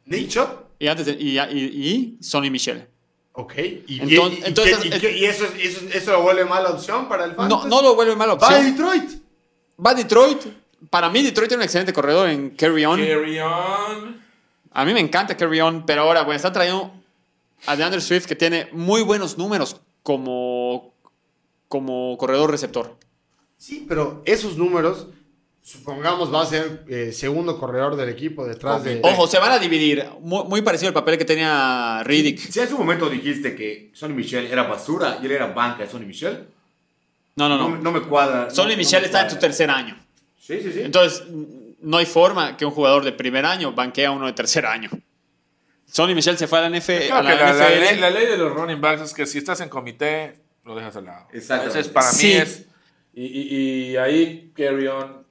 ¿Nick 0.06 0.30
Chubb? 0.30 0.50
Y, 0.80 0.88
antes 0.88 1.06
de- 1.08 1.14
y, 1.20 1.40
y, 1.40 2.18
y 2.20 2.24
Sonny 2.24 2.50
Michel. 2.50 2.88
Ok. 3.34 3.54
¿Y, 3.58 4.02
Entonces- 4.02 4.40
y- 4.40 4.42
y 4.42 4.46
entonces- 4.46 4.78
qué- 4.80 4.88
y 4.88 5.00
qué- 5.00 5.18
y 5.18 5.26
eso, 5.26 5.46
eso, 5.60 5.82
eso 5.94 6.12
lo 6.12 6.22
vuelve 6.22 6.46
mala 6.46 6.70
opción 6.72 7.08
para 7.08 7.26
el 7.26 7.32
No, 7.32 7.38
Fantasy? 7.38 7.68
no 7.70 7.82
lo 7.82 7.96
vuelve 7.96 8.16
mala 8.16 8.36
Va 8.36 8.48
a 8.48 8.50
opción. 8.58 8.72
Detroit. 8.76 9.10
Va 9.86 9.92
a 9.92 9.94
Detroit. 9.96 10.42
Para 10.90 11.10
mí, 11.10 11.22
Detroit 11.22 11.50
tiene 11.50 11.62
un 11.62 11.66
excelente 11.66 11.94
corredor 11.94 12.30
en 12.30 12.52
Carry 12.52 12.86
On. 12.86 12.98
Carry 13.00 13.40
on. 13.40 14.19
A 14.72 14.86
mí 14.86 14.94
me 14.94 15.00
encanta 15.00 15.36
Carry 15.36 15.60
On, 15.62 15.86
pero 15.86 16.04
ahora, 16.04 16.22
bueno, 16.24 16.36
está 16.38 16.52
trayendo 16.52 16.92
a 17.66 17.76
DeAndre 17.76 18.02
Swift 18.02 18.26
que 18.26 18.36
tiene 18.36 18.68
muy 18.72 19.02
buenos 19.02 19.38
números 19.38 19.78
como, 20.04 20.94
como 21.68 22.18
corredor 22.18 22.52
receptor. 22.52 22.96
Sí, 23.58 23.86
pero 23.88 24.22
esos 24.26 24.58
números, 24.58 25.08
supongamos, 25.62 26.34
va 26.34 26.44
a 26.44 26.46
ser 26.46 26.86
eh, 26.88 27.12
segundo 27.12 27.60
corredor 27.60 27.96
del 27.96 28.10
equipo 28.10 28.46
detrás 28.46 28.84
de. 28.84 29.02
Ojo, 29.04 29.28
se 29.28 29.38
van 29.40 29.52
a 29.52 29.60
dividir. 29.60 30.06
Muy, 30.22 30.46
muy 30.46 30.62
parecido 30.62 30.88
al 30.90 30.94
papel 30.94 31.18
que 31.18 31.26
tenía 31.26 32.02
Riddick. 32.04 32.40
Si 32.40 32.60
hace 32.60 32.74
un 32.74 32.80
momento 32.80 33.10
dijiste 33.10 33.56
que 33.56 33.90
Sonny 33.94 34.14
Michel 34.14 34.46
era 34.46 34.64
basura 34.64 35.20
y 35.22 35.26
él 35.26 35.32
era 35.34 35.48
banca 35.48 35.84
de 35.84 35.90
Sonny 35.90 36.06
Michel, 36.06 36.48
No, 37.36 37.50
no, 37.50 37.58
no, 37.58 37.64
no. 37.64 37.76
me- 37.76 37.82
no 37.84 37.92
me 37.92 38.02
cuadra. 38.02 38.50
Sonny 38.50 38.74
no- 38.74 38.78
Michel 38.78 39.02
no 39.02 39.06
está 39.08 39.22
en 39.24 39.30
su 39.30 39.36
cuadra. 39.36 39.48
tercer 39.50 39.70
año. 39.70 39.98
Sí, 40.40 40.60
sí, 40.64 40.72
sí. 40.72 40.82
Entonces, 40.82 41.24
no 41.82 41.98
hay 41.98 42.06
forma 42.06 42.58
que 42.58 42.66
un 42.66 42.72
jugador 42.72 43.04
de 43.04 43.12
primer 43.12 43.46
año 43.46 43.72
banquee 43.74 44.06
a 44.06 44.12
uno 44.12 44.26
de 44.28 44.34
tercer 44.34 44.66
año. 44.66 44.90
Sonny 45.86 46.14
Michel 46.14 46.38
se 46.38 46.48
fue 46.48 46.60
a 46.60 46.70
la, 46.70 46.70
NF, 46.70 46.90
a 47.12 47.22
la 47.24 47.32
que 47.32 47.44
la, 47.44 47.54
la 47.54 47.70
NFL. 47.70 47.80
ley, 47.80 47.98
la 48.00 48.10
ley 48.12 48.26
de 48.28 48.38
los 48.38 48.54
running 48.54 48.80
backs 48.80 49.02
es 49.02 49.14
que 49.14 49.26
si 49.26 49.40
estás 49.40 49.60
en 49.62 49.70
comité, 49.70 50.40
lo 50.66 50.76
dejas 50.76 50.96
al 50.98 51.06
lado. 51.06 51.28
Exactamente. 51.32 51.80
Ese 51.80 51.88
es 51.88 51.94
para 51.94 52.12
Sí. 52.12 52.28
mí 52.28 52.34
es. 52.34 52.66
Y, 53.14 53.26
y- 53.26 53.92
y 53.92 53.98
ahí 53.98 54.52
carry 54.56 54.88
on. 54.88 55.26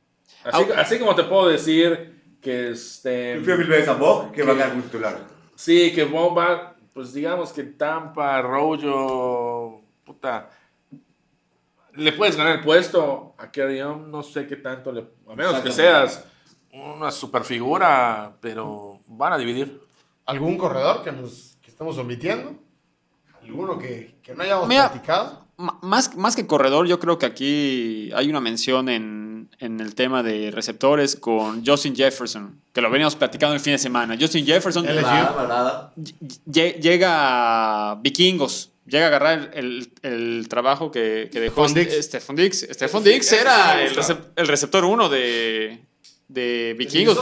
Así, 0.45 0.65
así 0.77 0.99
como 0.99 1.15
te 1.15 1.25
puedo 1.25 1.49
decir 1.49 2.37
que 2.41 2.71
este. 2.71 3.35
Prefiero 3.37 3.59
mil 3.59 3.69
veces 3.69 3.89
a 3.89 3.95
Bog 3.95 4.33
que 4.33 4.43
va 4.43 4.53
a 4.53 4.57
ganar 4.57 4.75
un 4.77 4.83
titular. 4.83 5.19
Sí, 5.55 5.93
que 5.93 6.05
Bomba, 6.05 6.75
pues 6.93 7.13
digamos 7.13 7.53
que 7.53 7.63
Tampa, 7.65 8.41
Rollo, 8.43 9.81
puta. 10.05 10.51
Le 11.95 12.13
puedes 12.13 12.37
ganar 12.37 12.57
el 12.57 12.65
puesto 12.65 13.35
a 13.39 13.51
Carry 13.51 13.81
On, 13.83 14.11
no 14.11 14.23
sé 14.23 14.47
qué 14.47 14.57
tanto 14.57 14.93
le. 14.93 15.05
A 15.29 15.35
menos 15.35 15.61
que 15.61 15.71
seas 15.73 16.25
una 16.79 17.11
super 17.11 17.45
figura, 17.45 18.37
pero 18.41 19.01
van 19.07 19.33
a 19.33 19.39
dividir. 19.39 19.81
¿Algún 20.27 20.57
corredor 20.59 21.03
que, 21.03 21.13
nos, 21.13 21.57
que 21.63 21.71
estamos 21.71 21.97
omitiendo? 21.99 22.55
¿Alguno 23.43 23.79
que, 23.79 24.17
que 24.23 24.35
no 24.35 24.43
hayamos 24.43 24.69
Mira, 24.69 24.91
platicado? 24.91 25.47
Más, 25.83 26.15
más 26.17 26.37
que 26.37 26.47
corredor, 26.47 26.87
yo 26.87 27.01
creo 27.01 27.19
que 27.19 27.27
aquí 27.27 28.13
hay 28.15 28.29
una 28.31 28.41
mención 28.41 28.89
en, 28.89 29.49
en 29.59 29.81
el 29.81 29.95
tema 29.97 30.23
de 30.23 30.51
receptores 30.53 31.17
con 31.17 31.65
Justin 31.67 31.97
Jefferson, 31.97 32.61
que 32.73 32.81
lo 32.81 32.91
veníamos 32.91 33.17
platicando 33.17 33.55
el 33.55 33.61
fin 33.61 33.73
de 33.73 33.79
semana. 33.79 34.17
Justin 34.21 34.47
Jefferson 34.47 34.85
LSU. 34.87 35.01
Nada, 35.03 35.47
nada. 35.49 35.93
lle- 36.47 36.79
llega 36.79 37.91
a 37.91 37.95
Vikingos, 37.97 38.71
llega 38.87 39.07
a 39.07 39.09
agarrar 39.09 39.51
el, 39.55 39.91
el 40.03 40.47
trabajo 40.49 40.93
que, 40.93 41.29
que 41.33 41.41
dejó 41.41 41.67
Stephon 41.67 41.75
Diggs. 42.37 42.63
este- 42.63 42.75
Stephon 42.75 43.03
sí 43.03 43.35
era 43.35 43.83
el, 43.83 43.97
recep- 43.97 44.27
el 44.37 44.47
receptor 44.47 44.85
uno 44.85 45.09
de, 45.09 45.81
de 46.29 46.75
Vikingos. 46.79 47.17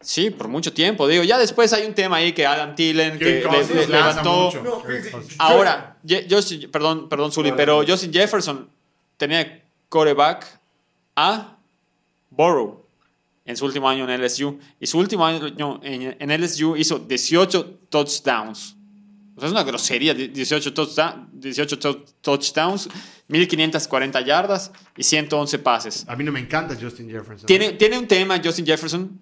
Sí, 0.00 0.28
por 0.30 0.48
mucho 0.48 0.72
tiempo. 0.72 1.08
Digo, 1.08 1.24
ya 1.24 1.38
después 1.38 1.72
hay 1.72 1.86
un 1.86 1.94
tema 1.94 2.16
ahí 2.16 2.32
que 2.34 2.44
Adam 2.46 2.74
Thielen 2.74 3.18
que 3.18 3.24
le- 3.24 3.74
le- 3.74 3.86
levantó. 3.88 4.50
No. 4.62 4.82
Ahora, 5.38 5.96
Justin- 6.28 6.70
perdón, 6.70 7.08
perdón, 7.08 7.32
Zully, 7.32 7.52
pero 7.56 7.82
Justin 7.86 8.12
Jefferson 8.12 8.68
tenía 9.16 9.62
coreback 9.88 10.60
a 11.16 11.56
Burrow 12.30 12.84
en 13.46 13.56
su 13.56 13.64
último 13.64 13.88
año 13.88 14.04
en 14.04 14.20
LSU. 14.22 14.58
Y 14.78 14.86
su 14.86 14.98
último 14.98 15.24
año 15.24 15.80
en, 15.82 16.16
en 16.18 16.30
LSU 16.30 16.76
hizo 16.76 16.98
18 16.98 17.78
touchdowns. 17.88 18.76
O 19.36 19.40
sea, 19.40 19.46
es 19.48 19.52
una 19.52 19.64
grosería, 19.64 20.12
18, 20.14 20.72
touchdown- 20.74 21.28
18 21.44 21.78
tou- 21.78 22.04
touchdowns, 22.20 22.88
1540 23.28 24.20
yardas 24.22 24.70
y 24.96 25.02
111 25.02 25.58
pases. 25.58 26.04
A 26.08 26.16
mí 26.16 26.24
no 26.24 26.32
me 26.32 26.40
encanta 26.40 26.76
Justin 26.80 27.08
Jefferson. 27.10 27.46
Tiene, 27.46 27.72
tiene 27.72 27.98
un 27.98 28.06
tema 28.06 28.40
Justin 28.42 28.66
Jefferson 28.66 29.20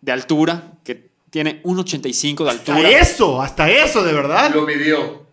de 0.00 0.12
altura, 0.12 0.72
que 0.84 1.10
tiene 1.30 1.62
1,85 1.64 2.44
de 2.44 2.50
Hasta 2.50 2.72
altura. 2.74 2.90
eso, 2.90 3.42
hasta 3.42 3.70
eso, 3.70 4.02
de 4.04 4.12
verdad. 4.12 4.54
Lo 4.54 4.62
midió. 4.62 5.26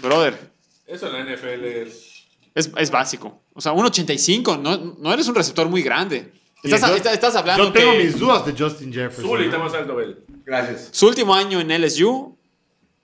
Brother, 0.00 0.50
Eso 0.86 1.06
en 1.08 1.12
la 1.26 1.34
NFL 1.34 1.64
es. 1.64 2.12
Es, 2.54 2.70
es 2.76 2.90
básico. 2.90 3.42
O 3.54 3.60
sea, 3.60 3.72
1.85, 3.72 4.58
no, 4.60 4.96
no 4.98 5.12
eres 5.12 5.26
un 5.28 5.34
receptor 5.34 5.68
muy 5.68 5.82
grande. 5.82 6.32
Estás, 6.62 6.80
yo- 6.88 6.96
estás- 6.96 7.14
estás 7.14 7.34
hablando 7.34 7.64
Yo 7.64 7.72
tengo 7.72 7.92
que 7.92 8.04
mis 8.04 8.18
dudas 8.18 8.46
de 8.46 8.52
Justin 8.56 8.92
Jefferson. 8.92 9.26
¿no? 9.32 9.38
está 9.40 9.58
más 9.58 9.74
alto, 9.74 9.98
él. 10.00 10.18
Gracias. 10.44 10.88
su 10.92 11.06
último 11.06 11.34
año 11.34 11.60
en 11.60 11.70
LSU, 11.70 12.36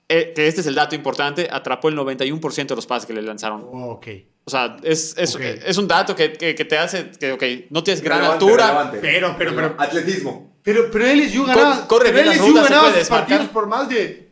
eh, 0.08 0.32
que 0.34 0.46
este 0.48 0.60
es 0.62 0.66
el 0.66 0.74
dato 0.74 0.94
importante, 0.94 1.48
atrapó 1.50 1.88
el 1.88 1.96
91% 1.96 2.66
de 2.66 2.76
los 2.76 2.86
pases 2.86 3.06
que 3.06 3.12
le 3.12 3.22
lanzaron. 3.22 3.66
Oh, 3.70 3.90
ok. 3.92 4.06
O 4.44 4.50
sea, 4.50 4.76
es, 4.82 5.14
es, 5.18 5.34
Ok. 5.34 5.42
es 5.42 5.76
un 5.76 5.86
dato 5.86 6.16
que, 6.16 6.32
que- 6.32 6.54
que 6.54 6.64
te 6.64 6.78
hace 6.78 7.10
que, 7.20 7.32
ok, 7.32 7.42
no 7.70 7.84
tienes 7.84 8.02
gran 8.02 8.20
Relevante, 8.20 8.44
altura. 8.46 8.66
relevante. 8.66 8.98
Pero, 9.00 9.34
pero, 9.36 9.54
pero- 9.54 9.74
Atletismo. 9.78 10.56
Pero, 10.62 10.90
pero 10.90 11.06
LSU 11.06 11.44
ganaba, 11.44 11.86
corre 11.86 12.10
pero 12.12 12.30
LSU 12.32 12.54
ganaba 12.54 12.88
puede 12.88 13.00
sus 13.00 13.08
partidos 13.08 13.46
por 13.48 13.66
más 13.66 13.88
de 13.88 14.30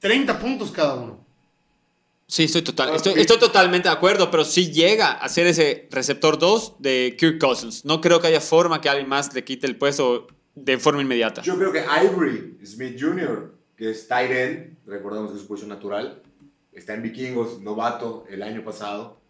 30 0.00 0.38
puntos 0.38 0.70
cada 0.70 0.94
uno. 0.94 1.24
Sí, 2.26 2.44
estoy, 2.44 2.62
total, 2.62 2.90
Ah, 2.92 2.96
estoy, 2.96 3.14
sí. 3.14 3.20
estoy 3.20 3.38
totalmente 3.38 3.88
de 3.88 3.94
acuerdo, 3.94 4.30
pero 4.30 4.44
sí 4.44 4.72
llega 4.72 5.12
a 5.12 5.28
ser 5.28 5.46
ese 5.46 5.88
receptor 5.90 6.38
2 6.38 6.76
de 6.78 7.16
Kirk 7.18 7.38
Cousins. 7.38 7.84
No 7.84 8.00
creo 8.00 8.20
que 8.20 8.26
haya 8.28 8.40
forma 8.40 8.80
que 8.80 8.88
alguien 8.88 9.08
más 9.08 9.32
le 9.34 9.44
quite 9.44 9.66
el 9.66 9.76
puesto 9.76 10.26
de 10.54 10.78
forma 10.78 11.02
inmediata. 11.02 11.42
Yo 11.42 11.56
creo 11.56 11.70
que 11.70 11.84
Ivory 12.04 12.58
Smith 12.64 12.96
Jr., 12.98 13.53
que 13.76 13.90
es 13.90 14.06
tight 14.08 14.30
end, 14.30 14.76
recordemos 14.86 15.30
que 15.30 15.36
es 15.36 15.42
su 15.42 15.48
posición 15.48 15.70
natural, 15.70 16.22
está 16.72 16.94
en 16.94 17.02
Vikingos, 17.02 17.60
novato 17.60 18.24
el 18.28 18.42
año 18.42 18.64
pasado, 18.64 19.20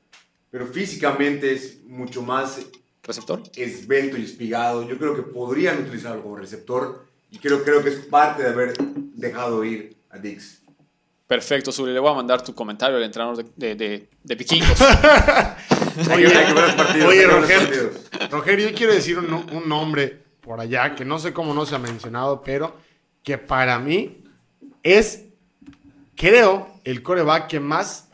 pero 0.50 0.66
físicamente 0.66 1.52
es 1.52 1.82
mucho 1.84 2.22
más 2.22 2.60
¿Receptor? 3.02 3.42
esbelto 3.56 4.16
y 4.16 4.24
espigado. 4.24 4.86
Yo 4.88 4.96
creo 4.98 5.14
que 5.14 5.22
podrían 5.22 5.82
utilizarlo 5.82 6.22
como 6.22 6.36
receptor 6.36 7.04
y 7.30 7.38
creo, 7.38 7.62
creo 7.64 7.82
que 7.82 7.88
es 7.90 7.96
parte 8.06 8.42
de 8.44 8.48
haber 8.50 8.74
dejado 8.78 9.64
ir 9.64 9.96
a 10.10 10.18
Dix. 10.18 10.62
Perfecto, 11.26 11.72
Zuli. 11.72 11.92
Le 11.92 11.98
voy 12.00 12.10
a 12.12 12.14
mandar 12.14 12.42
tu 12.44 12.54
comentario 12.54 12.96
al 12.98 13.02
entrenador 13.02 13.36
de, 13.38 13.44
de, 13.56 13.74
de- 13.74 14.08
de 14.22 14.34
vikingos. 14.34 14.78
Los 15.96 16.08
partidos. 16.76 17.08
Oye, 17.08 17.26
Roger. 17.26 17.92
Rogelio, 18.30 18.68
yo 18.68 18.74
quiero 18.76 18.92
decir 18.94 19.18
un, 19.18 19.32
un 19.32 19.68
nombre 19.68 20.22
por 20.40 20.60
allá 20.60 20.94
que 20.94 21.04
no 21.04 21.18
sé 21.18 21.32
cómo 21.32 21.54
no 21.54 21.64
se 21.66 21.74
ha 21.74 21.78
mencionado, 21.78 22.42
pero 22.42 22.76
que 23.22 23.38
para 23.38 23.78
mí 23.78 24.23
es, 24.84 25.24
creo, 26.14 26.80
el 26.84 27.02
coreback 27.02 27.48
que 27.48 27.58
más 27.58 28.08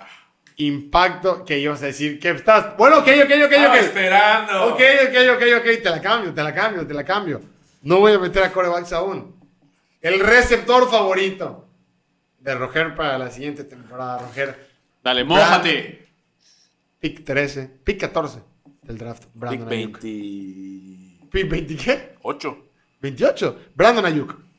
impacto 0.56 1.44
que 1.44 1.58
ibas 1.58 1.82
a 1.82 1.86
decir 1.86 2.18
que 2.18 2.30
estás. 2.30 2.76
Bueno, 2.76 2.98
ok, 2.98 3.08
ok, 3.24 3.30
ok, 3.44 3.52
Estaba 3.52 3.74
ok. 3.74 3.80
esperando. 3.80 4.64
Ok, 4.68 4.80
ok, 5.08 5.16
ok, 5.36 5.42
ok, 5.58 5.82
te 5.82 5.90
la 5.90 6.00
cambio, 6.00 6.32
te 6.34 6.42
la 6.42 6.54
cambio, 6.54 6.86
te 6.86 6.94
la 6.94 7.04
cambio. 7.04 7.40
No 7.82 7.98
voy 7.98 8.12
a 8.12 8.18
meter 8.18 8.42
a 8.42 8.52
corebacks 8.52 8.92
aún. 8.92 9.34
El 10.00 10.20
receptor 10.20 10.90
favorito 10.90 11.66
de 12.38 12.54
Roger 12.54 12.94
para 12.94 13.18
la 13.18 13.30
siguiente 13.30 13.64
temporada, 13.64 14.18
Roger. 14.18 14.68
Dale, 15.02 15.24
mójate. 15.24 16.08
Pick 17.00 17.24
13, 17.24 17.66
pick 17.82 17.98
14 18.00 18.40
del 18.82 18.98
draft. 18.98 19.24
Pick 19.24 19.34
Brandon 19.34 19.68
Ayuk. 19.68 20.00
28. 20.00 21.30
Pick 21.30 21.48
20, 21.48 21.76
¿qué? 21.76 22.16
28. 23.00 23.58
Brandon 23.74 24.04
Ayuk. 24.04 24.49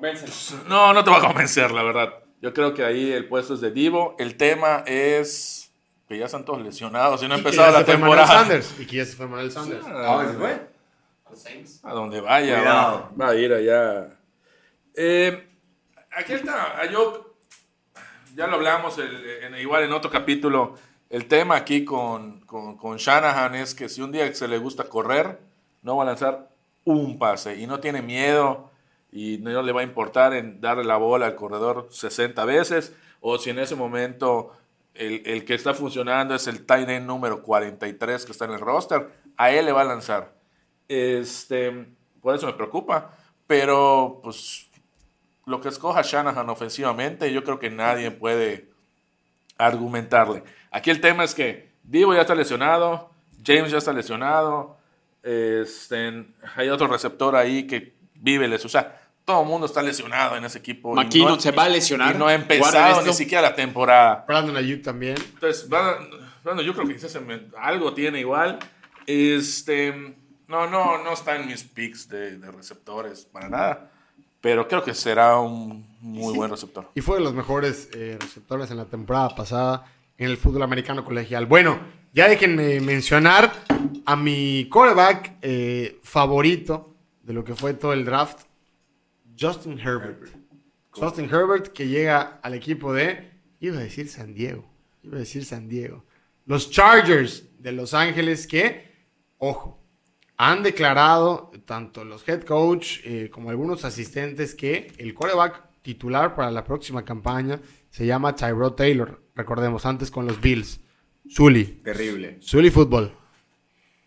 No, 0.68 0.92
no 0.92 1.04
te 1.04 1.10
va 1.10 1.18
a 1.18 1.20
convencer, 1.20 1.70
la 1.72 1.82
verdad. 1.82 2.14
Yo 2.42 2.52
creo 2.52 2.74
que 2.74 2.84
ahí 2.84 3.12
el 3.12 3.26
puesto 3.28 3.54
es 3.54 3.60
de 3.60 3.70
Divo. 3.70 4.14
El 4.18 4.36
tema 4.36 4.82
es 4.86 5.72
que 6.08 6.18
ya 6.18 6.26
están 6.26 6.44
todos 6.44 6.62
lesionados 6.62 7.22
y 7.22 7.28
no 7.28 7.34
ha 7.34 7.38
empezado 7.38 7.72
la 7.72 7.84
temporada. 7.84 8.26
Sanders. 8.26 8.74
Y 8.78 8.86
que 8.86 8.96
ya 8.96 9.04
se 9.04 9.16
fue 9.16 9.26
Manuel 9.26 9.50
Sanders. 9.50 9.84
¿A 9.86 9.90
dónde 10.14 10.32
se 10.32 10.38
fue? 10.38 10.66
A 11.82 11.92
donde 11.92 12.20
vaya, 12.20 12.62
va, 12.62 13.10
va 13.20 13.28
a 13.30 13.34
ir 13.34 13.52
allá. 13.52 14.16
Eh, 14.94 15.48
aquí 16.16 16.32
está, 16.34 16.78
Ayuk, 16.80 17.26
ya 18.34 18.46
lo 18.46 18.54
hablamos 18.56 18.96
el- 18.98 19.26
en- 19.42 19.56
igual 19.56 19.82
en 19.84 19.92
otro 19.92 20.10
capítulo. 20.10 20.74
El 21.10 21.26
tema 21.26 21.56
aquí 21.56 21.84
con, 21.84 22.40
con, 22.42 22.76
con 22.76 22.96
Shanahan 22.96 23.54
es 23.56 23.74
que 23.74 23.88
si 23.88 24.02
un 24.02 24.12
día 24.12 24.32
se 24.34 24.48
le 24.48 24.58
gusta 24.58 24.84
correr, 24.84 25.38
no 25.82 25.96
va 25.96 26.02
a 26.04 26.06
lanzar 26.06 26.48
un 26.84 27.18
pase 27.18 27.56
y 27.56 27.66
no 27.66 27.80
tiene 27.80 28.02
miedo 28.02 28.70
y 29.12 29.38
no 29.38 29.62
le 29.62 29.72
va 29.72 29.80
a 29.80 29.84
importar 29.84 30.34
en 30.34 30.60
darle 30.60 30.84
la 30.84 30.96
bola 30.96 31.26
al 31.26 31.36
corredor 31.36 31.88
60 31.90 32.44
veces 32.44 32.94
o 33.20 33.38
si 33.38 33.50
en 33.50 33.58
ese 33.58 33.76
momento 33.76 34.52
el, 34.94 35.22
el 35.26 35.44
que 35.44 35.54
está 35.54 35.74
funcionando 35.74 36.34
es 36.34 36.46
el 36.46 36.66
tight 36.66 36.88
end 36.88 37.06
número 37.06 37.42
43 37.42 38.24
que 38.24 38.32
está 38.32 38.44
en 38.44 38.52
el 38.52 38.60
roster, 38.60 39.08
a 39.36 39.50
él 39.50 39.66
le 39.66 39.72
va 39.72 39.82
a 39.82 39.84
lanzar. 39.84 40.34
Este, 40.88 41.86
por 42.20 42.34
eso 42.34 42.46
me 42.46 42.52
preocupa. 42.54 43.16
Pero, 43.46 44.20
pues, 44.22 44.68
lo 45.44 45.60
que 45.60 45.68
escoja 45.68 46.02
Shanahan 46.02 46.48
ofensivamente, 46.50 47.32
yo 47.32 47.44
creo 47.44 47.58
que 47.58 47.70
nadie 47.70 48.10
puede 48.10 48.68
argumentarle. 49.58 50.42
Aquí 50.70 50.90
el 50.90 51.00
tema 51.00 51.24
es 51.24 51.34
que 51.34 51.70
Divo 51.82 52.14
ya 52.14 52.22
está 52.22 52.34
lesionado, 52.34 53.10
James 53.44 53.70
ya 53.70 53.78
está 53.78 53.92
lesionado, 53.92 54.76
este, 55.22 56.26
hay 56.56 56.68
otro 56.68 56.88
receptor 56.88 57.36
ahí 57.36 57.66
que 57.66 57.94
vive 58.20 58.48
les, 58.48 58.64
o 58.64 58.68
sea, 58.68 59.06
todo 59.26 59.42
el 59.42 59.48
mundo 59.48 59.66
está 59.66 59.82
lesionado 59.82 60.36
en 60.36 60.44
ese 60.44 60.58
equipo. 60.58 60.94
McKinnon 60.94 61.40
se 61.40 61.50
va 61.50 61.64
a 61.64 61.68
lesionar. 61.68 62.14
Y 62.14 62.18
no 62.18 62.28
ha 62.28 62.34
empezado 62.34 63.02
ni 63.02 63.12
siquiera 63.12 63.42
la 63.42 63.54
temporada. 63.56 64.24
Brandon 64.26 64.56
Ayuk 64.56 64.82
también. 64.82 65.16
Entonces, 65.18 65.68
bueno, 65.68 66.62
yo 66.62 66.72
creo 66.74 66.86
que 66.86 66.96
algo 67.58 67.92
tiene 67.92 68.20
igual. 68.20 68.60
Este, 69.04 69.92
no, 70.46 70.70
no, 70.70 71.02
no 71.02 71.12
está 71.12 71.36
en 71.36 71.48
mis 71.48 71.64
picks 71.64 72.08
de, 72.08 72.38
receptores 72.52 73.24
para 73.24 73.48
nada. 73.48 73.90
Pero 74.40 74.68
creo 74.68 74.84
que 74.84 74.94
será 74.94 75.40
un 75.40 75.84
muy 76.00 76.32
buen 76.36 76.48
receptor. 76.48 76.88
Y 76.94 77.00
fue 77.00 77.16
de 77.16 77.24
los 77.24 77.34
mejores 77.34 77.90
eh, 77.94 78.16
receptores 78.20 78.70
en 78.70 78.76
la 78.76 78.84
temporada 78.84 79.34
pasada 79.34 79.92
en 80.16 80.30
el 80.30 80.36
fútbol 80.36 80.62
americano 80.62 81.04
colegial. 81.04 81.46
Bueno, 81.46 81.80
ya 82.12 82.28
déjenme 82.28 82.80
mencionar 82.80 83.52
a 84.04 84.14
mi 84.14 84.68
quarterback 84.70 85.32
eh, 85.42 85.98
favorito 86.04 86.95
de 87.26 87.32
lo 87.32 87.42
que 87.42 87.56
fue 87.56 87.74
todo 87.74 87.92
el 87.92 88.04
draft, 88.04 88.46
Justin 89.38 89.78
Herbert. 89.78 90.32
Justin 90.90 91.26
Herbert 91.26 91.68
que 91.72 91.88
llega 91.88 92.38
al 92.42 92.54
equipo 92.54 92.94
de, 92.94 93.32
iba 93.58 93.76
a 93.76 93.80
decir 93.80 94.08
San 94.08 94.32
Diego, 94.32 94.64
iba 95.02 95.16
a 95.16 95.20
decir 95.20 95.44
San 95.44 95.68
Diego. 95.68 96.04
Los 96.46 96.70
Chargers 96.70 97.44
de 97.58 97.72
Los 97.72 97.94
Ángeles 97.94 98.46
que, 98.46 98.92
ojo, 99.38 99.82
han 100.36 100.62
declarado 100.62 101.50
tanto 101.64 102.04
los 102.04 102.26
head 102.28 102.42
coach 102.42 103.00
eh, 103.04 103.28
como 103.30 103.50
algunos 103.50 103.84
asistentes 103.84 104.54
que 104.54 104.92
el 104.98 105.12
quarterback 105.12 105.64
titular 105.82 106.34
para 106.36 106.50
la 106.50 106.62
próxima 106.62 107.04
campaña 107.04 107.60
se 107.90 108.06
llama 108.06 108.36
Tyrod 108.36 108.74
Taylor. 108.74 109.20
Recordemos, 109.34 109.84
antes 109.84 110.10
con 110.10 110.26
los 110.26 110.40
Bills. 110.40 110.80
Zully. 111.28 111.64
Terrible. 111.82 112.38
Zully 112.40 112.70
Football. 112.70 113.12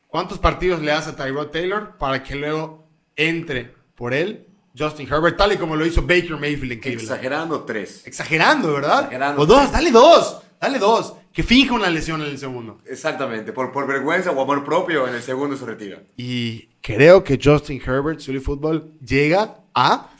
¿Cuántos 0.07 0.39
partidos 0.39 0.82
le 0.82 0.91
hace 0.91 1.09
a 1.09 1.15
Tyrod 1.15 1.47
Taylor 1.47 1.97
para 1.97 2.24
que 2.24 2.36
luego 2.36 2.89
entre 3.20 3.76
por 3.95 4.13
él 4.13 4.47
Justin 4.78 5.11
Herbert, 5.11 5.38
tal 5.38 5.51
y 5.51 5.57
como 5.57 5.76
lo 5.76 5.86
hizo 5.86 6.01
Baker 6.01 6.38
Mayfield 6.38 6.74
en 6.74 6.80
Cleveland. 6.80 7.03
Exagerando 7.09 7.63
tres. 7.63 8.07
Exagerando, 8.07 8.74
¿verdad? 8.74 8.99
Exagerando. 8.99 9.41
O 9.41 9.45
dos, 9.45 9.72
dale 9.72 9.91
dos, 9.91 10.41
dale 10.59 10.80
dos. 10.80 11.15
Que 11.34 11.43
finja 11.43 11.74
una 11.74 11.89
lesión 11.89 12.22
en 12.22 12.28
el 12.28 12.38
segundo. 12.38 12.80
Exactamente, 12.86 13.51
por, 13.51 13.72
por 13.72 13.86
vergüenza 13.88 14.32
o 14.32 14.41
amor 14.41 14.63
propio, 14.63 15.07
en 15.07 15.15
el 15.15 15.22
segundo 15.22 15.57
se 15.57 15.65
retira. 15.65 16.01
Y 16.17 16.67
creo 16.82 17.24
que 17.24 17.39
Justin 17.41 17.82
Herbert, 17.86 18.20
Sully 18.20 18.39
Football, 18.39 18.93
llega 19.05 19.57
a... 19.74 20.11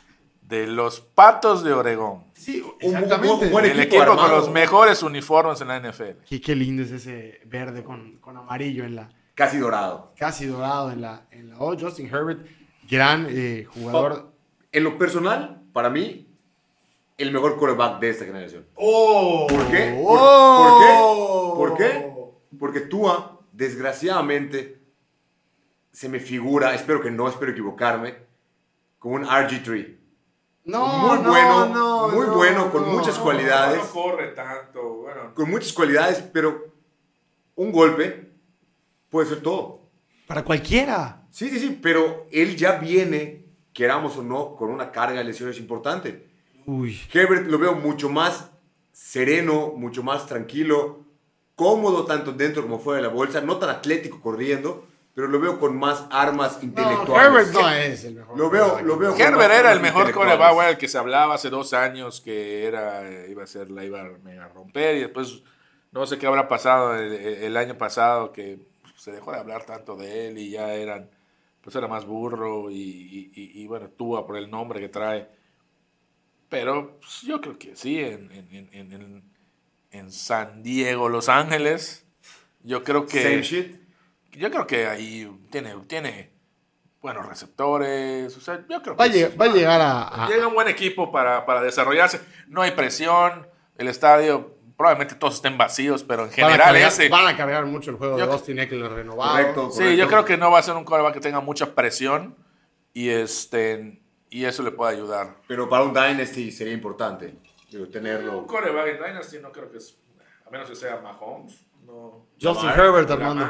De 0.42 0.66
los 0.66 1.00
Patos 1.00 1.64
de 1.64 1.72
Oregón. 1.72 2.24
Sí, 2.34 2.64
exactamente. 2.80 3.46
Un, 3.46 3.52
buen 3.52 3.66
el 3.66 3.80
equipo, 3.82 4.04
con 4.04 4.32
los 4.32 4.50
mejores 4.50 5.04
uniformes 5.04 5.62
en 5.62 5.68
la 5.68 5.80
NFL. 5.80 6.24
Y 6.32 6.40
qué 6.40 6.56
lindo 6.56 6.82
es 6.82 6.90
ese 6.90 7.40
verde 7.46 7.84
con, 7.84 8.18
con 8.18 8.36
amarillo 8.36 8.84
en 8.84 8.96
la... 8.96 9.10
Casi 9.36 9.60
dorado. 9.60 10.12
Casi 10.18 10.48
dorado 10.48 10.92
en 10.92 11.02
la, 11.02 11.28
en 11.30 11.52
la 11.52 11.60
O. 11.60 11.78
Justin 11.78 12.08
Herbert, 12.08 12.48
gran 12.90 13.28
eh, 13.30 13.66
jugador 13.70 14.34
en 14.72 14.84
lo 14.84 14.98
personal, 14.98 15.62
para 15.74 15.90
mí, 15.90 16.28
el 17.18 17.32
mejor 17.32 17.58
quarterback 17.58 18.00
de 18.00 18.10
esta 18.10 18.26
generación. 18.26 18.66
Oh, 18.76 19.48
¿Por 19.50 19.68
qué? 19.68 20.02
Oh. 20.06 21.54
¿Por, 21.58 21.78
qué? 21.78 22.14
Porque 22.58 22.82
Tua, 22.82 23.40
desgraciadamente, 23.52 24.82
se 25.92 26.10
me 26.10 26.20
figura, 26.20 26.74
espero 26.74 27.02
que 27.02 27.12
no, 27.12 27.28
espero 27.28 27.52
equivocarme, 27.52 28.16
como 28.98 29.16
un 29.16 29.26
RG3. 29.26 29.98
No, 30.66 30.88
muy 30.88 31.20
no, 31.20 31.30
bueno, 31.30 31.66
no, 31.68 32.08
muy 32.10 32.26
bueno, 32.28 32.72
con 32.72 32.88
muchas 32.90 33.18
cualidades. 33.18 33.80
No 33.80 33.90
corre 33.92 34.28
tanto, 34.30 34.82
bueno. 34.98 35.34
Con 35.34 35.50
muchas 35.50 35.74
cualidades, 35.74 36.22
pero 36.32 36.74
un 37.56 37.72
golpe 37.72 38.32
puede 39.10 39.28
ser 39.28 39.42
todo. 39.42 39.90
Para 40.28 40.44
cualquiera. 40.44 41.19
Sí, 41.32 41.50
sí, 41.50 41.60
sí, 41.60 41.80
pero 41.82 42.28
él 42.32 42.56
ya 42.56 42.74
viene 42.74 43.50
queramos 43.80 44.18
o 44.18 44.24
no, 44.24 44.58
con 44.58 44.72
una 44.72 44.92
carga 44.92 45.20
de 45.20 45.24
lesiones 45.24 45.58
importante. 45.58 46.28
Uy. 46.66 47.00
Herbert 47.14 47.48
lo 47.48 47.58
veo 47.58 47.76
mucho 47.76 48.10
más 48.10 48.50
sereno, 48.92 49.74
mucho 49.76 50.04
más 50.04 50.28
tranquilo, 50.28 51.06
cómodo 51.56 52.04
tanto 52.04 52.34
dentro 52.34 52.62
como 52.62 52.80
fuera 52.80 52.98
de 52.98 53.08
la 53.08 53.14
bolsa, 53.14 53.40
no 53.40 53.58
tan 53.58 53.70
atlético 53.70 54.20
corriendo, 54.20 54.86
pero 55.16 55.28
lo 55.28 55.40
veo 55.40 55.60
con 55.60 55.78
más 55.78 56.06
armas 56.12 56.60
intelectuales. 56.62 57.26
Herbert 57.26 57.54
no 57.54 57.70
es 57.70 58.04
el 58.04 58.16
mejor. 58.16 58.38
Lo 58.38 58.50
veo, 58.50 58.82
lo 58.82 58.98
veo 58.98 59.16
Herbert 59.16 59.54
era 59.54 59.72
el 59.72 59.80
mejor 59.80 60.12
coreback, 60.12 60.72
el 60.72 60.78
que 60.78 60.90
se 60.90 60.98
hablaba 60.98 61.36
hace 61.36 61.50
dos 61.50 61.74
años 61.74 62.20
que 62.20 62.66
era, 62.66 63.10
iba 63.30 63.44
a 63.44 63.48
ser, 63.48 63.72
la 63.72 63.86
iba 63.86 64.02
a 64.02 64.48
romper 64.50 64.98
y 64.98 65.00
después 65.00 65.42
no 65.92 66.06
sé 66.06 66.18
qué 66.18 66.28
habrá 66.28 66.50
pasado 66.50 66.96
el, 66.96 67.14
el 67.14 67.56
año 67.56 67.78
pasado 67.78 68.34
que 68.34 68.60
se 68.98 69.14
dejó 69.14 69.32
de 69.32 69.40
hablar 69.40 69.66
tanto 69.66 69.96
de 69.96 70.28
él 70.28 70.38
y 70.38 70.52
ya 70.52 70.74
eran 70.74 71.10
pues 71.62 71.76
era 71.76 71.88
más 71.88 72.06
burro 72.06 72.72
y, 72.72 73.32
y, 73.34 73.68
bueno, 73.68 73.90
Tua 73.90 74.26
por 74.26 74.38
el 74.38 74.50
nombre 74.50 74.80
que 74.80 74.90
trae. 74.90 75.28
Pero 76.48 77.00
pues, 77.00 77.22
yo 77.22 77.40
creo 77.42 77.58
que 77.60 77.76
sí, 77.76 78.00
en, 78.00 78.32
en, 78.32 78.70
en, 78.72 79.24
en, 79.92 80.12
San 80.12 80.64
Diego, 80.64 81.10
Los 81.10 81.30
Ángeles, 81.30 82.06
yo 82.64 82.84
creo 82.84 83.06
que... 83.06 83.22
Same 83.22 83.42
shit. 83.42 83.76
Yo 84.32 84.50
creo 84.50 84.66
que 84.66 84.88
ahí 84.88 85.30
tiene, 85.50 85.76
tiene 85.88 86.32
buenos 87.02 87.26
receptores. 87.26 88.36
O 88.38 88.42
sea, 88.42 88.66
yo 88.70 88.82
creo 88.82 88.96
va, 88.96 89.10
que 89.10 89.28
va 89.30 89.46
a 89.46 89.54
llegar 89.54 89.82
a, 89.82 90.28
Llega 90.28 90.48
un 90.48 90.54
buen 90.54 90.68
equipo 90.68 91.12
para, 91.12 91.46
para 91.46 91.62
desarrollarse. 91.62 92.22
No 92.48 92.62
hay 92.62 92.72
presión. 92.72 93.48
El 93.78 93.88
estadio 93.88 94.59
probablemente 94.80 95.16
todos 95.16 95.36
estén 95.36 95.58
vacíos, 95.58 96.06
pero 96.06 96.24
en 96.24 96.32
general 96.32 96.58
van 96.58 96.62
a 96.62 96.72
cargar, 96.72 96.88
ese... 96.88 97.10
Van 97.10 97.28
a 97.28 97.36
cargar 97.36 97.66
mucho 97.66 97.92
el 97.92 97.98
juego 97.98 98.16
de 98.16 98.24
Austin 98.24 98.60
Eckler 98.60 98.90
renovado. 98.90 99.32
Correcto, 99.34 99.72
Sí, 99.72 99.98
yo 99.98 100.08
creo 100.08 100.24
que 100.24 100.38
no 100.38 100.52
va 100.52 100.60
a 100.60 100.64
ser 100.64 100.78
un 100.78 100.86
coreback 100.86 101.16
que 101.16 101.20
tenga 101.20 101.42
mucha 101.42 101.76
presión 101.76 102.34
y, 102.94 103.10
este, 103.10 104.02
y 104.30 104.46
eso 104.46 104.64
le 104.64 104.72
puede 104.72 104.96
ayudar. 104.96 105.36
Pero 105.50 105.68
para 105.68 105.84
un 105.84 105.94
Dynasty 105.94 106.50
sería 106.50 106.72
importante 106.72 107.36
tenerlo. 107.92 108.40
Un 108.40 108.48
coreback 108.48 108.88
en 108.88 108.98
Dynasty 109.04 109.40
no 109.40 109.52
creo 109.52 109.70
que 109.70 109.80
es... 109.80 109.98
A 110.48 110.50
menos 110.50 110.70
que 110.70 110.78
sea 110.78 110.96
Mahomes. 111.02 111.60
No. 111.86 112.28
Justin 112.42 112.70
Herbert, 112.70 113.12
Armando. 113.12 113.50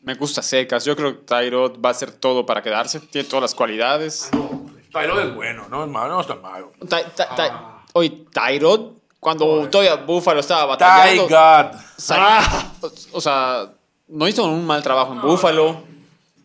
Me 0.00 0.14
gusta 0.14 0.40
secas. 0.40 0.86
Yo 0.86 0.96
creo 0.96 1.18
que 1.18 1.26
Tyrod 1.26 1.82
va 1.84 1.90
a 1.90 1.92
hacer 1.92 2.12
todo 2.12 2.46
para 2.46 2.62
quedarse. 2.62 2.98
Tiene 2.98 3.28
todas 3.28 3.42
las 3.42 3.54
cualidades. 3.54 4.30
Tyrod 4.90 5.20
es 5.20 5.34
bueno, 5.34 5.66
no 5.68 5.84
es 5.84 5.90
malo, 5.90 6.14
no 6.14 6.20
es 6.22 6.26
tan 6.26 6.40
malo. 6.40 6.72
Hoy 7.92 8.26
Tyrod 8.32 9.01
cuando 9.22 9.68
todavía 9.68 9.94
Buffalo 9.94 10.40
estaba 10.40 10.66
batallando. 10.66 11.28
God. 11.28 11.78
Ah. 12.10 12.72
O 13.12 13.20
sea, 13.20 13.72
no 14.08 14.26
hizo 14.26 14.44
un 14.44 14.66
mal 14.66 14.82
trabajo 14.82 15.12
en 15.12 15.22
Buffalo. 15.22 15.80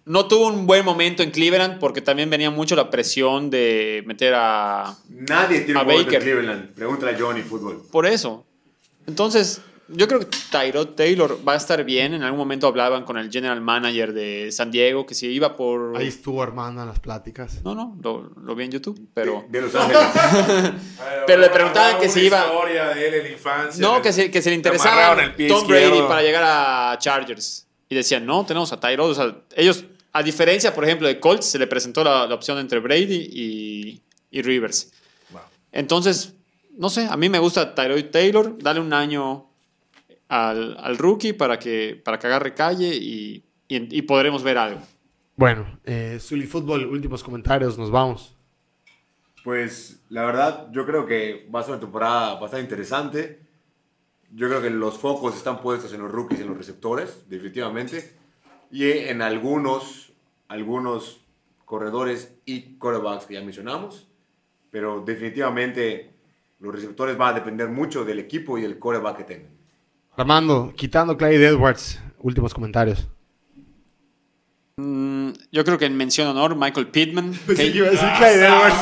No 0.06 0.28
tuvo 0.28 0.46
un 0.46 0.68
buen 0.68 0.86
momento 0.86 1.24
en 1.24 1.32
Cleveland 1.32 1.80
porque 1.80 2.02
también 2.02 2.30
venía 2.30 2.52
mucho 2.52 2.76
la 2.76 2.92
presión 2.92 3.50
de 3.50 4.04
meter 4.06 4.36
a. 4.36 4.96
Nadie 5.10 5.62
tiene 5.62 5.82
un 5.82 5.90
en 5.90 6.06
Cleveland. 6.06 6.74
Pregúntale 6.76 7.16
a 7.16 7.20
Johnny 7.20 7.42
Fútbol. 7.42 7.82
Por 7.92 8.06
eso. 8.06 8.46
Entonces, 9.08 9.60
yo 9.90 10.08
creo 10.08 10.20
que 10.20 10.28
Tyrod 10.52 10.90
Taylor 10.90 11.40
va 11.48 11.54
a 11.54 11.56
estar 11.56 11.84
bien. 11.84 12.14
En 12.14 12.24
algún 12.24 12.38
momento 12.38 12.68
hablaban 12.68 13.04
con 13.06 13.18
el 13.18 13.32
general 13.32 13.62
manager 13.62 14.14
de 14.14 14.52
San 14.52 14.70
Diego 14.70 15.06
que 15.06 15.16
si 15.16 15.28
iba 15.28 15.56
por. 15.56 15.96
Ahí 15.98 16.08
estuvo 16.08 16.44
Armando 16.44 16.82
en 16.82 16.88
las 16.88 17.00
pláticas. 17.00 17.64
No, 17.64 17.74
no, 17.74 17.98
lo, 18.02 18.32
lo 18.42 18.56
vi 18.56 18.66
en 18.66 18.72
YouTube, 18.72 19.10
pero. 19.14 19.46
De, 19.50 19.62
Los 19.62 19.76
Ángeles. 19.76 20.02
pero 21.28 21.42
le 21.42 21.50
preguntaban 21.50 22.00
que 22.00 22.10
si 22.10 22.22
iba. 22.22 22.46
historia 22.46 22.90
de 22.90 23.08
él 23.08 23.14
en 23.14 23.24
la 23.24 23.30
infancia. 23.30 23.82
No, 23.82 24.02
que, 24.02 24.12
se, 24.12 24.30
que 24.30 24.42
se 24.42 24.50
le 24.50 24.56
interesaba 24.56 25.16
Tom 25.48 25.68
Brady 25.68 26.02
para 26.02 26.22
llegar 26.22 26.44
a 26.46 26.98
Chargers. 27.00 27.66
Y 27.90 27.96
decían, 27.96 28.26
no, 28.26 28.46
tenemos 28.46 28.74
a 28.74 28.80
Tyrod. 28.80 29.12
O 29.12 29.16
sea, 29.16 29.38
ellos, 29.56 29.86
a 30.12 30.22
diferencia, 30.22 30.74
por 30.74 30.84
ejemplo, 30.84 31.08
de 31.08 31.20
Colts, 31.20 31.46
se 31.46 31.58
le 31.58 31.68
presentó 31.68 32.04
la, 32.04 32.26
opción 32.34 32.58
entre 32.58 32.80
Brady 32.80 33.30
y, 33.32 34.02
y 34.32 34.42
Rivers. 34.42 34.92
Entonces, 35.72 36.34
no 36.78 36.90
sé, 36.90 37.08
a 37.10 37.16
mí 37.16 37.30
me 37.30 37.40
gusta 37.40 37.74
Tyrod 37.74 38.04
Taylor. 38.06 38.58
Dale 38.58 38.80
un 38.80 38.94
año 38.94 39.47
al, 40.30 40.78
al 40.80 40.98
rookie 40.98 41.34
para 41.34 41.58
que, 41.60 42.02
para 42.04 42.20
que 42.20 42.28
agarre 42.28 42.54
calle 42.54 42.96
y, 42.96 43.44
y, 43.68 44.02
podremos 44.04 44.44
ver 44.44 44.58
algo. 44.58 44.82
Bueno, 45.36 45.80
eh, 45.84 46.18
Zully 46.20 46.48
Fútbol, 46.48 46.86
últimos 46.86 47.24
comentarios, 47.24 47.78
nos 47.78 47.92
vamos. 47.92 48.36
Pues 49.44 50.04
la 50.10 50.26
verdad, 50.26 50.70
yo 50.72 50.86
creo 50.86 51.06
que 51.06 51.48
va 51.54 51.62
a 51.62 51.64
ser 51.64 51.74
una 51.74 51.80
temporada 51.80 52.40
bastante 52.40 52.64
interesante. 52.64 53.40
Yo 54.34 54.48
creo 54.50 54.62
que 54.62 54.70
los 54.70 54.98
focos 54.98 55.36
están 55.36 55.62
puestos 55.62 55.94
en 55.94 56.02
los 56.02 56.12
rookies 56.12 56.40
y 56.40 56.44
en 56.44 56.50
los 56.50 56.58
receptores, 56.58 57.30
definitivamente. 57.30 58.14
Y 58.72 58.90
en 58.92 59.22
algunos, 59.22 60.12
algunos 60.50 61.22
corredores 61.64 62.34
y 62.46 62.78
quarterbacks 62.78 63.26
que 63.26 63.36
ya 63.36 63.42
mencionamos. 63.42 64.08
Pero 64.70 65.02
definitivamente 65.02 66.12
los 66.60 66.74
receptores 66.74 67.18
van 67.18 67.36
a 67.36 67.40
depender 67.40 67.70
mucho 67.70 68.04
del 68.04 68.20
equipo 68.20 68.58
y 68.58 68.62
del 68.64 68.80
quarterback 68.80 69.18
que 69.18 69.24
tengan. 69.24 69.57
Armando, 70.18 70.74
quitando 70.76 71.16
Clyde 71.16 71.46
Edwards, 71.46 72.00
últimos 72.18 72.52
comentarios. 72.52 73.08
Mm, 74.78 75.30
yo 75.52 75.64
creo 75.64 75.78
que 75.78 75.86
en 75.86 75.96
mención 75.96 76.28
honor, 76.28 76.56
Michael 76.56 76.88
Pittman. 76.88 77.34
Pensé 77.46 77.72
que 77.72 77.78
iba 77.78 77.88
a 77.88 77.92
decir 77.92 78.10
Clyde 78.18 78.48
Edwards. 78.48 78.76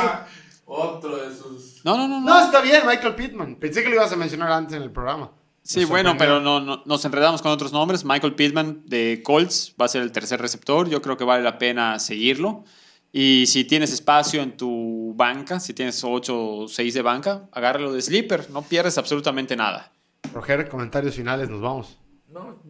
Otro 0.66 1.18
de 1.18 1.36
sus. 1.36 1.84
No, 1.84 1.98
no, 1.98 2.08
no, 2.08 2.22
no. 2.22 2.26
No, 2.26 2.40
está 2.40 2.62
bien, 2.62 2.84
Michael 2.88 3.16
Pittman. 3.16 3.56
Pensé 3.56 3.84
que 3.84 3.90
lo 3.90 3.96
ibas 3.96 4.14
a 4.14 4.16
mencionar 4.16 4.50
antes 4.50 4.78
en 4.78 4.84
el 4.84 4.92
programa. 4.92 5.30
Sí, 5.62 5.84
bueno, 5.84 6.16
pero 6.18 6.40
no, 6.40 6.84
nos 6.86 7.04
enredamos 7.04 7.42
con 7.42 7.52
otros 7.52 7.74
nombres. 7.74 8.06
Michael 8.06 8.36
Pittman 8.36 8.84
de 8.86 9.22
Colts 9.22 9.76
va 9.80 9.86
a 9.86 9.90
ser 9.90 10.04
el 10.04 10.14
tercer 10.14 10.40
receptor. 10.40 10.88
Yo 10.88 11.02
creo 11.02 11.18
que 11.18 11.26
vale 11.26 11.44
la 11.44 11.58
pena 11.58 12.00
seguirlo. 12.00 12.64
Y 13.12 13.46
si 13.48 13.66
tienes 13.66 13.92
espacio 13.92 14.42
en 14.42 14.56
tu 14.56 15.14
banca, 15.18 15.60
si 15.60 15.74
tienes 15.74 16.02
8 16.02 16.38
o 16.38 16.68
6 16.70 16.94
de 16.94 17.02
banca, 17.02 17.50
agárralo 17.52 17.92
de 17.92 18.02
sleeper, 18.02 18.50
no 18.52 18.62
pierdes 18.62 18.98
absolutamente 18.98 19.56
nada. 19.58 19.92
Roger, 20.34 20.70
comentarios 20.70 21.16
finales, 21.16 21.50
nos 21.50 21.62
vamos. 21.62 22.00
No, 22.30 22.62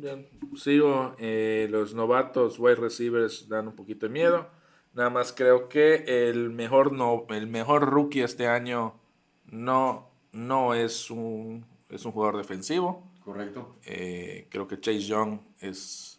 sigo. 0.56 1.16
Eh, 1.18 1.68
los 1.72 1.94
novatos 1.94 2.60
wide 2.60 2.76
receivers 2.76 3.50
dan 3.50 3.68
un 3.68 3.76
poquito 3.76 4.06
de 4.06 4.12
miedo. 4.12 4.50
Nada 4.94 5.10
más 5.10 5.34
creo 5.34 5.68
que 5.68 6.30
el 6.30 6.52
mejor, 6.52 6.92
no, 6.92 7.26
el 7.30 7.48
mejor 7.48 7.90
rookie 7.90 8.22
este 8.22 8.48
año 8.48 9.00
no, 9.46 10.10
no 10.32 10.74
es, 10.74 11.10
un, 11.10 11.66
es 11.90 12.06
un 12.06 12.12
jugador 12.12 12.38
defensivo. 12.38 13.12
Correcto. 13.24 13.76
Eh, 13.86 14.48
creo 14.52 14.68
que 14.68 14.80
Chase 14.80 15.02
Young 15.02 15.40
es 15.60 16.15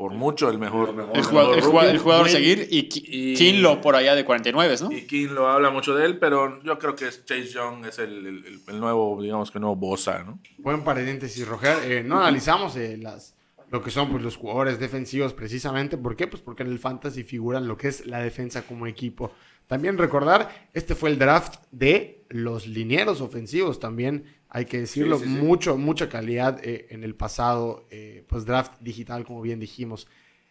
por 0.00 0.14
mucho 0.14 0.48
el 0.48 0.58
mejor. 0.58 0.94
El, 1.12 1.22
jugador, 1.24 2.26
a 2.26 2.28
seguir 2.30 2.66
y, 2.70 3.34
Kinlo 3.34 3.82
por 3.82 3.96
allá 3.96 4.14
de 4.14 4.24
49, 4.24 4.76
¿no? 4.80 4.90
Y 4.90 5.02
Kinlo 5.02 5.46
habla 5.46 5.68
mucho 5.68 5.94
de 5.94 6.06
él, 6.06 6.18
pero 6.18 6.62
yo 6.62 6.78
creo 6.78 6.96
que 6.96 7.04
Chase 7.04 7.48
Young 7.48 7.84
es 7.84 7.98
el, 7.98 8.62
nuevo, 8.72 9.20
digamos 9.20 9.50
que 9.50 9.60
nuevo 9.60 9.76
Bosa, 9.76 10.24
¿no? 10.24 10.38
Buen 10.56 10.84
paréntesis, 10.84 11.46
Roger. 11.46 11.76
Eh, 11.84 12.02
no 12.02 12.18
analizamos 12.18 12.76
eh, 12.76 12.96
las, 12.96 13.36
lo 13.70 13.82
que 13.82 13.90
son 13.90 14.10
pues, 14.10 14.22
los 14.22 14.38
jugadores 14.38 14.80
defensivos 14.80 15.34
precisamente. 15.34 15.98
¿Por 15.98 16.16
qué? 16.16 16.26
Pues 16.26 16.40
porque 16.40 16.62
en 16.62 16.70
el 16.70 16.78
Fantasy 16.78 17.22
figuran 17.22 17.68
lo 17.68 17.76
que 17.76 17.88
es 17.88 18.06
la 18.06 18.20
defensa 18.20 18.62
como 18.62 18.86
equipo. 18.86 19.32
También 19.66 19.98
recordar, 19.98 20.68
este 20.72 20.94
fue 20.94 21.10
el 21.10 21.18
draft 21.18 21.56
de 21.72 22.24
los 22.30 22.66
linieros 22.66 23.20
ofensivos 23.20 23.78
también 23.78 24.24
hay 24.50 24.64
que 24.64 24.80
decirlo, 24.80 25.20
mucho, 25.20 25.76
mucha 25.76 26.08
calidad 26.08 26.58
eh, 26.62 26.88
en 26.90 27.04
el 27.04 27.14
pasado, 27.14 27.86
eh, 27.90 28.24
pues 28.28 28.44
draft 28.44 28.72
digital, 28.80 29.24
como 29.24 29.40
bien 29.42 29.60
dijimos. 29.60 30.08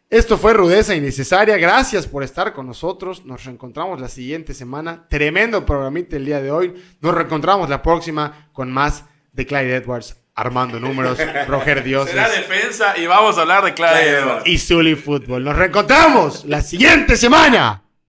Esto 0.09 0.37
fue 0.37 0.53
Rudeza 0.53 0.95
Innecesaria. 0.95 1.57
Gracias 1.57 2.07
por 2.07 2.23
estar 2.23 2.53
con 2.53 2.65
nosotros. 2.65 3.25
Nos 3.25 3.43
reencontramos 3.43 3.99
la 3.99 4.07
siguiente 4.07 4.53
semana. 4.53 5.05
Tremendo 5.07 5.65
programita 5.65 6.15
el 6.15 6.25
día 6.25 6.41
de 6.41 6.49
hoy. 6.49 6.73
Nos 7.01 7.13
reencontramos 7.13 7.69
la 7.69 7.83
próxima 7.83 8.49
con 8.53 8.71
más 8.71 9.03
de 9.33 9.45
Clyde 9.45 9.75
Edwards. 9.75 10.15
Armando 10.33 10.79
números, 10.79 11.19
Roger 11.47 11.83
Dios. 11.83 12.09
Será 12.09 12.29
defensa 12.29 12.97
y 12.97 13.05
vamos 13.05 13.37
a 13.37 13.41
hablar 13.41 13.65
de 13.65 13.73
Clyde, 13.73 14.09
Edwards. 14.09 14.47
Y 14.47 14.57
Zully 14.57 14.95
Football. 14.95 15.43
Nos 15.43 15.57
reencontramos 15.57 16.45
la 16.45 16.61
siguiente 16.61 17.17
semana. 17.17 17.83